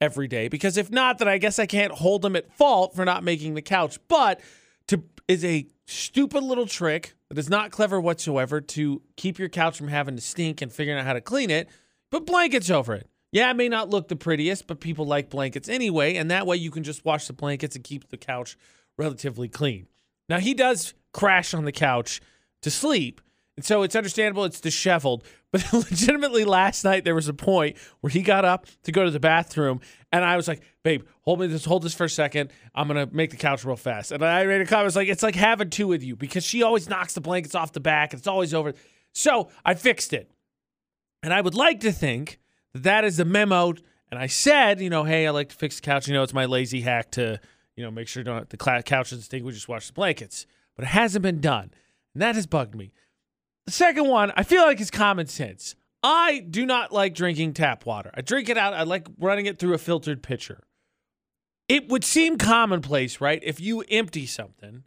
every 0.00 0.28
day 0.28 0.48
because 0.48 0.76
if 0.76 0.90
not, 0.90 1.18
then 1.18 1.28
I 1.28 1.38
guess 1.38 1.58
I 1.58 1.66
can't 1.66 1.92
hold 1.92 2.24
him 2.24 2.36
at 2.36 2.52
fault 2.52 2.94
for 2.94 3.04
not 3.04 3.24
making 3.24 3.54
the 3.54 3.62
couch. 3.62 3.98
But 4.08 4.40
to 4.88 5.02
is 5.26 5.44
a 5.44 5.66
stupid 5.86 6.42
little 6.42 6.66
trick 6.66 7.14
that 7.28 7.38
is 7.38 7.50
not 7.50 7.70
clever 7.70 8.00
whatsoever 8.00 8.60
to 8.60 9.02
keep 9.16 9.38
your 9.38 9.48
couch 9.48 9.76
from 9.76 9.88
having 9.88 10.16
to 10.16 10.22
stink 10.22 10.62
and 10.62 10.72
figuring 10.72 10.98
out 10.98 11.06
how 11.06 11.12
to 11.12 11.20
clean 11.20 11.50
it. 11.50 11.68
Put 12.10 12.24
blankets 12.26 12.70
over 12.70 12.94
it. 12.94 13.08
Yeah, 13.30 13.50
it 13.50 13.54
may 13.54 13.68
not 13.68 13.90
look 13.90 14.08
the 14.08 14.16
prettiest, 14.16 14.66
but 14.66 14.80
people 14.80 15.04
like 15.04 15.28
blankets 15.28 15.68
anyway, 15.68 16.14
and 16.14 16.30
that 16.30 16.46
way 16.46 16.56
you 16.56 16.70
can 16.70 16.82
just 16.82 17.04
wash 17.04 17.26
the 17.26 17.34
blankets 17.34 17.76
and 17.76 17.84
keep 17.84 18.08
the 18.08 18.16
couch 18.16 18.56
relatively 18.98 19.48
clean. 19.48 19.86
Now 20.28 20.38
he 20.38 20.52
does 20.52 20.92
crash 21.12 21.54
on 21.54 21.64
the 21.64 21.72
couch 21.72 22.20
to 22.62 22.70
sleep, 22.70 23.20
and 23.56 23.64
so 23.64 23.82
it's 23.82 23.96
understandable 23.96 24.44
it's 24.44 24.60
disheveled. 24.60 25.24
But 25.50 25.72
legitimately, 25.72 26.44
last 26.44 26.84
night 26.84 27.04
there 27.04 27.14
was 27.14 27.26
a 27.26 27.32
point 27.32 27.78
where 28.02 28.10
he 28.10 28.20
got 28.20 28.44
up 28.44 28.66
to 28.82 28.92
go 28.92 29.04
to 29.06 29.10
the 29.10 29.18
bathroom, 29.18 29.80
and 30.12 30.22
I 30.22 30.36
was 30.36 30.46
like, 30.46 30.60
"Babe, 30.82 31.04
hold 31.22 31.40
me 31.40 31.46
this, 31.46 31.64
hold 31.64 31.84
this 31.84 31.94
for 31.94 32.04
a 32.04 32.10
second. 32.10 32.52
I'm 32.74 32.86
gonna 32.86 33.08
make 33.10 33.30
the 33.30 33.38
couch 33.38 33.64
real 33.64 33.74
fast." 33.74 34.12
And 34.12 34.22
I 34.22 34.44
made 34.44 34.60
a 34.60 34.66
comment. 34.66 34.82
I 34.82 34.84
was 34.84 34.96
like, 34.96 35.08
"It's 35.08 35.22
like 35.22 35.34
having 35.34 35.70
two 35.70 35.86
with 35.86 36.02
you 36.02 36.16
because 36.16 36.44
she 36.44 36.62
always 36.62 36.86
knocks 36.90 37.14
the 37.14 37.22
blankets 37.22 37.54
off 37.54 37.72
the 37.72 37.80
back. 37.80 38.12
It's 38.12 38.26
always 38.26 38.52
over." 38.52 38.74
So 39.14 39.48
I 39.64 39.72
fixed 39.72 40.12
it, 40.12 40.30
and 41.22 41.32
I 41.32 41.40
would 41.40 41.54
like 41.54 41.80
to 41.80 41.92
think 41.92 42.40
that 42.74 42.82
that 42.82 43.04
is 43.04 43.16
the 43.16 43.24
memo. 43.24 43.72
And 44.10 44.20
I 44.20 44.26
said, 44.26 44.82
you 44.82 44.90
know, 44.90 45.04
hey, 45.04 45.26
I 45.26 45.30
like 45.30 45.48
to 45.48 45.54
fix 45.54 45.76
the 45.76 45.82
couch. 45.82 46.08
You 46.08 46.14
know, 46.14 46.22
it's 46.22 46.34
my 46.34 46.44
lazy 46.44 46.82
hack 46.82 47.10
to, 47.12 47.40
you 47.78 47.84
know, 47.84 47.92
make 47.92 48.08
sure 48.08 48.24
don't, 48.24 48.50
the 48.50 48.56
couch 48.56 48.82
doesn't 49.10 49.22
stink. 49.22 49.44
We 49.44 49.52
just 49.52 49.68
wash 49.68 49.86
the 49.86 49.92
blankets, 49.92 50.46
but 50.74 50.84
it 50.84 50.88
hasn't 50.88 51.22
been 51.22 51.40
done, 51.40 51.70
and 52.12 52.20
that 52.20 52.34
has 52.34 52.44
bugged 52.44 52.74
me. 52.74 52.92
The 53.66 53.72
second 53.72 54.08
one, 54.08 54.32
I 54.36 54.42
feel 54.42 54.64
like 54.64 54.80
is 54.80 54.90
common 54.90 55.28
sense. 55.28 55.76
I 56.02 56.40
do 56.40 56.66
not 56.66 56.90
like 56.90 57.14
drinking 57.14 57.52
tap 57.54 57.86
water. 57.86 58.10
I 58.14 58.22
drink 58.22 58.48
it 58.48 58.58
out. 58.58 58.74
I 58.74 58.82
like 58.82 59.06
running 59.18 59.46
it 59.46 59.60
through 59.60 59.74
a 59.74 59.78
filtered 59.78 60.24
pitcher. 60.24 60.64
It 61.68 61.88
would 61.88 62.02
seem 62.02 62.36
commonplace, 62.36 63.20
right? 63.20 63.40
If 63.44 63.60
you 63.60 63.82
empty 63.82 64.26
something 64.26 64.82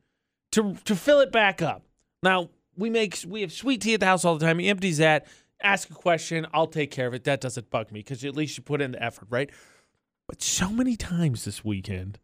to 0.51 0.75
to 0.84 0.95
fill 0.95 1.21
it 1.21 1.32
back 1.32 1.62
up. 1.62 1.84
Now, 2.21 2.49
we 2.75 2.89
make 2.89 3.19
we 3.25 3.39
have 3.39 3.54
sweet 3.54 3.82
tea 3.82 3.93
at 3.93 4.01
the 4.01 4.06
house 4.06 4.25
all 4.25 4.38
the 4.38 4.45
time. 4.45 4.60
He 4.60 4.67
empties 4.67 4.97
that, 4.97 5.27
ask 5.62 5.89
a 5.89 5.93
question, 5.93 6.45
I'll 6.54 6.67
take 6.67 6.91
care 6.91 7.08
of 7.08 7.13
it. 7.13 7.23
That 7.23 7.39
doesn't 7.39 7.69
bug 7.69 7.89
me 7.93 8.01
because 8.01 8.25
at 8.25 8.36
least 8.36 8.58
you 8.58 8.63
put 8.63 8.82
in 8.82 8.91
the 8.91 9.01
effort, 9.01 9.27
right? 9.30 9.49
But 10.27 10.41
so 10.41 10.69
many 10.69 10.97
times 10.97 11.45
this 11.45 11.63
weekend, 11.63 12.19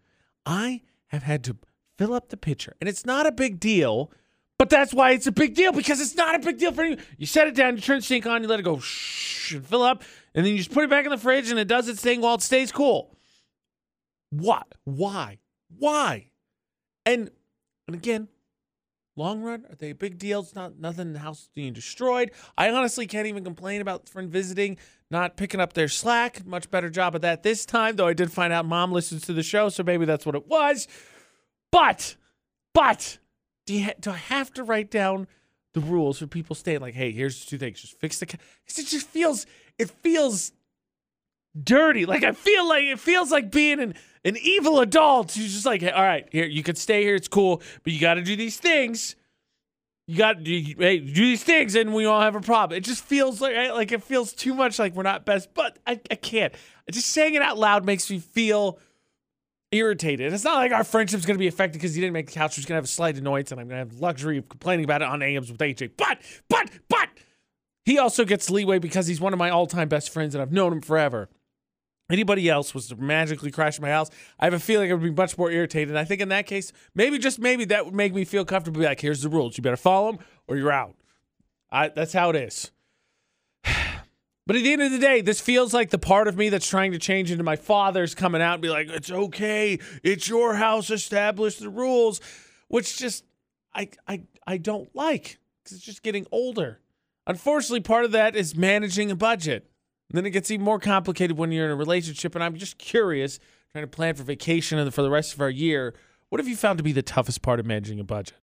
I 0.48 0.82
have 1.08 1.24
had 1.24 1.44
to 1.46 1.58
fill 1.98 2.14
up 2.14 2.30
the 2.30 2.38
pitcher, 2.38 2.76
and 2.80 2.88
it's 2.88 3.06
not 3.06 3.28
a 3.28 3.32
big 3.32 3.60
deal 3.60 4.12
but 4.58 4.70
that's 4.70 4.94
why 4.94 5.12
it's 5.12 5.28
a 5.28 5.32
big 5.32 5.54
deal 5.54 5.72
because 5.72 6.02
it's 6.02 6.16
not 6.16 6.36
a 6.36 6.40
big 6.40 6.58
deal 6.58 6.72
for 6.72 6.84
you. 6.84 6.98
You 7.18 7.28
set 7.28 7.48
it 7.48 7.56
down, 7.56 7.76
you 7.76 7.82
turn 7.82 8.00
the 8.00 8.06
sink 8.06 8.26
on, 8.26 8.42
you 8.42 8.48
let 8.48 8.60
it 8.60 8.64
go 8.64 8.80
shh, 8.80 9.54
and 9.54 9.66
fill 9.66 9.84
up, 9.84 10.04
and 10.34 10.46
then 10.46 10.52
you 10.52 10.58
just 10.58 10.72
put 10.72 10.84
it 10.84 10.90
back 10.90 11.06
in 11.06 11.12
the 11.12 11.18
fridge 11.18 11.50
and 11.52 11.60
it 11.60 11.68
does 11.68 11.88
its 11.88 12.02
thing 12.02 12.22
while 12.22 12.36
it 12.36 12.42
stays 12.42 12.72
cool. 12.72 13.16
What? 14.32 14.74
Why? 14.84 15.40
Why? 15.78 16.32
And 17.06 17.30
and 17.88 17.96
again, 17.96 18.28
long 19.18 19.42
run, 19.42 19.66
are 19.70 19.76
they 19.76 19.90
a 19.90 19.96
big 19.96 20.18
deal? 20.18 20.42
It's 20.42 20.56
not 20.56 20.80
nothing 20.80 21.08
in 21.08 21.14
the 21.14 21.20
house 21.20 21.50
being 21.54 21.74
destroyed. 21.74 22.32
I 22.58 22.70
honestly 22.70 23.08
can't 23.08 23.28
even 23.28 23.44
complain 23.44 23.82
about 23.82 24.08
friend 24.08 24.30
visiting, 24.30 24.78
not 25.10 25.38
picking 25.38 25.60
up 25.60 25.74
their 25.74 25.88
slack. 25.88 26.46
Much 26.46 26.70
better 26.70 26.90
job 26.90 27.16
of 27.16 27.22
that 27.22 27.44
this 27.44 27.66
time, 27.66 27.96
though 27.96 28.08
I 28.08 28.14
did 28.14 28.32
find 28.32 28.54
out 28.54 28.66
mom 28.66 28.92
listens 28.92 29.24
to 29.24 29.34
the 29.34 29.44
show, 29.44 29.70
so 29.70 29.84
maybe 29.84 30.06
that's 30.06 30.26
what 30.26 30.36
it 30.36 30.48
was. 30.48 30.88
But, 31.72 32.16
but 32.74 33.18
do, 33.66 33.74
you 33.74 33.86
ha- 33.86 33.96
do 34.00 34.12
I 34.12 34.18
have 34.18 34.54
to 34.54 34.64
write 34.64 34.92
down 34.92 35.28
the 35.74 35.82
rules 35.82 36.20
for 36.20 36.28
people 36.28 36.56
staying? 36.56 36.80
Like, 36.80 36.94
hey, 36.94 37.12
here's 37.12 37.46
two 37.46 37.58
things: 37.58 37.82
just 37.82 38.00
fix 38.00 38.20
the. 38.20 38.26
Because 38.26 38.80
it 38.80 38.88
just 38.88 39.08
feels, 39.08 39.46
it 39.78 39.90
feels 39.90 40.52
dirty. 41.64 42.06
Like 42.06 42.24
I 42.24 42.32
feel 42.32 42.68
like 42.68 42.84
it 42.84 43.00
feels 43.00 43.32
like 43.32 43.52
being 43.52 43.80
an 43.80 43.96
an 44.26 44.38
evil 44.42 44.80
adult. 44.80 45.36
You're 45.36 45.48
just 45.48 45.66
like, 45.66 45.84
all 45.84 45.90
right, 46.04 46.28
here 46.32 46.46
you 46.46 46.64
can 46.64 46.76
stay 46.76 47.04
here. 47.04 47.16
It's 47.16 47.28
cool, 47.28 47.62
but 47.84 47.94
you 47.94 48.00
got 48.00 48.16
to 48.16 48.22
do 48.22 48.36
these 48.36 48.58
things. 48.58 49.16
You 50.08 50.18
got 50.18 50.44
to 50.44 50.62
hey, 50.62 51.00
do 51.00 51.14
these 51.14 51.44
things, 51.44 51.76
and 51.76 51.94
we 51.94 52.06
all 52.06 52.22
have 52.22 52.36
a 52.36 52.42
problem. 52.42 52.78
It 52.78 52.82
just 52.82 53.04
feels 53.04 53.42
like 53.42 53.56
like 53.72 53.92
it 53.92 54.04
feels 54.04 54.34
too 54.34 54.54
much 54.54 54.80
like 54.80 54.96
we're 54.96 55.04
not 55.04 55.26
best. 55.26 55.54
But 55.54 55.80
I, 55.86 56.00
I 56.10 56.16
can't. 56.16 56.54
Just 56.90 57.10
saying 57.10 57.34
it 57.34 57.42
out 57.42 57.58
loud 57.58 57.86
makes 57.86 58.10
me 58.10 58.20
feel 58.20 58.80
irritated. 59.72 60.32
It's 60.32 60.44
not 60.44 60.56
like 60.56 60.72
our 60.72 60.84
friendship's 60.84 61.26
going 61.26 61.36
to 61.36 61.40
be 61.40 61.48
affected 61.48 61.80
because 61.80 61.94
he 61.94 62.02
didn't 62.02 62.14
make 62.14 62.28
the 62.28 62.34
couch. 62.34 62.56
He's 62.56 62.66
going 62.66 62.76
to 62.76 62.78
have 62.78 62.86
a 62.86 62.88
slight 62.88 63.18
annoyance, 63.18 63.52
and 63.52 63.60
I'm 63.60 63.68
going 63.68 63.86
to 63.86 63.92
have 63.92 64.00
luxury 64.00 64.38
of 64.38 64.48
complaining 64.48 64.86
about 64.86 65.02
it 65.02 65.08
on 65.10 65.22
AMs 65.22 65.52
with 65.52 65.60
AJ. 65.60 65.92
But, 65.98 66.20
but, 66.48 66.70
but, 66.88 67.10
he 67.86 67.98
also 67.98 68.26
gets 68.26 68.50
leeway 68.50 68.80
because 68.80 69.08
he's 69.08 69.22
one 69.22 69.34
of 69.34 69.40
my 69.40 69.50
all-time 69.50 69.88
best 69.88 70.10
friends, 70.10 70.36
and 70.36 70.42
I've 70.42 70.52
known 70.52 70.74
him 70.74 70.82
forever. 70.82 71.30
Anybody 72.10 72.50
else 72.50 72.74
was 72.74 72.88
to 72.88 72.96
magically 72.96 73.52
crash 73.52 73.80
my 73.80 73.90
house, 73.90 74.10
I 74.40 74.46
have 74.46 74.54
a 74.54 74.60
feeling 74.60 74.90
I 74.90 74.94
would 74.94 75.04
be 75.04 75.12
much 75.12 75.38
more 75.38 75.52
irritated. 75.52 75.90
And 75.90 76.00
I 76.00 76.06
think 76.06 76.22
in 76.22 76.30
that 76.30 76.46
case, 76.46 76.72
maybe 76.96 77.18
just 77.18 77.38
maybe 77.38 77.66
that 77.66 77.86
would 77.86 77.94
make 77.94 78.14
me 78.14 78.24
feel 78.24 78.46
comfortable. 78.46 78.82
Like, 78.82 79.02
here's 79.02 79.22
the 79.22 79.30
rules. 79.30 79.58
You 79.58 79.62
better 79.62 79.76
follow 79.76 80.14
them, 80.14 80.26
or 80.48 80.56
you're 80.56 80.72
out. 80.72 80.96
I, 81.70 81.90
that's 81.90 82.14
how 82.14 82.30
it 82.30 82.36
is. 82.36 82.72
But 84.46 84.56
at 84.56 84.64
the 84.64 84.72
end 84.72 84.82
of 84.82 84.94
the 84.94 84.98
day, 84.98 85.20
this 85.20 85.42
feels 85.42 85.74
like 85.74 85.90
the 85.90 85.98
part 85.98 86.30
of 86.30 86.38
me 86.38 86.48
that's 86.48 86.70
trying 86.70 86.94
to 86.94 86.98
change 86.98 87.32
into 87.32 87.44
my 87.44 87.58
father's 87.58 88.16
coming 88.16 88.42
out 88.42 88.54
and 88.54 88.62
be 88.62 88.70
like, 88.70 88.88
it's 88.88 89.12
okay. 89.12 89.78
It's 90.04 90.30
your 90.30 90.56
house. 90.56 90.90
Establish 90.90 91.58
the 91.58 91.68
rules, 91.68 92.22
which 92.70 92.98
just 92.98 93.26
I 93.76 93.90
I 94.08 94.22
I 94.48 94.56
don't 94.56 94.90
like 94.96 95.40
because 95.62 95.76
it's 95.76 95.86
just 95.86 96.02
getting 96.02 96.26
older. 96.32 96.80
Unfortunately, 97.28 97.82
part 97.82 98.06
of 98.06 98.14
that 98.14 98.38
is 98.38 98.56
managing 98.56 99.12
a 99.12 99.18
budget. 99.18 99.70
And 100.10 100.18
then 100.18 100.26
it 100.26 100.32
gets 100.32 100.50
even 100.52 100.64
more 100.64 100.80
complicated 100.80 101.38
when 101.38 101.52
you're 101.52 101.66
in 101.66 101.72
a 101.72 101.76
relationship. 101.76 102.36
And 102.36 102.44
I'm 102.44 102.56
just 102.56 102.78
curious, 102.78 103.40
trying 103.72 103.84
to 103.84 103.88
plan 103.88 104.16
for 104.16 104.24
vacation 104.24 104.80
and 104.80 104.94
for 104.94 105.02
the 105.02 105.10
rest 105.10 105.34
of 105.34 105.42
our 105.42 105.50
year. 105.50 105.94
What 106.30 106.40
have 106.40 106.48
you 106.48 106.56
found 106.56 106.78
to 106.78 106.84
be 106.84 106.92
the 106.92 107.02
toughest 107.02 107.42
part 107.42 107.60
of 107.60 107.66
managing 107.66 108.00
a 108.00 108.04
budget? 108.04 108.38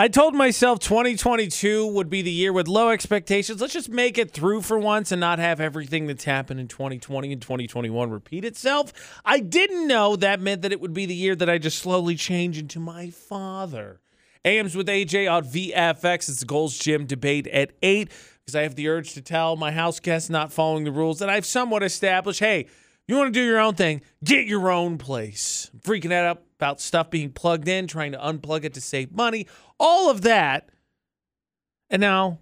I 0.00 0.08
told 0.08 0.34
myself 0.34 0.78
2022 0.78 1.86
would 1.86 2.08
be 2.08 2.22
the 2.22 2.30
year 2.30 2.54
with 2.54 2.66
low 2.66 2.88
expectations. 2.88 3.60
Let's 3.60 3.74
just 3.74 3.90
make 3.90 4.16
it 4.16 4.30
through 4.30 4.62
for 4.62 4.78
once 4.78 5.12
and 5.12 5.20
not 5.20 5.38
have 5.38 5.60
everything 5.60 6.06
that's 6.06 6.24
happened 6.24 6.58
in 6.58 6.68
2020 6.68 7.30
and 7.30 7.42
2021 7.42 8.08
repeat 8.08 8.46
itself. 8.46 8.94
I 9.26 9.40
didn't 9.40 9.86
know 9.86 10.16
that 10.16 10.40
meant 10.40 10.62
that 10.62 10.72
it 10.72 10.80
would 10.80 10.94
be 10.94 11.04
the 11.04 11.14
year 11.14 11.36
that 11.36 11.50
I 11.50 11.58
just 11.58 11.78
slowly 11.80 12.16
change 12.16 12.56
into 12.56 12.80
my 12.80 13.10
father. 13.10 14.00
AMs 14.42 14.74
with 14.74 14.88
AJ 14.88 15.30
on 15.30 15.44
VFX. 15.44 16.30
It's 16.30 16.40
the 16.40 16.46
Gold's 16.46 16.78
Gym 16.78 17.04
debate 17.04 17.46
at 17.48 17.72
8 17.82 18.10
because 18.50 18.58
I 18.58 18.62
have 18.64 18.74
the 18.74 18.88
urge 18.88 19.12
to 19.12 19.22
tell 19.22 19.54
my 19.54 19.70
house 19.70 20.00
guests 20.00 20.28
not 20.28 20.52
following 20.52 20.82
the 20.82 20.90
rules 20.90 21.20
that 21.20 21.30
I've 21.30 21.46
somewhat 21.46 21.84
established. 21.84 22.40
Hey, 22.40 22.66
you 23.06 23.16
want 23.16 23.32
to 23.32 23.40
do 23.40 23.44
your 23.44 23.60
own 23.60 23.74
thing, 23.74 24.02
get 24.24 24.48
your 24.48 24.72
own 24.72 24.98
place. 24.98 25.70
I'm 25.72 25.78
freaking 25.78 26.12
out 26.12 26.42
about 26.58 26.80
stuff 26.80 27.10
being 27.10 27.30
plugged 27.30 27.68
in, 27.68 27.86
trying 27.86 28.10
to 28.10 28.18
unplug 28.18 28.64
it 28.64 28.74
to 28.74 28.80
save 28.80 29.12
money, 29.12 29.46
all 29.78 30.10
of 30.10 30.22
that. 30.22 30.68
And 31.90 32.00
now 32.00 32.40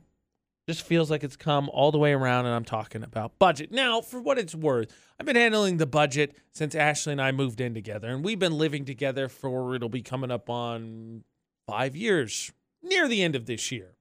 just 0.66 0.80
feels 0.80 1.10
like 1.10 1.24
it's 1.24 1.36
come 1.36 1.68
all 1.74 1.92
the 1.92 1.98
way 1.98 2.12
around 2.12 2.46
and 2.46 2.54
I'm 2.54 2.64
talking 2.64 3.02
about 3.02 3.38
budget. 3.38 3.70
Now, 3.70 4.00
for 4.00 4.18
what 4.18 4.38
it's 4.38 4.54
worth, 4.54 4.90
I've 5.20 5.26
been 5.26 5.36
handling 5.36 5.76
the 5.76 5.86
budget 5.86 6.36
since 6.52 6.74
Ashley 6.74 7.12
and 7.12 7.20
I 7.20 7.32
moved 7.32 7.60
in 7.60 7.74
together 7.74 8.08
and 8.08 8.24
we've 8.24 8.38
been 8.38 8.56
living 8.56 8.86
together 8.86 9.28
for 9.28 9.74
it'll 9.74 9.90
be 9.90 10.02
coming 10.02 10.30
up 10.30 10.48
on 10.48 11.24
5 11.66 11.96
years 11.96 12.50
near 12.82 13.08
the 13.08 13.22
end 13.22 13.36
of 13.36 13.44
this 13.44 13.70
year. 13.70 13.97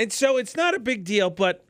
And 0.00 0.10
so 0.10 0.38
it's 0.38 0.56
not 0.56 0.74
a 0.74 0.80
big 0.80 1.04
deal, 1.04 1.28
but 1.28 1.66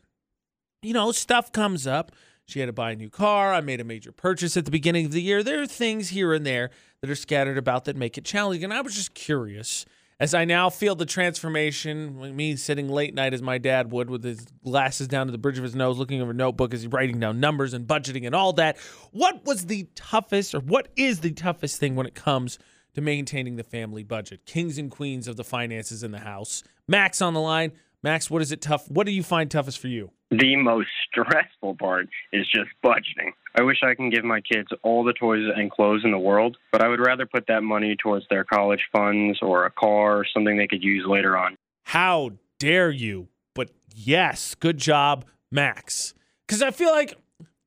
you 0.83 0.95
know, 0.95 1.11
stuff 1.11 1.51
comes 1.51 1.85
up. 1.85 2.13
She 2.47 2.61
had 2.61 2.67
to 2.67 2.73
buy 2.73 2.93
a 2.93 2.97
new 2.97 3.11
car. 3.11 3.53
I 3.53 3.61
made 3.61 3.81
a 3.81 3.85
major 3.85 4.13
purchase 4.13 4.57
at 4.57 4.65
the 4.65 4.71
beginning 4.71 5.07
of 5.07 5.11
the 5.11 5.21
year. 5.21 5.43
There 5.43 5.61
are 5.61 5.67
things 5.67 6.11
here 6.11 6.33
and 6.33 6.47
there 6.47 6.71
that 7.01 7.11
are 7.11 7.17
scattered 7.17 7.59
about 7.59 7.87
that 7.87 7.97
make 7.97 8.17
it 8.17 8.25
challenging. 8.25 8.63
And 8.63 8.73
I 8.73 8.83
was 8.83 8.95
just 8.95 9.15
curious 9.15 9.85
as 10.21 10.33
I 10.33 10.45
now 10.45 10.71
feel 10.71 10.95
the 10.95 11.07
transformation, 11.07 12.37
me 12.37 12.55
sitting 12.55 12.89
late 12.89 13.15
night 13.15 13.35
as 13.35 13.43
my 13.43 13.59
dad 13.59 13.91
would 13.91 14.09
with 14.09 14.23
his 14.23 14.47
glasses 14.63 15.09
down 15.09 15.27
to 15.27 15.33
the 15.33 15.39
bridge 15.39 15.59
of 15.59 15.65
his 15.65 15.75
nose, 15.75 15.99
looking 15.99 16.23
over 16.23 16.31
a 16.31 16.35
notebook 16.35 16.73
as 16.73 16.83
he's 16.83 16.93
writing 16.93 17.19
down 17.19 17.41
numbers 17.41 17.75
and 17.75 17.89
budgeting 17.89 18.27
and 18.27 18.35
all 18.35 18.53
that. 18.53 18.79
What 19.11 19.45
was 19.45 19.67
the 19.67 19.89
toughest, 19.97 20.55
or 20.55 20.61
what 20.61 20.87
is 20.95 21.19
the 21.19 21.33
toughest 21.33 21.81
thing 21.81 21.97
when 21.97 22.07
it 22.07 22.15
comes 22.15 22.61
to 22.95 23.01
maintaining 23.01 23.57
the 23.57 23.65
family 23.65 24.05
budget? 24.05 24.47
Kings 24.47 24.79
and 24.79 24.89
queens 24.89 25.27
of 25.27 25.37
the 25.37 25.45
finances 25.45 26.05
in 26.05 26.13
the 26.13 26.21
house. 26.21 26.63
Max 26.87 27.21
on 27.21 27.35
the 27.35 27.41
line. 27.41 27.73
Max, 28.03 28.31
what 28.31 28.41
is 28.41 28.51
it 28.51 28.63
tough? 28.63 28.91
What 28.91 29.05
do 29.05 29.13
you 29.13 29.23
find 29.23 29.51
toughest 29.51 29.79
for 29.79 29.89
you? 29.89 30.11
The 30.31 30.57
most 30.57 30.89
stressful 31.11 31.77
part 31.77 32.09
is 32.33 32.47
just 32.49 32.71
budgeting. 32.83 33.33
I 33.59 33.63
wish 33.63 33.79
I 33.83 33.95
can 33.95 34.09
give 34.09 34.25
my 34.25 34.41
kids 34.41 34.69
all 34.83 35.05
the 35.05 35.13
toys 35.13 35.45
and 35.55 35.71
clothes 35.71 36.03
in 36.05 36.11
the 36.11 36.19
world, 36.19 36.57
but 36.73 36.83
I 36.83 36.89
would 36.89 37.01
rather 37.01 37.27
put 37.27 37.47
that 37.49 37.63
money 37.63 37.97
towards 37.97 38.25
their 38.31 38.45
college 38.45 38.81
funds 38.93 39.41
or 39.43 39.67
a 39.67 39.71
car 39.71 40.19
or 40.19 40.27
something 40.33 40.57
they 40.57 40.69
could 40.69 40.83
use 40.83 41.05
later 41.07 41.37
on. 41.37 41.57
How 41.85 42.31
dare 42.59 42.91
you? 42.91 43.29
But 43.55 43.71
yes, 43.95 44.55
good 44.55 44.79
job, 44.79 45.27
Max. 45.51 46.15
Because 46.47 46.63
I 46.63 46.71
feel 46.71 46.91
like 46.91 47.19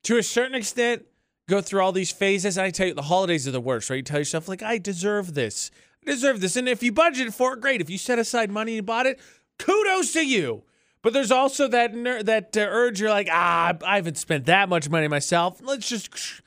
to 0.05 0.17
a 0.17 0.23
certain 0.23 0.55
extent, 0.55 1.05
go 1.47 1.61
through 1.61 1.81
all 1.81 1.91
these 1.91 2.11
phases. 2.11 2.57
I 2.57 2.71
tell 2.71 2.88
you, 2.88 2.93
the 2.93 3.03
holidays 3.03 3.47
are 3.47 3.51
the 3.51 3.61
worst, 3.61 3.89
right? 3.89 3.97
You 3.97 4.03
tell 4.03 4.19
yourself, 4.19 4.47
like, 4.47 4.63
I 4.63 4.77
deserve 4.77 5.34
this. 5.34 5.69
I 6.07 6.11
deserve 6.11 6.41
this. 6.41 6.55
And 6.55 6.67
if 6.67 6.81
you 6.81 6.91
budgeted 6.91 7.34
for 7.34 7.53
it, 7.53 7.61
great. 7.61 7.81
If 7.81 7.89
you 7.89 7.97
set 7.97 8.17
aside 8.17 8.49
money 8.49 8.77
and 8.77 8.88
bought 8.88 9.05
it, 9.05 9.19
kudos 9.60 10.14
to 10.14 10.26
you. 10.26 10.64
But 11.01 11.14
there's 11.14 11.32
also 11.32 11.68
that 11.68 11.93
ner- 11.93 12.24
that 12.24 12.56
uh, 12.56 12.62
urge. 12.62 13.01
You're 13.01 13.10
like, 13.10 13.28
ah, 13.32 13.74
I 13.86 13.97
haven't 13.97 14.18
spent 14.18 14.45
that 14.45 14.70
much 14.70 14.89
money 14.89 15.08
myself. 15.08 15.60
Let's 15.62 15.89
just 15.89 16.41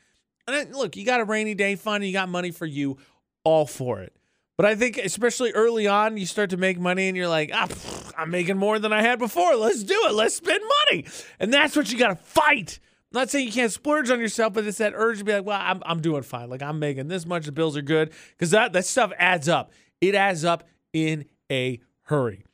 And 0.49 0.75
look, 0.75 0.97
you 0.97 1.05
got 1.05 1.21
a 1.21 1.25
rainy 1.25 1.55
day 1.55 1.77
fund, 1.77 2.05
you 2.05 2.13
got 2.13 2.29
money 2.29 2.51
for 2.51 2.67
you, 2.67 2.97
all 3.45 3.67
for 3.67 4.01
it. 4.01 4.15
But 4.57 4.65
I 4.65 4.75
think, 4.75 4.97
especially 4.97 5.53
early 5.53 5.87
on, 5.87 6.17
you 6.17 6.25
start 6.25 6.51
to 6.51 6.57
make 6.57 6.79
money 6.79 7.09
and 7.09 7.17
you're 7.17 7.29
like, 7.29 7.51
ah, 7.53 7.67
pff, 7.67 8.13
I'm 8.17 8.31
making 8.31 8.57
more 8.57 8.79
than 8.79 8.91
I 8.93 9.03
had 9.03 9.19
before. 9.19 9.55
Let's 9.55 9.83
do 9.83 10.07
it. 10.07 10.15
Let's 10.15 10.37
spend 10.37 10.63
money. 10.89 11.05
And 11.39 11.53
that's 11.53 11.77
what 11.77 11.93
you 11.93 11.99
got 11.99 12.09
to 12.09 12.17
fight. 12.17 12.79
I'm 13.13 13.21
not 13.21 13.31
saying 13.31 13.47
you 13.47 13.53
can't 13.53 13.71
splurge 13.71 14.11
on 14.11 14.19
yourself, 14.19 14.55
but 14.55 14.67
it's 14.67 14.79
that 14.79 14.95
urge 14.97 15.19
to 15.19 15.25
be 15.25 15.35
like, 15.35 15.45
well, 15.45 15.61
I'm, 15.61 15.83
I'm 15.85 16.01
doing 16.01 16.23
fine. 16.23 16.49
Like, 16.49 16.63
I'm 16.63 16.79
making 16.79 17.09
this 17.09 17.27
much. 17.27 17.45
The 17.45 17.53
bills 17.53 17.77
are 17.77 17.83
good. 17.83 18.13
Because 18.31 18.51
that, 18.53 18.73
that 18.73 18.87
stuff 18.87 19.13
adds 19.19 19.47
up. 19.49 19.73
It 20.01 20.15
adds 20.15 20.43
up 20.45 20.65
in 20.95 21.27
a 21.53 21.81
hurry. 22.05 22.47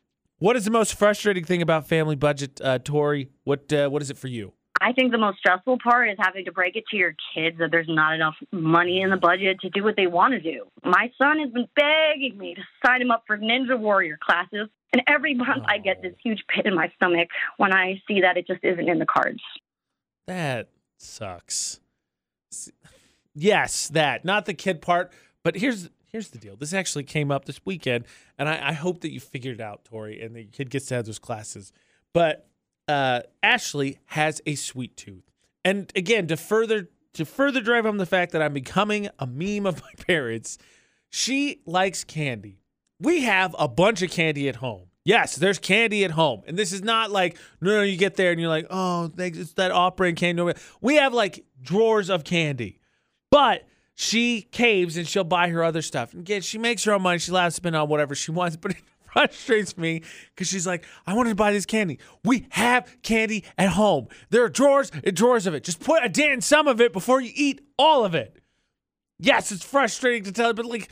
What 0.42 0.56
is 0.56 0.64
the 0.64 0.72
most 0.72 0.96
frustrating 0.96 1.44
thing 1.44 1.62
about 1.62 1.86
family 1.86 2.16
budget, 2.16 2.60
uh, 2.60 2.80
Tori? 2.80 3.30
What 3.44 3.72
uh, 3.72 3.88
What 3.90 4.02
is 4.02 4.10
it 4.10 4.18
for 4.18 4.26
you? 4.26 4.52
I 4.80 4.92
think 4.92 5.12
the 5.12 5.18
most 5.18 5.38
stressful 5.38 5.78
part 5.80 6.10
is 6.10 6.16
having 6.18 6.46
to 6.46 6.50
break 6.50 6.74
it 6.74 6.82
to 6.90 6.96
your 6.96 7.14
kids 7.32 7.58
that 7.60 7.70
there's 7.70 7.86
not 7.88 8.12
enough 8.12 8.34
money 8.50 9.02
in 9.02 9.10
the 9.10 9.16
budget 9.16 9.60
to 9.60 9.70
do 9.70 9.84
what 9.84 9.94
they 9.94 10.08
want 10.08 10.34
to 10.34 10.40
do. 10.40 10.64
My 10.82 11.12
son 11.16 11.38
has 11.38 11.52
been 11.52 11.68
begging 11.76 12.36
me 12.38 12.56
to 12.56 12.62
sign 12.84 13.02
him 13.02 13.12
up 13.12 13.22
for 13.24 13.38
Ninja 13.38 13.78
Warrior 13.78 14.18
classes, 14.20 14.68
and 14.92 15.02
every 15.06 15.34
month 15.34 15.62
I 15.64 15.78
get 15.78 16.02
this 16.02 16.14
huge 16.24 16.42
pit 16.52 16.66
in 16.66 16.74
my 16.74 16.90
stomach 16.96 17.28
when 17.58 17.72
I 17.72 18.02
see 18.08 18.22
that 18.22 18.36
it 18.36 18.48
just 18.48 18.64
isn't 18.64 18.88
in 18.88 18.98
the 18.98 19.06
cards. 19.06 19.42
That 20.26 20.70
sucks. 20.98 21.78
Yes, 23.32 23.86
that 23.90 24.24
not 24.24 24.46
the 24.46 24.54
kid 24.54 24.82
part, 24.82 25.12
but 25.44 25.54
here's 25.54 25.88
here's 26.12 26.28
the 26.28 26.38
deal. 26.38 26.56
This 26.56 26.74
actually 26.74 27.04
came 27.04 27.30
up 27.30 27.46
this 27.46 27.60
weekend, 27.64 28.04
and 28.38 28.48
I, 28.48 28.68
I 28.68 28.72
hope 28.72 29.00
that 29.00 29.12
you 29.12 29.20
figured 29.20 29.60
it 29.60 29.62
out, 29.62 29.84
Tori, 29.84 30.20
and 30.20 30.36
the 30.36 30.44
kid 30.44 30.70
gets 30.70 30.86
to 30.86 30.94
have 30.96 31.06
those 31.06 31.18
classes. 31.18 31.72
But 32.12 32.46
uh, 32.86 33.20
Ashley 33.42 33.98
has 34.06 34.40
a 34.46 34.54
sweet 34.54 34.96
tooth, 34.96 35.30
and 35.64 35.90
again, 35.96 36.26
to 36.28 36.36
further 36.36 36.88
to 37.14 37.24
further 37.26 37.60
drive 37.60 37.84
home 37.84 37.98
the 37.98 38.06
fact 38.06 38.32
that 38.32 38.40
I'm 38.40 38.54
becoming 38.54 39.08
a 39.18 39.26
meme 39.26 39.66
of 39.66 39.82
my 39.82 40.04
parents, 40.06 40.58
she 41.10 41.60
likes 41.66 42.04
candy. 42.04 42.58
We 43.00 43.22
have 43.22 43.54
a 43.58 43.68
bunch 43.68 44.02
of 44.02 44.10
candy 44.10 44.48
at 44.48 44.56
home. 44.56 44.86
Yes, 45.04 45.34
there's 45.34 45.58
candy 45.58 46.04
at 46.04 46.12
home. 46.12 46.42
And 46.46 46.56
this 46.56 46.72
is 46.72 46.82
not 46.82 47.10
like, 47.10 47.36
no, 47.60 47.70
no, 47.70 47.82
you 47.82 47.96
get 47.96 48.14
there 48.14 48.30
and 48.30 48.40
you're 48.40 48.48
like, 48.48 48.68
oh, 48.70 49.08
thanks, 49.08 49.36
it's 49.36 49.52
that 49.54 49.72
off 49.72 49.96
brand 49.96 50.16
candy. 50.16 50.52
We 50.80 50.94
have 50.94 51.12
like 51.12 51.44
drawers 51.60 52.08
of 52.08 52.22
candy. 52.22 52.78
But 53.30 53.66
she 53.94 54.42
caves 54.42 54.96
and 54.96 55.06
she'll 55.06 55.24
buy 55.24 55.48
her 55.48 55.62
other 55.62 55.82
stuff. 55.82 56.12
And 56.12 56.20
again, 56.20 56.40
she 56.42 56.58
makes 56.58 56.84
her 56.84 56.92
own 56.92 57.02
money. 57.02 57.18
She 57.18 57.30
allows 57.30 57.52
to 57.52 57.56
spend 57.56 57.76
on 57.76 57.88
whatever 57.88 58.14
she 58.14 58.30
wants. 58.32 58.56
But 58.56 58.72
it 58.72 58.82
frustrates 59.12 59.76
me 59.76 60.02
because 60.34 60.48
she's 60.48 60.66
like, 60.66 60.84
I 61.06 61.14
wanted 61.14 61.30
to 61.30 61.36
buy 61.36 61.52
this 61.52 61.66
candy. 61.66 61.98
We 62.24 62.46
have 62.50 62.96
candy 63.02 63.44
at 63.58 63.70
home. 63.70 64.08
There 64.30 64.42
are 64.44 64.48
drawers 64.48 64.90
and 65.04 65.14
drawers 65.14 65.46
of 65.46 65.54
it. 65.54 65.64
Just 65.64 65.80
put 65.80 66.04
a 66.04 66.08
dent 66.08 66.32
in 66.32 66.40
some 66.40 66.66
of 66.66 66.80
it 66.80 66.92
before 66.92 67.20
you 67.20 67.32
eat 67.34 67.60
all 67.78 68.04
of 68.04 68.14
it. 68.14 68.38
Yes, 69.18 69.52
it's 69.52 69.64
frustrating 69.64 70.24
to 70.24 70.32
tell 70.32 70.52
but 70.52 70.66
like, 70.66 70.88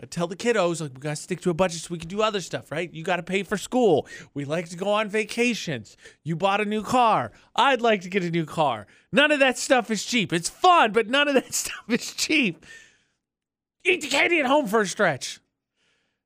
Uh, 0.00 0.06
tell 0.08 0.26
the 0.26 0.36
kiddos, 0.36 0.80
like, 0.80 0.94
we 0.94 1.00
gotta 1.00 1.16
stick 1.16 1.40
to 1.42 1.50
a 1.50 1.54
budget 1.54 1.80
so 1.80 1.88
we 1.90 1.98
can 1.98 2.08
do 2.08 2.22
other 2.22 2.40
stuff, 2.40 2.70
right? 2.70 2.92
You 2.92 3.02
gotta 3.02 3.22
pay 3.22 3.42
for 3.42 3.56
school. 3.56 4.06
We 4.34 4.44
like 4.44 4.68
to 4.70 4.76
go 4.76 4.90
on 4.90 5.08
vacations. 5.08 5.96
You 6.24 6.36
bought 6.36 6.60
a 6.60 6.64
new 6.64 6.82
car. 6.82 7.32
I'd 7.56 7.80
like 7.80 8.02
to 8.02 8.08
get 8.08 8.24
a 8.24 8.30
new 8.30 8.46
car. 8.46 8.86
None 9.12 9.30
of 9.30 9.40
that 9.40 9.58
stuff 9.58 9.90
is 9.90 10.04
cheap. 10.04 10.32
It's 10.32 10.48
fun, 10.48 10.92
but 10.92 11.08
none 11.08 11.28
of 11.28 11.34
that 11.34 11.52
stuff 11.54 11.84
is 11.88 12.12
cheap. 12.12 12.64
Eat 13.84 14.02
the 14.02 14.08
candy 14.08 14.40
at 14.40 14.46
home 14.46 14.66
for 14.66 14.80
a 14.80 14.86
stretch. 14.86 15.40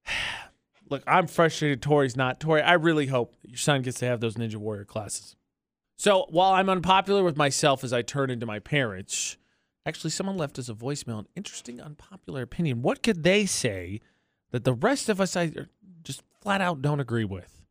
Look, 0.91 1.03
I'm 1.07 1.27
frustrated. 1.27 1.81
Tori's 1.81 2.16
not. 2.16 2.39
Tori, 2.39 2.61
I 2.61 2.75
really 2.75 3.07
hope 3.07 3.35
your 3.43 3.57
son 3.57 3.81
gets 3.83 3.99
to 4.01 4.07
have 4.07 4.20
those 4.20 4.35
Ninja 4.35 4.57
Warrior 4.57 4.85
classes. 4.85 5.37
So 5.97 6.27
while 6.29 6.53
I'm 6.53 6.68
unpopular 6.68 7.23
with 7.23 7.37
myself 7.37 7.85
as 7.85 7.93
I 7.93 8.03
turn 8.03 8.29
into 8.29 8.45
my 8.45 8.59
parents, 8.59 9.37
actually, 9.87 10.11
someone 10.11 10.37
left 10.37 10.59
us 10.59 10.68
a 10.68 10.74
voicemail. 10.74 11.20
An 11.20 11.28
interesting, 11.37 11.80
unpopular 11.80 12.43
opinion. 12.43 12.83
What 12.83 13.03
could 13.03 13.22
they 13.22 13.47
say 13.47 14.01
that 14.51 14.64
the 14.64 14.74
rest 14.74 15.09
of 15.09 15.20
us 15.20 15.37
I 15.37 15.53
er, 15.57 15.68
just 16.03 16.22
flat 16.41 16.61
out 16.61 16.83
don't 16.83 17.01
agree 17.01 17.24
with? 17.24 17.62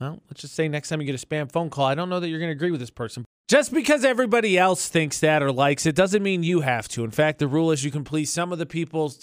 Well, 0.00 0.22
let's 0.28 0.42
just 0.42 0.54
say 0.54 0.68
next 0.68 0.88
time 0.88 1.00
you 1.00 1.06
get 1.06 1.20
a 1.20 1.26
spam 1.26 1.50
phone 1.50 1.70
call, 1.70 1.86
I 1.86 1.94
don't 1.94 2.10
know 2.10 2.20
that 2.20 2.28
you're 2.28 2.38
going 2.38 2.50
to 2.50 2.56
agree 2.56 2.70
with 2.70 2.80
this 2.80 2.90
person. 2.90 3.24
Just 3.48 3.72
because 3.72 4.04
everybody 4.04 4.58
else 4.58 4.88
thinks 4.88 5.20
that 5.20 5.42
or 5.42 5.52
likes 5.52 5.86
it 5.86 5.94
doesn't 5.94 6.22
mean 6.22 6.42
you 6.42 6.60
have 6.60 6.88
to. 6.88 7.04
In 7.04 7.12
fact, 7.12 7.38
the 7.38 7.46
rule 7.46 7.70
is 7.70 7.84
you 7.84 7.90
can 7.90 8.04
please 8.04 8.30
some 8.30 8.52
of 8.52 8.58
the 8.58 8.66
people, 8.66 9.14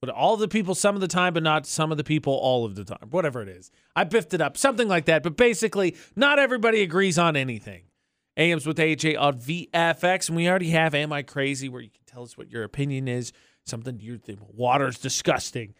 but 0.00 0.10
all 0.10 0.36
the 0.36 0.48
people 0.48 0.74
some 0.74 0.94
of 0.94 1.00
the 1.00 1.08
time, 1.08 1.32
but 1.32 1.42
not 1.42 1.66
some 1.66 1.90
of 1.90 1.96
the 1.96 2.04
people 2.04 2.34
all 2.34 2.64
of 2.64 2.74
the 2.74 2.84
time. 2.84 3.08
Whatever 3.10 3.42
it 3.42 3.48
is. 3.48 3.70
I 3.96 4.04
biffed 4.04 4.34
it 4.34 4.40
up, 4.40 4.56
something 4.56 4.86
like 4.86 5.06
that. 5.06 5.22
But 5.22 5.36
basically, 5.36 5.96
not 6.14 6.38
everybody 6.38 6.82
agrees 6.82 7.18
on 7.18 7.36
anything. 7.36 7.84
AMs 8.36 8.66
with 8.66 8.78
AJ 8.78 9.20
on 9.20 9.38
VFX, 9.38 10.28
and 10.28 10.36
we 10.36 10.48
already 10.48 10.70
have 10.70 10.94
Am 10.94 11.12
I 11.12 11.22
Crazy, 11.22 11.68
where 11.68 11.82
you 11.82 11.90
can 11.90 12.04
tell 12.06 12.22
us 12.22 12.38
what 12.38 12.50
your 12.50 12.62
opinion 12.62 13.08
is. 13.08 13.32
Something 13.64 14.00
you 14.00 14.18
think 14.18 14.40
water's 14.54 14.98
disgusting. 14.98 15.74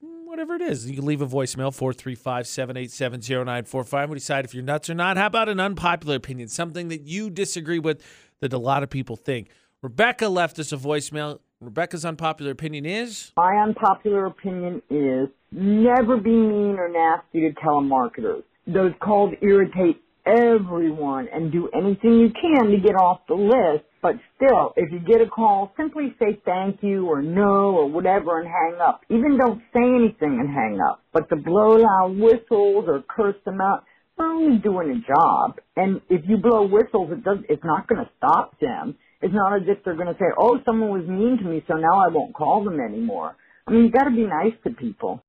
Whatever 0.00 0.54
it 0.54 0.62
is, 0.62 0.88
you 0.88 0.96
can 0.96 1.04
leave 1.04 1.20
a 1.20 1.26
voicemail 1.26 1.74
435 1.74 2.46
787 2.46 3.20
0945. 3.20 4.10
We 4.10 4.14
decide 4.14 4.44
if 4.44 4.54
you're 4.54 4.62
nuts 4.62 4.88
or 4.88 4.94
not. 4.94 5.16
How 5.16 5.26
about 5.26 5.48
an 5.48 5.60
unpopular 5.60 6.16
opinion, 6.16 6.48
something 6.48 6.88
that 6.88 7.02
you 7.02 7.30
disagree 7.30 7.78
with 7.78 8.02
that 8.40 8.52
a 8.52 8.58
lot 8.58 8.82
of 8.82 8.90
people 8.90 9.16
think? 9.16 9.50
Rebecca 9.82 10.28
left 10.28 10.58
us 10.58 10.72
a 10.72 10.76
voicemail. 10.76 11.40
Rebecca's 11.60 12.04
unpopular 12.04 12.52
opinion 12.52 12.86
is 12.86 13.32
My 13.36 13.56
unpopular 13.56 14.26
opinion 14.26 14.80
is 14.90 15.28
never 15.50 16.16
be 16.16 16.30
mean 16.30 16.76
or 16.78 16.88
nasty 16.88 17.40
to 17.40 17.52
telemarketers. 17.60 18.44
Those 18.66 18.92
calls 19.00 19.34
irritate 19.40 20.00
everyone 20.28 21.28
and 21.32 21.50
do 21.52 21.68
anything 21.74 22.20
you 22.20 22.30
can 22.30 22.70
to 22.70 22.78
get 22.78 22.94
off 22.94 23.20
the 23.28 23.34
list. 23.34 23.84
But 24.02 24.16
still, 24.36 24.74
if 24.76 24.92
you 24.92 25.00
get 25.00 25.20
a 25.20 25.28
call, 25.28 25.72
simply 25.76 26.14
say 26.20 26.40
thank 26.44 26.82
you 26.82 27.06
or 27.06 27.22
no 27.22 27.74
or 27.76 27.90
whatever 27.90 28.40
and 28.40 28.48
hang 28.48 28.80
up. 28.80 29.00
Even 29.10 29.38
don't 29.38 29.60
say 29.72 29.82
anything 29.82 30.38
and 30.40 30.48
hang 30.48 30.78
up. 30.88 31.02
But 31.12 31.28
to 31.30 31.36
blow 31.36 31.76
loud 31.76 32.16
whistles 32.18 32.84
or 32.86 33.02
curse 33.08 33.36
them 33.44 33.60
out, 33.60 33.84
they're 34.16 34.26
only 34.26 34.58
doing 34.58 34.90
a 34.90 35.12
job. 35.12 35.58
And 35.76 36.00
if 36.10 36.22
you 36.28 36.36
blow 36.36 36.66
whistles, 36.68 37.10
it 37.12 37.24
does, 37.24 37.38
it's 37.48 37.64
not 37.64 37.88
going 37.88 38.04
to 38.04 38.10
stop 38.18 38.58
them. 38.60 38.96
It's 39.22 39.34
not 39.34 39.56
as 39.56 39.62
if 39.66 39.82
they're 39.84 39.96
going 39.96 40.14
to 40.14 40.18
say, 40.18 40.26
oh, 40.38 40.60
someone 40.64 40.90
was 40.90 41.08
mean 41.08 41.38
to 41.38 41.44
me, 41.44 41.64
so 41.66 41.74
now 41.74 41.98
I 41.98 42.08
won't 42.08 42.34
call 42.34 42.64
them 42.64 42.78
anymore. 42.80 43.36
I 43.66 43.72
mean, 43.72 43.84
you 43.84 43.90
got 43.90 44.04
to 44.04 44.10
be 44.10 44.26
nice 44.26 44.54
to 44.64 44.70
people. 44.70 45.24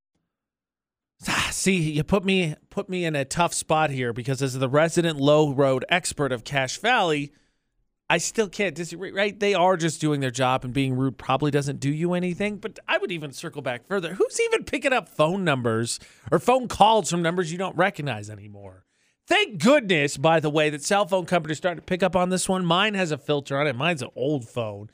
Ah, 1.27 1.49
See, 1.51 1.77
you 1.91 2.03
put 2.03 2.23
me 2.23 2.55
put 2.69 2.89
me 2.89 3.03
in 3.05 3.15
a 3.15 3.25
tough 3.25 3.53
spot 3.53 3.89
here 3.89 4.13
because 4.13 4.41
as 4.41 4.53
the 4.53 4.69
resident 4.69 5.19
low 5.19 5.53
road 5.53 5.83
expert 5.89 6.31
of 6.31 6.43
Cache 6.43 6.77
Valley, 6.77 7.33
I 8.09 8.17
still 8.17 8.47
can't 8.47 8.73
disagree. 8.73 9.11
Right? 9.11 9.37
They 9.37 9.53
are 9.53 9.75
just 9.75 9.99
doing 9.99 10.21
their 10.21 10.31
job, 10.31 10.63
and 10.63 10.73
being 10.73 10.95
rude 10.95 11.17
probably 11.17 11.51
doesn't 11.51 11.79
do 11.79 11.91
you 11.91 12.13
anything. 12.13 12.57
But 12.57 12.79
I 12.87 12.97
would 12.97 13.11
even 13.11 13.33
circle 13.33 13.61
back 13.61 13.85
further. 13.85 14.13
Who's 14.13 14.39
even 14.39 14.63
picking 14.63 14.93
up 14.93 15.09
phone 15.09 15.43
numbers 15.43 15.99
or 16.31 16.39
phone 16.39 16.67
calls 16.67 17.09
from 17.09 17.21
numbers 17.21 17.51
you 17.51 17.57
don't 17.57 17.75
recognize 17.75 18.29
anymore? 18.29 18.85
Thank 19.27 19.61
goodness, 19.61 20.17
by 20.17 20.39
the 20.39 20.49
way, 20.49 20.71
that 20.71 20.83
cell 20.83 21.05
phone 21.05 21.25
companies 21.25 21.57
starting 21.57 21.81
to 21.81 21.85
pick 21.85 22.01
up 22.01 22.15
on 22.15 22.29
this 22.29 22.49
one. 22.49 22.65
Mine 22.65 22.95
has 22.95 23.11
a 23.11 23.17
filter 23.17 23.59
on 23.59 23.67
it. 23.67 23.75
Mine's 23.75 24.01
an 24.01 24.09
old 24.15 24.47
phone 24.47 24.89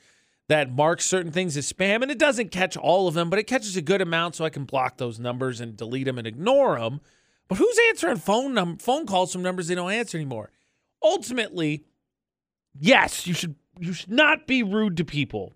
that 0.48 0.72
marks 0.72 1.04
certain 1.04 1.32
things 1.32 1.56
as 1.56 1.70
spam, 1.70 2.02
and 2.02 2.10
it 2.10 2.18
doesn't 2.18 2.50
catch 2.50 2.76
all 2.76 3.08
of 3.08 3.14
them, 3.14 3.30
but 3.30 3.38
it 3.38 3.46
catches 3.46 3.76
a 3.76 3.82
good 3.82 4.00
amount, 4.00 4.36
so 4.36 4.44
I 4.44 4.50
can 4.50 4.64
block 4.64 4.96
those 4.96 5.18
numbers 5.18 5.60
and 5.60 5.76
delete 5.76 6.06
them 6.06 6.18
and 6.18 6.26
ignore 6.26 6.78
them. 6.78 7.00
But 7.48 7.58
who's 7.58 7.78
answering 7.88 8.16
phone 8.16 8.54
num- 8.54 8.78
phone 8.78 9.06
calls 9.06 9.32
from 9.32 9.42
numbers 9.42 9.68
they 9.68 9.74
don't 9.74 9.92
answer 9.92 10.18
anymore? 10.18 10.50
Ultimately, 11.02 11.84
yes, 12.78 13.26
you 13.26 13.34
should 13.34 13.56
you 13.78 13.92
should 13.92 14.10
not 14.10 14.46
be 14.46 14.62
rude 14.62 14.96
to 14.96 15.04
people. 15.04 15.54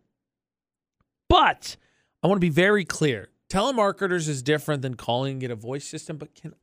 But 1.29 1.77
I 2.23 2.27
want 2.27 2.37
to 2.37 2.45
be 2.45 2.51
very 2.51 2.85
clear. 2.85 3.31
Telemarketers 3.49 4.29
is 4.29 4.43
different 4.43 4.83
than 4.83 4.95
calling 4.95 5.43
it 5.43 5.51
a 5.51 5.57
voice 5.57 5.87
system, 5.87 6.17
but 6.17 6.35
can 6.35 6.55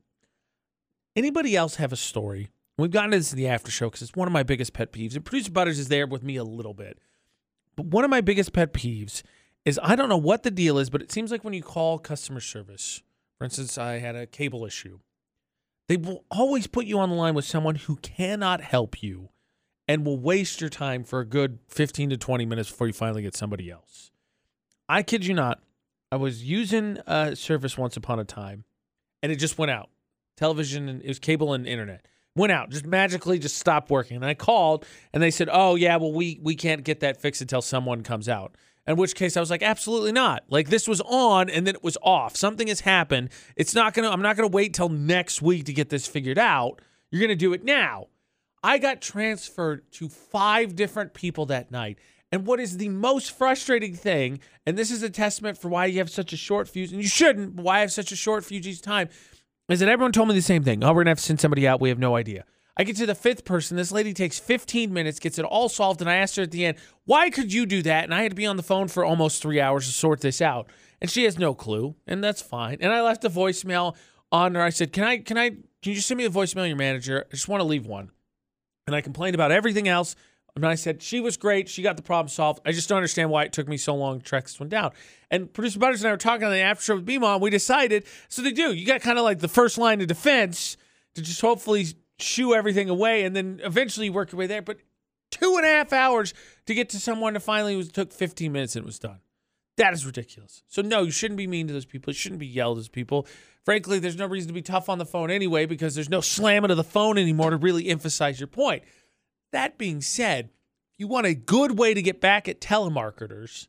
anybody 1.16 1.56
else 1.56 1.76
have 1.76 1.92
a 1.92 1.98
story? 1.98 2.50
We've 2.78 2.92
gotten 2.92 3.12
into 3.12 3.20
this 3.20 3.34
in 3.34 3.38
the 3.38 3.48
after 3.48 3.72
show 3.72 3.88
because 3.88 4.04
it's 4.04 4.16
one 4.16 4.28
of 4.28 4.32
my 4.32 4.44
biggest 4.44 4.74
pet 4.74 4.94
peeves. 4.94 5.16
And 5.16 5.26
producer 5.26 5.52
Butters 5.52 5.80
is 5.80 5.88
there 5.88 6.06
with 6.06 6.24
me 6.24 6.36
a 6.36 6.44
little 6.44 6.76
bit. 6.76 7.00
One 7.78 8.04
of 8.04 8.10
my 8.10 8.22
biggest 8.22 8.54
pet 8.54 8.74
peeves 8.74 9.24
is 9.66 9.80
I 9.82 9.96
don't 9.96 10.10
know 10.10 10.18
what 10.18 10.44
the 10.44 10.52
deal 10.52 10.78
is, 10.78 10.90
but 10.90 11.02
it 11.02 11.12
seems 11.12 11.32
like 11.32 11.44
when 11.44 11.54
you 11.54 11.62
call 11.62 12.00
customer 12.00 12.40
service, 12.40 13.04
for 13.38 13.46
instance, 13.46 13.78
I 13.78 14.00
had 14.00 14.16
a 14.16 14.26
cable 14.26 14.66
issue, 14.66 15.00
they 15.88 15.98
will 15.98 16.26
always 16.32 16.68
put 16.68 16.86
you 16.86 17.00
on 17.00 17.10
the 17.10 17.16
line 17.16 17.36
with 17.36 17.46
someone 17.46 17.76
who 17.76 17.98
cannot 17.98 18.62
help 18.62 19.02
you 19.04 19.30
and 19.88 20.06
will 20.06 20.18
waste 20.18 20.60
your 20.60 20.70
time 20.70 21.04
for 21.04 21.20
a 21.20 21.26
good 21.26 21.60
15 21.68 22.10
to 22.10 22.18
20 22.18 22.46
minutes 22.46 22.70
before 22.70 22.88
you 22.88 22.94
finally 22.94 23.22
get 23.22 23.36
somebody 23.36 23.70
else. 23.72 24.12
I 24.90 25.04
kid 25.04 25.26
you 25.26 25.34
not. 25.34 25.62
I 26.12 26.16
was 26.16 26.44
using 26.44 26.98
a 27.06 27.36
service 27.36 27.78
once 27.78 27.96
upon 27.96 28.20
a 28.20 28.26
time 28.26 28.64
and 29.22 29.32
it 29.32 29.38
just 29.38 29.58
went 29.58 29.72
out. 29.72 29.90
Television 30.36 30.90
and 30.90 31.02
it 31.02 31.08
was 31.08 31.20
cable 31.20 31.54
and 31.54 31.68
internet. 31.68 32.08
Went 32.38 32.52
out, 32.52 32.70
just 32.70 32.86
magically 32.86 33.40
just 33.40 33.58
stopped 33.58 33.90
working. 33.90 34.16
And 34.16 34.26
I 34.26 34.34
called 34.34 34.86
and 35.12 35.22
they 35.22 35.32
said, 35.32 35.50
"Oh 35.52 35.76
yeah, 35.76 35.98
well 35.98 36.14
we 36.14 36.40
we 36.42 36.56
can't 36.56 36.84
get 36.84 37.00
that 37.02 37.20
fixed 37.20 37.42
until 37.42 37.62
someone 37.62 38.04
comes 38.04 38.30
out." 38.30 38.56
In 38.86 38.96
which 38.96 39.16
case 39.16 39.36
I 39.36 39.40
was 39.40 39.50
like, 39.50 39.64
"Absolutely 39.64 40.12
not. 40.12 40.44
Like 40.48 40.70
this 40.70 40.88
was 40.88 41.02
on 41.02 41.50
and 41.50 41.68
then 41.68 41.76
it 41.76 41.84
was 41.84 41.98
off. 42.02 42.38
Something 42.38 42.68
has 42.68 42.82
happened. 42.82 43.30
It's 43.56 43.76
not 43.76 43.94
going 43.94 44.08
to 44.08 44.12
I'm 44.12 44.22
not 44.22 44.38
going 44.38 44.50
to 44.50 44.56
wait 44.56 44.74
till 44.74 44.90
next 44.90 45.42
week 45.42 45.66
to 45.66 45.74
get 45.74 45.90
this 45.90 46.08
figured 46.08 46.38
out. 46.38 46.82
You're 47.12 47.22
going 47.22 47.30
to 47.30 47.36
do 47.36 47.54
it 47.54 47.66
now." 47.66 48.08
I 48.64 48.80
got 48.80 49.02
transferred 49.02 49.92
to 49.94 50.10
five 50.10 50.76
different 50.76 51.14
people 51.14 51.46
that 51.48 51.72
night. 51.72 52.00
And 52.32 52.46
what 52.46 52.60
is 52.60 52.78
the 52.78 52.90
most 52.90 53.32
frustrating 53.32 53.96
thing, 53.96 54.40
and 54.66 54.78
this 54.78 54.92
is 54.92 55.02
a 55.02 55.10
testament 55.10 55.58
for 55.58 55.70
why 55.70 55.86
you 55.86 56.00
have 56.00 56.10
such 56.10 56.34
a 56.34 56.38
short 56.38 56.68
fuse, 56.68 56.92
and 56.92 57.02
you 57.02 57.08
shouldn't, 57.08 57.56
why 57.56 57.78
I 57.78 57.80
have 57.82 57.92
such 57.92 58.12
a 58.12 58.18
short 58.18 58.44
fuse 58.44 58.68
each 58.68 58.82
time, 58.82 59.10
is 59.70 59.80
that 59.80 59.90
everyone 59.90 60.12
told 60.12 60.30
me 60.30 60.36
the 60.36 60.42
same 60.42 60.64
thing. 60.64 60.84
Oh, 60.84 60.94
we're 60.94 61.04
gonna 61.04 61.12
have 61.12 61.20
to 61.20 61.24
send 61.24 61.40
somebody 61.40 61.68
out. 61.68 61.82
We 61.82 61.90
have 61.90 62.00
no 62.00 62.16
idea. 62.16 62.46
I 62.80 62.84
get 62.84 62.96
to 62.98 63.06
the 63.06 63.16
fifth 63.16 63.44
person. 63.44 63.76
This 63.76 63.92
lady 63.92 64.14
takes 64.14 64.38
15 64.40 64.94
minutes, 64.94 65.20
gets 65.20 65.40
it 65.40 65.46
all 65.46 65.68
solved, 65.68 66.00
and 66.00 66.10
I 66.10 66.18
asked 66.18 66.36
her 66.36 66.44
at 66.44 66.52
the 66.52 66.66
end, 66.66 66.78
"Why 67.06 67.30
could 67.30 67.52
you 67.52 67.66
do 67.66 67.82
that?" 67.82 68.04
And 68.04 68.14
I 68.14 68.22
had 68.22 68.32
to 68.32 68.36
be 68.36 68.46
on 68.46 68.56
the 68.56 68.64
phone 68.64 68.88
for 68.88 69.04
almost 69.04 69.42
three 69.42 69.60
hours 69.60 69.88
to 69.88 69.94
sort 69.94 70.22
this 70.22 70.42
out, 70.42 70.70
and 71.02 71.10
she 71.10 71.24
has 71.24 71.40
no 71.40 71.54
clue, 71.54 71.96
and 72.06 72.24
that's 72.24 72.42
fine. 72.42 72.78
And 72.80 72.94
I 72.94 73.02
left 73.02 73.26
a 73.26 73.30
voicemail 73.30 73.96
on 74.32 74.56
her. 74.56 74.62
I 74.62 74.70
said, 74.70 74.94
"Can 74.94 75.04
I? 75.04 75.18
Can 75.18 75.38
I? 75.38 75.50
Can 75.50 75.92
you 75.92 75.96
just 75.96 76.08
send 76.08 76.20
me 76.20 76.26
a 76.26 76.30
voicemail, 76.30 76.68
your 76.68 76.76
manager? 76.78 77.26
I 77.28 77.32
just 77.32 77.48
want 77.48 77.62
to 77.62 77.68
leave 77.68 77.86
one." 77.86 78.12
And 78.86 78.96
I 78.96 79.02
complained 79.02 79.36
about 79.36 79.52
everything 79.52 79.88
else. 79.88 80.16
And 80.64 80.72
I 80.72 80.76
said, 80.76 81.02
she 81.02 81.20
was 81.20 81.38
great. 81.38 81.70
She 81.70 81.82
got 81.82 81.98
the 81.98 82.04
problem 82.04 82.30
solved. 82.30 82.62
I 82.66 82.72
just 82.72 82.90
don't 82.90 82.98
understand 82.98 83.30
why 83.30 83.44
it 83.44 83.54
took 83.54 83.68
me 83.68 83.78
so 83.78 83.96
long 83.96 84.20
to 84.20 84.26
track 84.26 84.44
this 84.44 84.60
one 84.60 84.70
down. 84.70 84.92
And 85.30 85.52
producer 85.52 85.80
Butters 85.80 86.02
and 86.02 86.10
I 86.10 86.12
were 86.12 86.18
talking 86.18 86.46
on 86.46 86.52
the 86.52 86.60
after 86.60 86.84
show 86.84 86.96
with 86.96 87.06
BMO, 87.06 87.40
we 87.40 87.50
decided, 87.50 88.06
so 88.30 88.42
they 88.42 88.52
do. 88.52 88.74
You 88.74 88.86
got 88.86 89.02
kind 89.02 89.18
of 89.18 89.24
like 89.24 89.40
the 89.40 89.48
first 89.48 89.78
line 89.78 90.02
of 90.02 90.08
defense 90.08 90.78
to 91.16 91.22
just 91.22 91.42
hopefully 91.42 91.88
shoo 92.20 92.54
everything 92.54 92.90
away 92.90 93.24
and 93.24 93.36
then 93.36 93.60
eventually 93.64 94.10
work 94.10 94.32
your 94.32 94.40
way 94.40 94.48
there. 94.48 94.62
But 94.62 94.80
two 95.32 95.56
and 95.58 95.66
a 95.66 95.70
half 95.70 95.94
hours 95.94 96.34
to 96.66 96.74
get 96.74 96.90
to 96.90 97.00
someone 97.00 97.34
to 97.34 97.40
finally 97.40 97.76
was 97.76 97.92
took 97.92 98.12
15 98.12 98.52
minutes 98.52 98.76
and 98.76 98.84
it 98.84 98.86
was 98.86 99.00
done. 99.00 99.20
That 99.78 99.94
is 99.94 100.06
ridiculous. 100.06 100.64
So 100.68 100.82
no, 100.82 101.04
you 101.04 101.12
shouldn't 101.12 101.38
be 101.38 101.46
mean 101.46 101.68
to 101.68 101.74
those 101.74 101.86
people. 101.86 102.12
You 102.12 102.16
shouldn't 102.16 102.40
be 102.40 102.48
yelled 102.48 102.80
at 102.80 102.92
people. 102.92 103.28
Frankly, 103.64 104.00
there's 104.00 104.18
no 104.18 104.26
reason 104.26 104.48
to 104.48 104.54
be 104.54 104.62
tough 104.62 104.90
on 104.90 104.98
the 104.98 105.06
phone 105.06 105.30
anyway 105.30 105.66
because 105.66 105.94
there's 105.94 106.10
no 106.10 106.22
slamming 106.22 106.72
of 106.72 106.78
the 106.78 106.84
phone 106.84 107.18
anymore 107.18 107.52
to 107.52 107.58
really 107.58 107.90
emphasize 107.90 108.40
your 108.40 108.48
point. 108.48 108.84
That 109.52 109.78
being 109.78 110.02
said, 110.02 110.50
you 110.98 111.08
want 111.08 111.26
a 111.26 111.34
good 111.34 111.78
way 111.78 111.94
to 111.94 112.02
get 112.02 112.20
back 112.20 112.48
at 112.48 112.60
telemarketers 112.60 113.68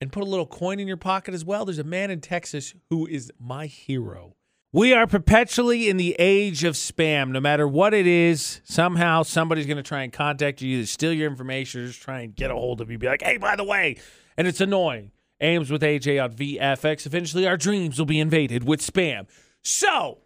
and 0.00 0.12
put 0.12 0.22
a 0.22 0.26
little 0.26 0.46
coin 0.46 0.80
in 0.80 0.86
your 0.86 0.96
pocket 0.96 1.34
as 1.34 1.44
well. 1.44 1.64
There's 1.64 1.78
a 1.78 1.84
man 1.84 2.10
in 2.10 2.20
Texas 2.20 2.74
who 2.88 3.06
is 3.06 3.32
my 3.38 3.66
hero. 3.66 4.36
We 4.72 4.92
are 4.92 5.06
perpetually 5.06 5.88
in 5.88 5.96
the 5.96 6.14
age 6.18 6.62
of 6.62 6.74
spam. 6.74 7.30
No 7.30 7.40
matter 7.40 7.66
what 7.66 7.94
it 7.94 8.06
is, 8.06 8.60
somehow 8.64 9.22
somebody's 9.22 9.66
going 9.66 9.78
to 9.78 9.82
try 9.82 10.02
and 10.02 10.12
contact 10.12 10.60
you, 10.60 10.76
either 10.76 10.86
steal 10.86 11.12
your 11.12 11.28
information 11.28 11.82
or 11.82 11.86
just 11.86 12.02
try 12.02 12.20
and 12.20 12.36
get 12.36 12.50
a 12.50 12.54
hold 12.54 12.80
of 12.80 12.90
you. 12.90 12.98
Be 12.98 13.06
like, 13.06 13.22
hey, 13.22 13.38
by 13.38 13.56
the 13.56 13.64
way, 13.64 13.96
and 14.36 14.46
it's 14.46 14.60
annoying. 14.60 15.10
AMs 15.40 15.70
with 15.70 15.82
AJ 15.82 16.22
on 16.22 16.32
VFX. 16.32 17.06
Eventually, 17.06 17.46
our 17.46 17.56
dreams 17.56 17.98
will 17.98 18.06
be 18.06 18.20
invaded 18.20 18.64
with 18.64 18.80
spam. 18.80 19.26
So, 19.62 20.18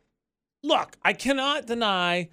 look, 0.63 0.97
I 1.03 1.13
cannot 1.13 1.67
deny 1.67 2.31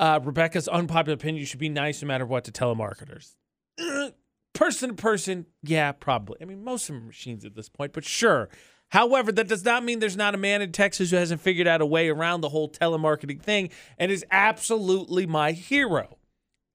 uh, 0.00 0.18
Rebecca's 0.22 0.66
unpopular 0.66 1.14
opinion. 1.14 1.40
You 1.40 1.46
should 1.46 1.60
be 1.60 1.68
nice 1.68 2.02
no 2.02 2.08
matter 2.08 2.26
what 2.26 2.44
to 2.44 2.52
telemarketers. 2.52 3.36
Person 4.52 4.90
to 4.90 4.94
person, 4.96 5.46
yeah, 5.62 5.92
probably. 5.92 6.36
I 6.42 6.44
mean, 6.44 6.64
most 6.64 6.88
of 6.88 6.94
them 6.94 7.04
are 7.04 7.06
machines 7.06 7.44
at 7.44 7.54
this 7.54 7.68
point, 7.68 7.92
but 7.92 8.04
sure. 8.04 8.48
However, 8.88 9.30
that 9.32 9.46
does 9.46 9.64
not 9.64 9.84
mean 9.84 10.00
there's 10.00 10.16
not 10.16 10.34
a 10.34 10.38
man 10.38 10.60
in 10.60 10.72
Texas 10.72 11.10
who 11.10 11.16
hasn't 11.16 11.40
figured 11.40 11.68
out 11.68 11.80
a 11.80 11.86
way 11.86 12.08
around 12.08 12.40
the 12.40 12.48
whole 12.48 12.68
telemarketing 12.68 13.40
thing 13.40 13.70
and 13.96 14.10
is 14.10 14.24
absolutely 14.30 15.24
my 15.24 15.52
hero. 15.52 16.18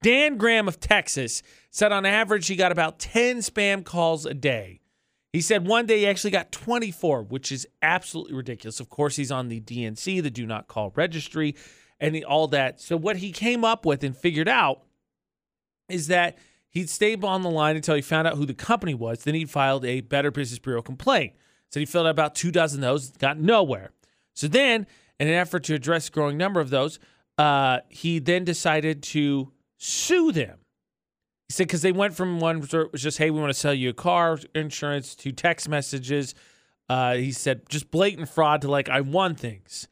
Dan 0.02 0.38
Graham 0.38 0.68
of 0.68 0.80
Texas 0.80 1.44
said 1.70 1.92
on 1.92 2.06
average 2.06 2.48
he 2.48 2.56
got 2.56 2.72
about 2.72 2.98
10 2.98 3.40
spam 3.40 3.84
calls 3.84 4.26
a 4.26 4.34
day. 4.34 4.80
He 5.34 5.42
said 5.42 5.68
one 5.68 5.86
day 5.86 6.00
he 6.00 6.08
actually 6.08 6.32
got 6.32 6.54
24, 6.54 7.24
which 7.24 7.52
is 7.52 7.68
absolutely 7.82 8.36
ridiculous. 8.36 8.80
Of 8.80 8.90
course, 8.90 9.18
he's 9.18 9.32
on 9.32 9.50
the 9.50 9.60
DNC, 9.60 10.24
the 10.24 10.32
Do 10.32 10.46
Not 10.46 10.70
Call 10.70 10.94
Registry, 10.96 11.56
and 12.00 12.24
all 12.26 12.48
that. 12.50 12.82
So, 12.82 12.98
what 12.98 13.18
he 13.18 13.32
came 13.32 13.64
up 13.64 13.86
with 13.86 14.04
and 14.04 14.16
figured 14.16 14.48
out 14.48 14.84
is 15.89 16.08
that 16.08 16.38
he'd 16.70 16.89
stay 16.89 17.16
on 17.16 17.41
the 17.41 17.50
line 17.50 17.76
until 17.76 17.96
he 17.96 18.02
found 18.02 18.28
out 18.28 18.38
who 18.38 18.46
the 18.46 18.54
company 18.54 18.93
was. 18.93 19.24
Then 19.24 19.36
he 19.36 19.46
filed 19.46 19.86
a 19.86 20.02
Better 20.02 20.32
Business 20.32 20.60
Bureau 20.60 20.82
complaint. 20.82 21.34
So, 21.70 21.80
he 21.80 21.86
filled 21.86 22.08
out 22.08 22.12
about 22.12 22.36
two 22.36 22.52
dozen 22.52 22.84
of 22.84 22.89
those, 22.89 23.12
got 23.12 23.38
nowhere. 23.38 23.91
So, 24.34 24.48
then, 24.48 24.88
in 25.20 25.28
an 25.28 25.34
effort 25.34 25.64
to 25.66 25.74
address 25.74 26.10
a 26.10 26.12
growing 26.12 26.38
number 26.38 26.60
of 26.60 26.70
those, 26.70 27.00
uh, 27.38 27.80
he 27.89 28.20
then 28.20 28.43
decided 28.43 29.04
to 29.04 29.52
sue 29.78 30.32
them. 30.32 30.60
He 31.48 31.54
said 31.54 31.68
because 31.68 31.82
they 31.82 31.91
went 31.91 32.16
from 32.16 32.39
one 32.39 32.58
it 32.62 32.91
was 32.91 33.02
just, 33.02 33.18
hey, 33.18 33.30
we 33.30 33.39
want 33.39 33.52
to 33.54 33.60
sell 33.60 33.74
you 33.74 33.89
a 33.89 33.93
car 33.93 34.39
insurance 34.56 35.16
to 35.16 35.32
text 35.32 35.70
messages. 35.70 36.34
Uh, 36.89 37.16
he 37.16 37.32
said 37.32 37.68
just 37.70 37.91
blatant 37.91 38.30
fraud 38.30 38.62
to 38.62 38.70
like 38.70 38.89
I 38.89 39.02
won 39.02 39.36
things. 39.36 39.88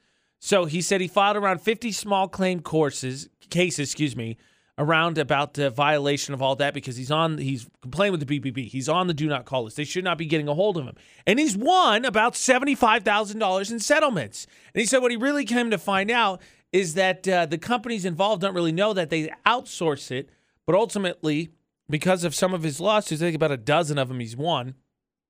So 0.46 0.66
he 0.66 0.82
said 0.82 1.00
he 1.00 1.08
filed 1.08 1.38
around 1.38 1.62
50 1.62 1.94
small 1.94 2.28
claim 2.28 2.60
courses 2.60 3.30
cases, 3.50 3.90
excuse 3.90 4.14
me, 4.14 4.38
around 4.78 5.18
about 5.18 5.54
the 5.54 5.70
violation 5.70 6.34
of 6.34 6.42
all 6.42 6.56
that 6.58 6.74
because 6.74 6.98
he's 6.98 7.12
on 7.12 7.38
he's 7.38 7.70
complaining 7.82 8.12
with 8.12 8.28
the 8.28 8.40
BBB. 8.40 8.68
He's 8.68 8.90
on 8.90 9.08
the 9.08 9.14
do 9.14 9.28
not 9.28 9.46
call 9.46 9.64
list. 9.64 9.78
They 9.78 9.86
should 9.86 10.04
not 10.04 10.18
be 10.18 10.26
getting 10.26 10.50
a 10.50 10.54
hold 10.54 10.78
of 10.78 10.84
him. 10.84 10.96
And 11.26 11.40
he's 11.40 11.56
won 11.56 12.04
about 12.04 12.34
$75,000 12.34 13.72
in 13.72 13.80
settlements. 13.80 14.46
And 14.74 14.82
he 14.82 14.86
said 14.86 15.02
what 15.02 15.12
he 15.12 15.18
really 15.18 15.46
came 15.46 15.72
to 15.72 15.78
find 15.78 16.12
out 16.12 16.42
is 16.74 16.96
that 16.96 17.26
uh, 17.28 17.46
the 17.46 17.58
companies 17.58 18.04
involved 18.04 18.42
don't 18.42 18.56
really 18.56 18.72
know 18.72 18.92
that 18.94 19.10
they 19.10 19.32
outsource 19.46 20.12
it 20.12 20.30
but 20.66 20.76
ultimately, 20.76 21.52
because 21.90 22.24
of 22.24 22.34
some 22.34 22.54
of 22.54 22.64
his 22.64 22.80
lawsuits, 22.80 23.22
I 23.22 23.26
think 23.26 23.36
about 23.36 23.52
a 23.52 23.58
dozen 23.58 23.98
of 23.98 24.08
them 24.08 24.20
he's 24.20 24.36
won 24.36 24.76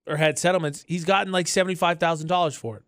or 0.05 0.17
had 0.17 0.37
settlements, 0.37 0.83
he's 0.87 1.05
gotten 1.05 1.31
like 1.31 1.45
$75,000 1.45 2.55
for 2.55 2.77
it. 2.77 2.83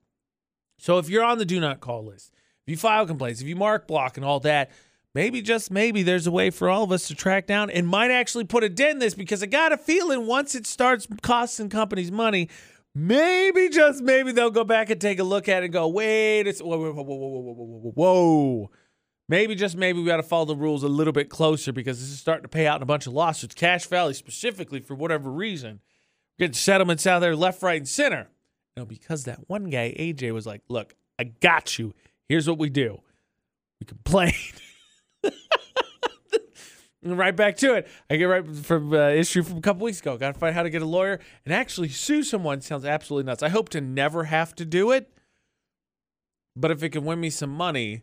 So 0.77 0.97
if 0.97 1.09
you're 1.09 1.23
on 1.23 1.37
the 1.37 1.45
do 1.45 1.59
not 1.59 1.79
call 1.79 2.05
list, 2.05 2.31
if 2.65 2.71
you 2.71 2.77
file 2.77 3.05
complaints, 3.05 3.41
if 3.41 3.47
you 3.47 3.55
mark 3.55 3.87
block 3.87 4.17
and 4.17 4.25
all 4.25 4.39
that, 4.41 4.71
maybe 5.13 5.41
just 5.41 5.71
maybe 5.71 6.03
there's 6.03 6.27
a 6.27 6.31
way 6.31 6.49
for 6.49 6.69
all 6.69 6.83
of 6.83 6.91
us 6.91 7.07
to 7.07 7.15
track 7.15 7.47
down 7.47 7.69
and 7.69 7.87
might 7.87 8.11
actually 8.11 8.43
put 8.43 8.63
a 8.63 8.69
dent 8.69 8.93
in 8.93 8.99
this 8.99 9.13
because 9.13 9.43
I 9.43 9.47
got 9.47 9.71
a 9.71 9.77
feeling 9.77 10.27
once 10.27 10.55
it 10.55 10.67
starts 10.67 11.07
costing 11.21 11.69
companies 11.69 12.11
money, 12.11 12.49
maybe 12.93 13.69
just 13.69 14.01
maybe 14.01 14.31
they'll 14.31 14.51
go 14.51 14.63
back 14.63 14.89
and 14.89 14.99
take 14.99 15.19
a 15.19 15.23
look 15.23 15.47
at 15.47 15.63
it 15.63 15.65
and 15.65 15.73
go, 15.73 15.87
wait, 15.87 16.47
it's 16.47 16.61
whoa, 16.61 16.77
whoa, 16.77 16.93
whoa, 16.93 17.03
whoa, 17.03 17.15
whoa, 17.15 17.39
whoa, 17.41 17.53
whoa, 17.53 17.91
whoa. 17.93 18.71
Maybe 19.27 19.55
just 19.55 19.75
maybe 19.75 19.99
we 19.99 20.05
got 20.05 20.17
to 20.17 20.23
follow 20.23 20.45
the 20.45 20.55
rules 20.55 20.83
a 20.83 20.87
little 20.87 21.13
bit 21.13 21.29
closer 21.29 21.73
because 21.73 21.99
this 21.99 22.09
is 22.09 22.19
starting 22.19 22.43
to 22.43 22.49
pay 22.49 22.67
out 22.67 22.77
in 22.77 22.83
a 22.83 22.87
bunch 22.87 23.07
of 23.07 23.13
lawsuits. 23.13 23.55
Cache 23.55 23.87
Valley 23.87 24.13
specifically 24.13 24.79
for 24.79 24.93
whatever 24.93 25.31
reason, 25.31 25.79
getting 26.37 26.53
settlements 26.53 27.07
out 27.07 27.19
there 27.19 27.35
left, 27.35 27.63
right, 27.63 27.77
and 27.77 27.87
center. 27.87 28.27
No, 28.77 28.85
because 28.85 29.23
that 29.25 29.39
one 29.47 29.69
guy 29.69 29.95
AJ 29.97 30.33
was 30.33 30.45
like, 30.45 30.61
"Look, 30.67 30.95
I 31.17 31.25
got 31.25 31.79
you. 31.79 31.93
Here's 32.27 32.47
what 32.47 32.57
we 32.57 32.69
do. 32.69 33.01
We 33.79 33.85
complain." 33.85 34.33
right 37.03 37.35
back 37.35 37.57
to 37.57 37.75
it. 37.75 37.87
I 38.09 38.15
get 38.15 38.25
right 38.25 38.45
from 38.47 38.93
uh, 38.93 39.09
issue 39.09 39.43
from 39.43 39.57
a 39.57 39.61
couple 39.61 39.85
weeks 39.85 39.99
ago. 39.99 40.17
Got 40.17 40.33
to 40.33 40.39
find 40.39 40.49
out 40.51 40.55
how 40.55 40.63
to 40.63 40.69
get 40.69 40.81
a 40.81 40.85
lawyer 40.87 41.19
and 41.45 41.53
actually 41.53 41.89
sue 41.89 42.23
someone. 42.23 42.61
Sounds 42.61 42.85
absolutely 42.85 43.25
nuts. 43.25 43.43
I 43.43 43.49
hope 43.49 43.69
to 43.69 43.81
never 43.81 44.25
have 44.25 44.55
to 44.55 44.65
do 44.65 44.91
it, 44.91 45.11
but 46.55 46.71
if 46.71 46.83
it 46.83 46.89
can 46.89 47.05
win 47.05 47.19
me 47.19 47.29
some 47.29 47.51
money 47.51 48.01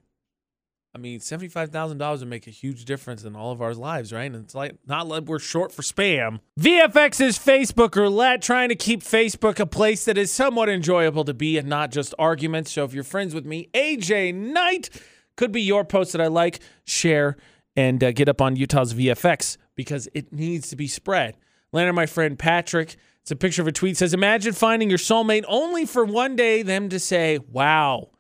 I 0.94 0.98
mean, 0.98 1.20
seventy-five 1.20 1.70
thousand 1.70 1.98
dollars 1.98 2.20
would 2.20 2.28
make 2.28 2.46
a 2.46 2.50
huge 2.50 2.84
difference 2.84 3.24
in 3.24 3.34
all 3.34 3.50
of 3.50 3.62
our 3.62 3.72
lives, 3.72 4.12
right? 4.12 4.30
And 4.30 4.44
it's 4.44 4.54
like 4.54 4.76
not 4.86 5.08
like 5.08 5.24
we're 5.24 5.38
short 5.38 5.72
for 5.72 5.80
spam. 5.80 6.40
VFX's 6.60 7.38
Facebook 7.38 7.96
roulette, 7.96 8.42
trying 8.42 8.68
to 8.68 8.74
keep 8.74 9.02
Facebook 9.02 9.58
a 9.58 9.64
place 9.64 10.04
that 10.04 10.18
is 10.18 10.30
somewhat 10.30 10.68
enjoyable 10.68 11.24
to 11.24 11.32
be 11.32 11.56
and 11.56 11.66
not 11.66 11.90
just 11.90 12.14
arguments. 12.18 12.72
So 12.72 12.84
if 12.84 12.92
you're 12.92 13.04
friends 13.04 13.34
with 13.34 13.46
me, 13.46 13.70
AJ 13.72 14.34
Knight 14.34 14.90
could 15.36 15.50
be 15.50 15.62
your 15.62 15.82
post 15.84 16.12
that 16.12 16.20
I 16.20 16.26
like, 16.26 16.60
share, 16.84 17.38
and 17.74 18.04
uh, 18.04 18.12
get 18.12 18.28
up 18.28 18.42
on 18.42 18.56
Utah's 18.56 18.92
VFX 18.92 19.56
because 19.74 20.08
it 20.12 20.30
needs 20.30 20.68
to 20.68 20.76
be 20.76 20.86
spread. 20.86 21.38
Landed 21.72 21.94
my 21.94 22.04
friend 22.04 22.38
Patrick. 22.38 22.96
It's 23.22 23.30
a 23.30 23.36
picture 23.36 23.62
of 23.62 23.68
a 23.68 23.72
tweet 23.72 23.96
says, 23.96 24.12
"Imagine 24.12 24.52
finding 24.52 24.90
your 24.90 24.98
soulmate 24.98 25.44
only 25.48 25.86
for 25.86 26.04
one 26.04 26.36
day 26.36 26.60
them 26.62 26.90
to 26.90 26.98
say, 26.98 27.38
"Wow, 27.38 28.10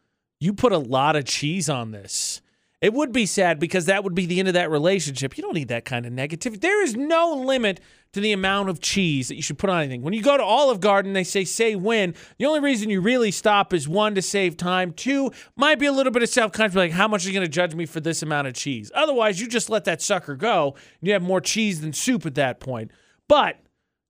you 0.40 0.54
put 0.54 0.72
a 0.72 0.78
lot 0.78 1.16
of 1.16 1.26
cheese 1.26 1.68
on 1.68 1.90
this." 1.90 2.40
It 2.82 2.92
would 2.92 3.12
be 3.12 3.26
sad 3.26 3.60
because 3.60 3.86
that 3.86 4.02
would 4.02 4.14
be 4.14 4.26
the 4.26 4.40
end 4.40 4.48
of 4.48 4.54
that 4.54 4.68
relationship. 4.68 5.38
You 5.38 5.42
don't 5.42 5.54
need 5.54 5.68
that 5.68 5.84
kind 5.84 6.04
of 6.04 6.12
negativity. 6.12 6.60
There 6.60 6.82
is 6.82 6.96
no 6.96 7.32
limit 7.32 7.78
to 8.12 8.20
the 8.20 8.32
amount 8.32 8.70
of 8.70 8.80
cheese 8.80 9.28
that 9.28 9.36
you 9.36 9.42
should 9.42 9.56
put 9.56 9.70
on 9.70 9.78
anything. 9.78 10.02
When 10.02 10.12
you 10.12 10.20
go 10.20 10.36
to 10.36 10.42
Olive 10.42 10.80
Garden, 10.80 11.12
they 11.12 11.22
say 11.22 11.44
say 11.44 11.76
when. 11.76 12.16
The 12.38 12.46
only 12.46 12.58
reason 12.58 12.90
you 12.90 13.00
really 13.00 13.30
stop 13.30 13.72
is 13.72 13.88
one 13.88 14.16
to 14.16 14.20
save 14.20 14.56
time. 14.56 14.92
Two 14.92 15.30
might 15.54 15.78
be 15.78 15.86
a 15.86 15.92
little 15.92 16.10
bit 16.10 16.24
of 16.24 16.28
self 16.28 16.50
conscious, 16.50 16.74
like 16.74 16.90
how 16.90 17.06
much 17.06 17.24
are 17.24 17.28
you 17.28 17.34
going 17.34 17.46
to 17.46 17.52
judge 17.52 17.76
me 17.76 17.86
for 17.86 18.00
this 18.00 18.20
amount 18.20 18.48
of 18.48 18.54
cheese? 18.54 18.90
Otherwise, 18.96 19.40
you 19.40 19.46
just 19.46 19.70
let 19.70 19.84
that 19.84 20.02
sucker 20.02 20.34
go. 20.34 20.74
And 21.00 21.06
you 21.06 21.12
have 21.12 21.22
more 21.22 21.40
cheese 21.40 21.82
than 21.82 21.92
soup 21.92 22.26
at 22.26 22.34
that 22.34 22.58
point. 22.58 22.90
But 23.28 23.60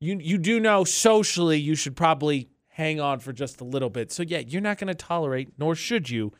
you 0.00 0.18
you 0.18 0.38
do 0.38 0.58
know 0.58 0.84
socially 0.84 1.58
you 1.58 1.74
should 1.74 1.94
probably 1.94 2.48
hang 2.68 3.00
on 3.00 3.20
for 3.20 3.34
just 3.34 3.60
a 3.60 3.64
little 3.64 3.90
bit. 3.90 4.10
So 4.10 4.22
yeah, 4.22 4.38
you're 4.38 4.62
not 4.62 4.78
going 4.78 4.88
to 4.88 4.94
tolerate, 4.94 5.50
nor 5.58 5.74
should 5.74 6.08
you, 6.08 6.32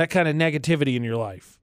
that 0.00 0.08
kind 0.08 0.26
of 0.26 0.34
negativity 0.34 0.96
in 0.96 1.04
your 1.04 1.16
life. 1.16 1.58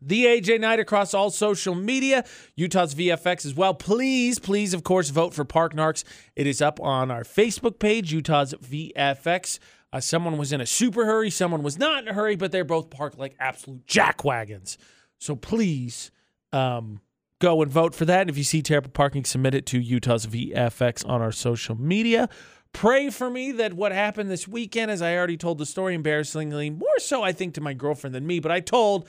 The 0.00 0.24
AJ 0.24 0.60
Knight 0.60 0.80
across 0.80 1.12
all 1.12 1.28
social 1.28 1.74
media, 1.74 2.24
Utah's 2.54 2.94
VFX 2.94 3.44
as 3.44 3.54
well. 3.54 3.74
Please, 3.74 4.38
please, 4.38 4.72
of 4.72 4.84
course, 4.84 5.10
vote 5.10 5.34
for 5.34 5.44
Park 5.44 5.74
Narks. 5.74 6.02
It 6.34 6.46
is 6.46 6.62
up 6.62 6.80
on 6.80 7.10
our 7.10 7.24
Facebook 7.24 7.78
page, 7.78 8.10
Utah's 8.10 8.54
VFX. 8.54 9.58
Uh, 9.92 10.00
someone 10.00 10.38
was 10.38 10.50
in 10.50 10.62
a 10.62 10.66
super 10.66 11.04
hurry, 11.04 11.28
someone 11.28 11.62
was 11.62 11.78
not 11.78 12.02
in 12.02 12.08
a 12.08 12.14
hurry, 12.14 12.36
but 12.36 12.52
they're 12.52 12.64
both 12.64 12.88
parked 12.88 13.18
like 13.18 13.36
absolute 13.38 13.86
jackwagons. 13.86 14.78
So 15.18 15.36
please, 15.36 16.10
um, 16.54 17.02
go 17.38 17.60
and 17.60 17.70
vote 17.70 17.94
for 17.94 18.06
that. 18.06 18.22
And 18.22 18.30
if 18.30 18.38
you 18.38 18.44
see 18.44 18.62
terrible 18.62 18.90
parking, 18.90 19.24
submit 19.24 19.54
it 19.54 19.66
to 19.66 19.78
Utah's 19.78 20.26
VFX 20.26 21.06
on 21.06 21.20
our 21.20 21.32
social 21.32 21.74
media. 21.74 22.28
Pray 22.76 23.08
for 23.08 23.30
me 23.30 23.52
that 23.52 23.72
what 23.72 23.90
happened 23.90 24.30
this 24.30 24.46
weekend, 24.46 24.90
as 24.90 25.00
I 25.00 25.16
already 25.16 25.38
told 25.38 25.56
the 25.56 25.64
story 25.64 25.94
embarrassingly, 25.94 26.68
more 26.68 26.98
so 26.98 27.22
I 27.22 27.32
think 27.32 27.54
to 27.54 27.62
my 27.62 27.72
girlfriend 27.72 28.14
than 28.14 28.26
me, 28.26 28.38
but 28.38 28.52
I 28.52 28.60
told 28.60 29.08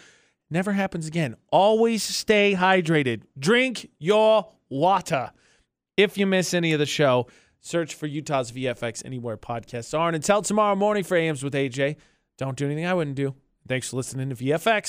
never 0.49 0.71
happens 0.71 1.05
again. 1.05 1.35
Always 1.51 2.01
stay 2.01 2.55
hydrated. 2.57 3.23
Drink 3.37 3.89
your 3.99 4.47
water. 4.69 5.31
If 5.97 6.17
you 6.17 6.25
miss 6.25 6.53
any 6.53 6.71
of 6.71 6.79
the 6.79 6.85
show, 6.85 7.27
search 7.59 7.93
for 7.93 8.07
Utah's 8.07 8.53
VFX 8.53 9.03
anywhere 9.03 9.35
podcasts 9.35 9.93
are. 9.99 10.07
And 10.07 10.15
until 10.15 10.41
tomorrow 10.41 10.77
morning 10.77 11.03
for 11.03 11.17
AMs 11.17 11.43
with 11.43 11.53
AJ, 11.53 11.97
don't 12.37 12.55
do 12.55 12.67
anything 12.67 12.85
I 12.85 12.93
wouldn't 12.93 13.17
do. 13.17 13.35
Thanks 13.67 13.89
for 13.89 13.97
listening 13.97 14.29
to 14.29 14.35
VFX. 14.35 14.87